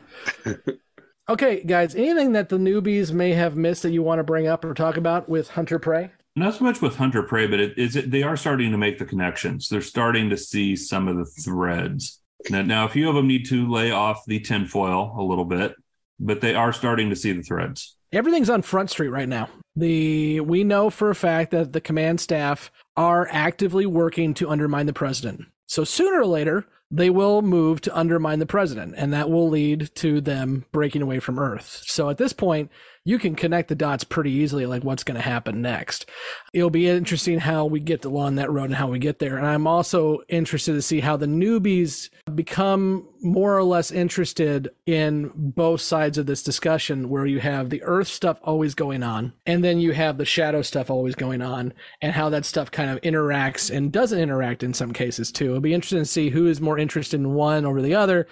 okay, 1.30 1.64
guys, 1.64 1.96
anything 1.96 2.34
that 2.34 2.50
the 2.50 2.58
newbies 2.58 3.12
may 3.12 3.34
have 3.34 3.56
missed 3.56 3.84
that 3.84 3.92
you 3.92 4.02
want 4.04 4.20
to 4.20 4.24
bring 4.24 4.48
up 4.48 4.66
or 4.66 4.74
talk 4.74 4.98
about 4.98 5.30
with 5.30 5.50
Hunter 5.52 5.78
Prey? 5.80 6.12
Not 6.38 6.54
so 6.54 6.64
much 6.64 6.84
with 6.84 6.98
Hunter 6.98 7.24
Prey, 7.24 7.48
but 7.48 7.60
it 7.60 7.80
is 7.80 7.96
it 7.96 8.12
they 8.12 8.22
are 8.22 8.38
starting 8.38 8.70
to 8.70 8.78
make 8.78 9.00
the 9.00 9.06
connections. 9.06 9.70
They're 9.70 9.82
starting 9.82 10.30
to 10.30 10.38
see 10.38 10.76
some 10.76 11.08
of 11.08 11.18
the 11.18 11.26
threads. 11.26 12.22
Now, 12.52 12.62
now 12.62 12.86
a 12.86 12.90
few 12.90 13.10
of 13.10 13.16
them 13.16 13.28
need 13.28 13.48
to 13.48 13.68
lay 13.68 13.90
off 13.90 14.24
the 14.28 14.40
tinfoil 14.40 15.16
a 15.18 15.24
little 15.24 15.46
bit, 15.46 15.74
but 16.20 16.40
they 16.40 16.54
are 16.54 16.72
starting 16.72 17.10
to 17.10 17.16
see 17.16 17.32
the 17.32 17.42
threads. 17.42 17.96
Everything's 18.12 18.52
on 18.52 18.62
Front 18.62 18.92
Street 18.92 19.10
right 19.10 19.28
now. 19.28 19.50
The 19.76 20.42
we 20.42 20.64
know 20.64 20.92
for 20.92 21.10
a 21.10 21.16
fact 21.16 21.50
that 21.52 21.74
the 21.74 21.82
command 21.82 22.22
staff 22.22 22.72
are 22.96 23.28
actively 23.32 23.88
working 23.88 24.36
to 24.36 24.48
undermine 24.48 24.86
the 24.86 24.94
president. 24.94 25.42
So 25.66 25.84
sooner 25.84 26.22
or 26.22 26.28
later, 26.28 26.68
they 26.92 27.10
will 27.10 27.42
move 27.42 27.82
to 27.82 27.98
undermine 27.98 28.40
the 28.40 28.46
president, 28.46 28.94
and 28.96 29.12
that 29.12 29.30
will 29.30 29.50
lead 29.50 29.94
to 29.96 30.22
them 30.22 30.66
breaking 30.72 31.02
away 31.02 31.20
from 31.20 31.40
Earth. 31.40 31.82
So 31.86 32.10
at 32.10 32.18
this 32.18 32.32
point, 32.32 32.72
you 33.08 33.18
can 33.18 33.36
connect 33.36 33.70
the 33.70 33.76
dots 33.76 34.04
pretty 34.04 34.32
easily, 34.32 34.66
like 34.66 34.84
what's 34.84 35.06
going 35.06 35.16
to 35.16 35.22
happen 35.22 35.62
next. 35.62 36.10
It'll 36.52 36.70
be 36.70 36.90
interesting 36.90 37.40
how 37.40 37.64
we 37.64 37.80
get 37.80 38.04
along 38.04 38.36
that 38.36 38.52
road 38.52 38.66
and 38.66 38.76
how 38.76 38.88
we 38.88 39.00
get 39.00 39.20
there. 39.20 39.38
And 39.38 39.48
I'm 39.48 39.66
also 39.66 40.20
interested 40.28 40.74
to 40.74 40.82
see 40.82 41.00
how 41.00 41.16
the 41.16 41.26
newbies 41.26 42.10
become 42.36 43.08
more 43.22 43.58
or 43.58 43.64
less 43.64 43.92
interested 43.92 44.72
in 44.86 45.32
both 45.34 45.80
sides 45.80 46.18
of 46.18 46.26
this 46.26 46.44
discussion, 46.44 47.08
where 47.08 47.26
you 47.26 47.40
have 47.40 47.70
the 47.70 47.82
Earth 47.84 48.10
stuff 48.10 48.40
always 48.44 48.76
going 48.76 49.04
on, 49.04 49.32
and 49.46 49.64
then 49.64 49.80
you 49.80 49.94
have 49.94 50.18
the 50.18 50.26
shadow 50.26 50.62
stuff 50.62 50.90
always 50.90 51.16
going 51.16 51.42
on, 51.42 51.72
and 52.02 52.12
how 52.12 52.28
that 52.28 52.44
stuff 52.44 52.70
kind 52.72 52.92
of 52.92 53.00
interacts 53.02 53.74
and 53.74 53.94
doesn't 53.94 54.20
interact 54.20 54.64
in 54.64 54.74
some 54.74 54.92
cases 54.92 55.32
too. 55.32 55.46
It'll 55.46 55.62
be 55.62 55.74
interesting 55.74 56.00
to 56.00 56.06
see 56.06 56.30
who 56.30 56.46
is 56.46 56.60
more 56.60 56.78
interested 56.78 57.22
in 57.22 57.36
one 57.36 57.66
over 57.66 57.82
the 57.82 57.96
other, 57.96 58.28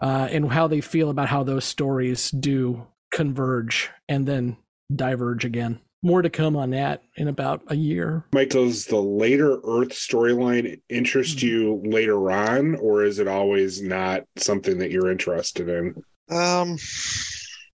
uh, 0.00 0.26
and 0.32 0.50
how 0.50 0.66
they 0.66 0.80
feel 0.80 1.10
about 1.10 1.28
how 1.28 1.44
those 1.44 1.64
stories 1.64 2.32
do 2.32 2.88
converge 3.10 3.90
and 4.08 4.26
then 4.26 4.56
diverge 4.94 5.44
again. 5.44 5.80
More 6.02 6.22
to 6.22 6.30
come 6.30 6.56
on 6.56 6.70
that 6.70 7.02
in 7.16 7.26
about 7.26 7.62
a 7.68 7.74
year. 7.74 8.24
Mike, 8.32 8.50
does 8.50 8.84
the 8.84 9.00
later 9.00 9.54
Earth 9.64 9.88
storyline 9.90 10.80
interest 10.88 11.40
Hmm. 11.40 11.46
you 11.46 11.82
later 11.84 12.30
on, 12.30 12.76
or 12.76 13.02
is 13.02 13.18
it 13.18 13.26
always 13.26 13.82
not 13.82 14.24
something 14.36 14.78
that 14.78 14.90
you're 14.90 15.10
interested 15.10 15.68
in? 15.68 15.94
Um, 16.30 16.76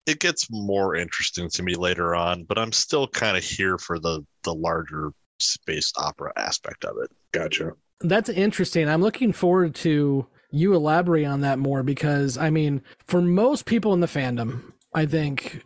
it 0.06 0.20
gets 0.20 0.48
more 0.50 0.94
interesting 0.96 1.48
to 1.50 1.62
me 1.62 1.74
later 1.74 2.14
on, 2.14 2.44
but 2.44 2.58
I'm 2.58 2.72
still 2.72 3.06
kind 3.08 3.36
of 3.36 3.44
here 3.44 3.78
for 3.78 3.98
the 3.98 4.24
the 4.42 4.54
larger 4.54 5.12
space 5.38 5.92
opera 5.96 6.32
aspect 6.36 6.84
of 6.84 6.96
it. 7.02 7.10
Gotcha. 7.32 7.72
That's 8.00 8.28
interesting. 8.28 8.88
I'm 8.88 9.02
looking 9.02 9.32
forward 9.32 9.74
to 9.76 10.26
you 10.50 10.74
elaborate 10.74 11.26
on 11.26 11.42
that 11.42 11.58
more 11.58 11.82
because 11.82 12.36
I 12.38 12.50
mean, 12.50 12.82
for 13.06 13.20
most 13.22 13.64
people 13.66 13.92
in 13.94 14.00
the 14.00 14.06
fandom, 14.06 14.72
I 14.94 15.06
think 15.06 15.64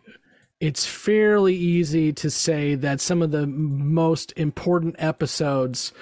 it's 0.60 0.86
fairly 0.86 1.56
easy 1.56 2.12
to 2.12 2.30
say 2.30 2.76
that 2.76 3.00
some 3.00 3.20
of 3.20 3.32
the 3.32 3.46
most 3.46 4.32
important 4.36 4.94
episodes 4.98 5.92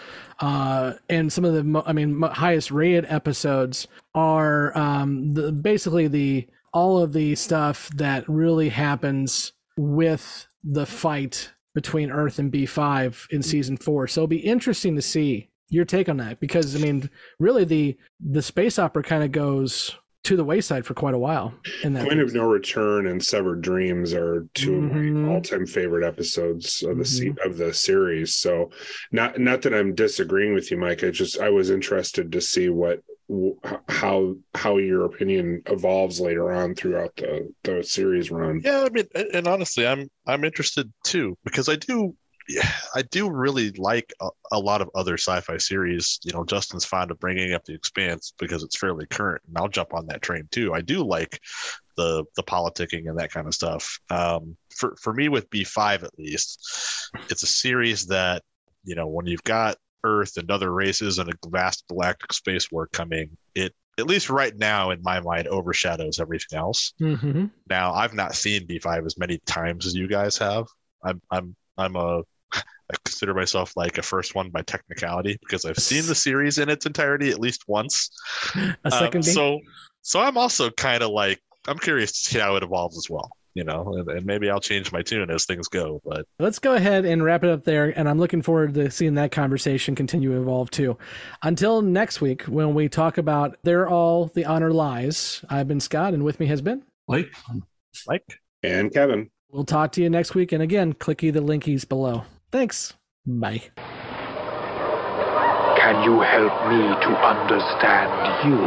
uh, 0.41 0.95
and 1.09 1.33
some 1.33 1.45
of 1.45 1.55
the 1.55 1.65
mo- 1.65 1.83
I 1.87 1.93
mean 1.93 2.21
highest 2.23 2.71
rated 2.71 3.07
episodes 3.09 3.89
are 4.15 4.77
um, 4.77 5.33
the, 5.33 5.53
basically 5.53 6.09
the 6.09 6.47
all 6.73 6.99
of 6.99 7.13
the 7.13 7.35
stuff 7.35 7.89
that 7.97 8.29
really 8.29 8.69
happens 8.69 9.53
with 9.77 10.47
the 10.63 10.87
fight 10.87 11.53
between 11.75 12.11
Earth 12.11 12.39
and 12.39 12.53
B5 12.53 13.31
in 13.31 13.43
season 13.43 13.77
4. 13.77 14.09
So 14.09 14.21
it'll 14.21 14.29
be 14.29 14.39
interesting 14.39 14.95
to 14.97 15.03
see 15.03 15.49
your 15.69 15.85
take 15.85 16.09
on 16.09 16.19
that 16.19 16.41
because 16.41 16.77
I 16.77 16.81
mean 16.81 17.09
really 17.39 17.65
the 17.65 17.97
the 18.21 18.43
space 18.43 18.79
opera 18.79 19.03
kind 19.03 19.23
of 19.23 19.33
goes 19.33 19.97
to 20.25 20.37
the 20.37 20.45
wayside 20.45 20.85
for 20.85 20.95
quite 20.95 21.15
a 21.15 21.19
while 21.19 21.55
in 21.83 21.95
that 21.95 22.07
Point 22.07 22.21
of 22.21 22.35
No 22.35 22.45
Return 22.49 23.07
and 23.07 23.25
Severed 23.25 23.63
Dreams 23.63 24.13
are 24.13 24.47
2 24.55 24.75
of 24.77 24.83
Mhm. 24.83 25.13
my 25.15 25.33
all-time 25.35 25.67
favorite 25.67 26.05
episodes 26.07 26.83
of 26.83 26.99
the 26.99 27.05
Mm-hmm. 27.05 27.49
of 27.49 27.57
the 27.57 27.73
series. 27.73 28.35
So, 28.35 28.71
not 29.13 29.39
not 29.39 29.63
that 29.63 29.75
I'm 29.75 29.95
disagreeing 29.95 30.53
with 30.55 30.71
you, 30.71 30.77
Mike. 30.77 31.03
I 31.05 31.11
just 31.11 31.41
I 31.41 31.49
was 31.51 31.71
interested 31.71 32.33
to 32.33 32.41
see 32.41 32.69
what 32.69 33.01
how 33.89 34.37
how 34.55 34.77
your 34.79 35.05
opinion 35.05 35.63
evolves 35.67 36.21
later 36.21 36.53
on 36.53 36.75
throughout 36.75 37.15
the 37.17 37.49
the 37.63 37.83
series 37.83 38.31
run. 38.31 38.61
Yeah, 38.63 38.85
I 38.85 38.89
mean, 38.91 39.07
and 39.15 39.29
and 39.33 39.47
honestly, 39.49 39.87
I'm 39.87 40.11
I'm 40.27 40.45
interested 40.45 40.93
too 41.05 41.39
because 41.45 41.69
I 41.69 41.77
do, 41.77 41.97
yeah, 41.97 42.11
I 42.95 43.03
do 43.03 43.31
really 43.31 43.71
like 43.73 44.13
a, 44.21 44.29
a 44.53 44.59
lot 44.59 44.81
of 44.81 44.91
other 44.95 45.15
sci-fi 45.15 45.57
series. 45.59 46.19
You 46.25 46.33
know, 46.33 46.45
Justin's 46.45 46.85
fond 46.85 47.11
of 47.11 47.21
bringing 47.21 47.53
up 47.53 47.65
The 47.65 47.75
Expanse 47.75 48.33
because 48.39 48.63
it's 48.63 48.77
fairly 48.77 49.07
current, 49.07 49.43
and 49.47 49.57
I'll 49.59 49.69
jump 49.69 49.95
on 49.95 50.07
that 50.07 50.23
train 50.23 50.49
too. 50.51 50.75
I 50.75 50.81
do 50.81 51.05
like 51.05 51.41
the 51.97 52.25
the 52.37 52.43
politicking 52.43 53.09
and 53.09 53.19
that 53.19 53.33
kind 53.33 53.47
of 53.47 53.55
stuff. 53.55 53.99
Um, 54.11 54.57
for 54.75 54.97
for 55.01 55.13
me, 55.13 55.29
with 55.29 55.51
B5 55.51 56.05
at 56.05 56.19
least, 56.19 57.11
it's 57.29 57.43
a 57.43 57.49
series 57.49 58.07
that 58.07 58.43
you 58.85 58.95
know 58.95 59.07
when 59.07 59.27
you've 59.27 59.45
got 59.45 59.77
Earth 60.05 60.37
and 60.37 60.51
other 60.51 60.73
races 60.73 61.19
and 61.19 61.31
a 61.31 61.35
vast 61.49 61.85
galactic 61.89 62.33
space 62.33 62.71
war 62.71 62.89
coming, 62.93 63.37
it 63.55 63.75
at 63.99 64.07
least 64.07 64.31
right 64.31 64.57
now 64.57 64.91
in 64.91 65.03
my 65.03 65.21
mind 65.21 65.47
overshadows 65.49 66.21
everything 66.21 66.59
else. 66.59 66.95
Mm-hmm. 67.01 67.47
Now, 67.69 67.93
I've 67.93 68.15
not 68.15 68.35
seen 68.35 68.67
B5 68.67 69.05
as 69.05 69.19
many 69.19 69.39
times 69.47 69.87
as 69.87 69.95
you 69.95 70.09
guys 70.09 70.39
have. 70.39 70.67
I'm 71.03 71.21
I'm 71.31 71.55
I'm 71.77 71.97
a 71.97 72.23
I 72.53 72.97
consider 73.05 73.35
myself 73.35 73.73
like 73.77 73.99
a 73.99 74.03
first 74.03 74.35
one 74.35 74.51
by 74.51 74.63
technicality 74.63 75.39
because 75.41 75.65
I've 75.65 75.79
seen 75.79 76.07
the 76.07 76.15
series 76.15 76.59
in 76.59 76.69
its 76.69 76.87
entirety 76.87 77.31
at 77.31 77.39
least 77.39 77.65
once. 77.69 78.11
A 78.57 78.77
Um, 78.85 78.91
second 78.91 79.25
beat? 79.25 79.33
so 79.35 79.61
so 80.03 80.21
I'm 80.21 80.37
also 80.37 80.71
kind 80.71 81.03
of 81.03 81.11
like 81.11 81.39
I'm 81.69 81.79
curious 81.79 82.11
to 82.13 82.31
see 82.31 82.39
how 82.39 82.57
it 82.57 82.63
evolves 82.63 82.97
as 82.99 83.09
well. 83.09 83.31
You 83.55 83.65
know, 83.65 83.95
and, 83.97 84.09
and 84.09 84.25
maybe 84.27 84.49
I'll 84.49 84.61
change 84.61 84.93
my 84.93 85.03
tune 85.03 85.29
as 85.29 85.45
things 85.45 85.67
go. 85.67 86.01
But 86.05 86.25
Let's 86.39 86.61
go 86.61 86.75
ahead 86.75 87.05
and 87.05 87.23
wrap 87.25 87.43
it 87.43 87.51
up 87.51 87.65
there. 87.65 87.93
And 87.99 88.09
I'm 88.09 88.19
looking 88.19 88.43
forward 88.43 88.75
to 88.75 88.93
seeing 88.93 89.15
that 89.15 89.33
conversation 89.33 89.97
continue 89.97 90.31
to 90.33 90.41
evolve 90.41 90.71
too. 90.71 90.97
Until 91.43 91.83
next 91.83 92.21
week, 92.21 92.43
when 92.43 92.75
we 92.75 92.89
talk 92.89 93.19
about 93.19 93.57
There 93.65 93.89
All 93.89 94.27
the 94.27 94.45
Honor 94.45 94.73
Lies, 94.73 95.45
I've 95.51 95.67
been 95.67 95.81
Scott, 95.81 96.15
and 96.15 96.23
with 96.25 96.39
me 96.39 96.47
has 96.47 96.61
been 96.63 96.85
Blake. 97.09 97.27
Mike. 98.07 98.39
And 98.63 98.93
Kevin. 98.93 99.31
We'll 99.51 99.65
talk 99.65 99.91
to 99.93 100.03
you 100.03 100.09
next 100.09 100.37
week. 100.37 100.53
And 100.53 100.63
again, 100.63 100.93
clicky 100.93 101.33
the 101.33 101.41
linkies 101.41 101.89
below. 101.89 102.23
Thanks. 102.51 102.95
Bye. 103.27 103.63
Can 105.77 106.05
you 106.05 106.21
help 106.21 106.53
me 106.69 106.83
to 107.05 107.11
understand 107.25 108.11
you? 108.47 108.59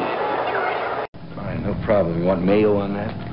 Fine, 1.35 1.63
no 1.63 1.73
problem. 1.85 2.19
You 2.19 2.25
want 2.25 2.43
mayo 2.43 2.77
on 2.77 2.93
that? 2.93 3.13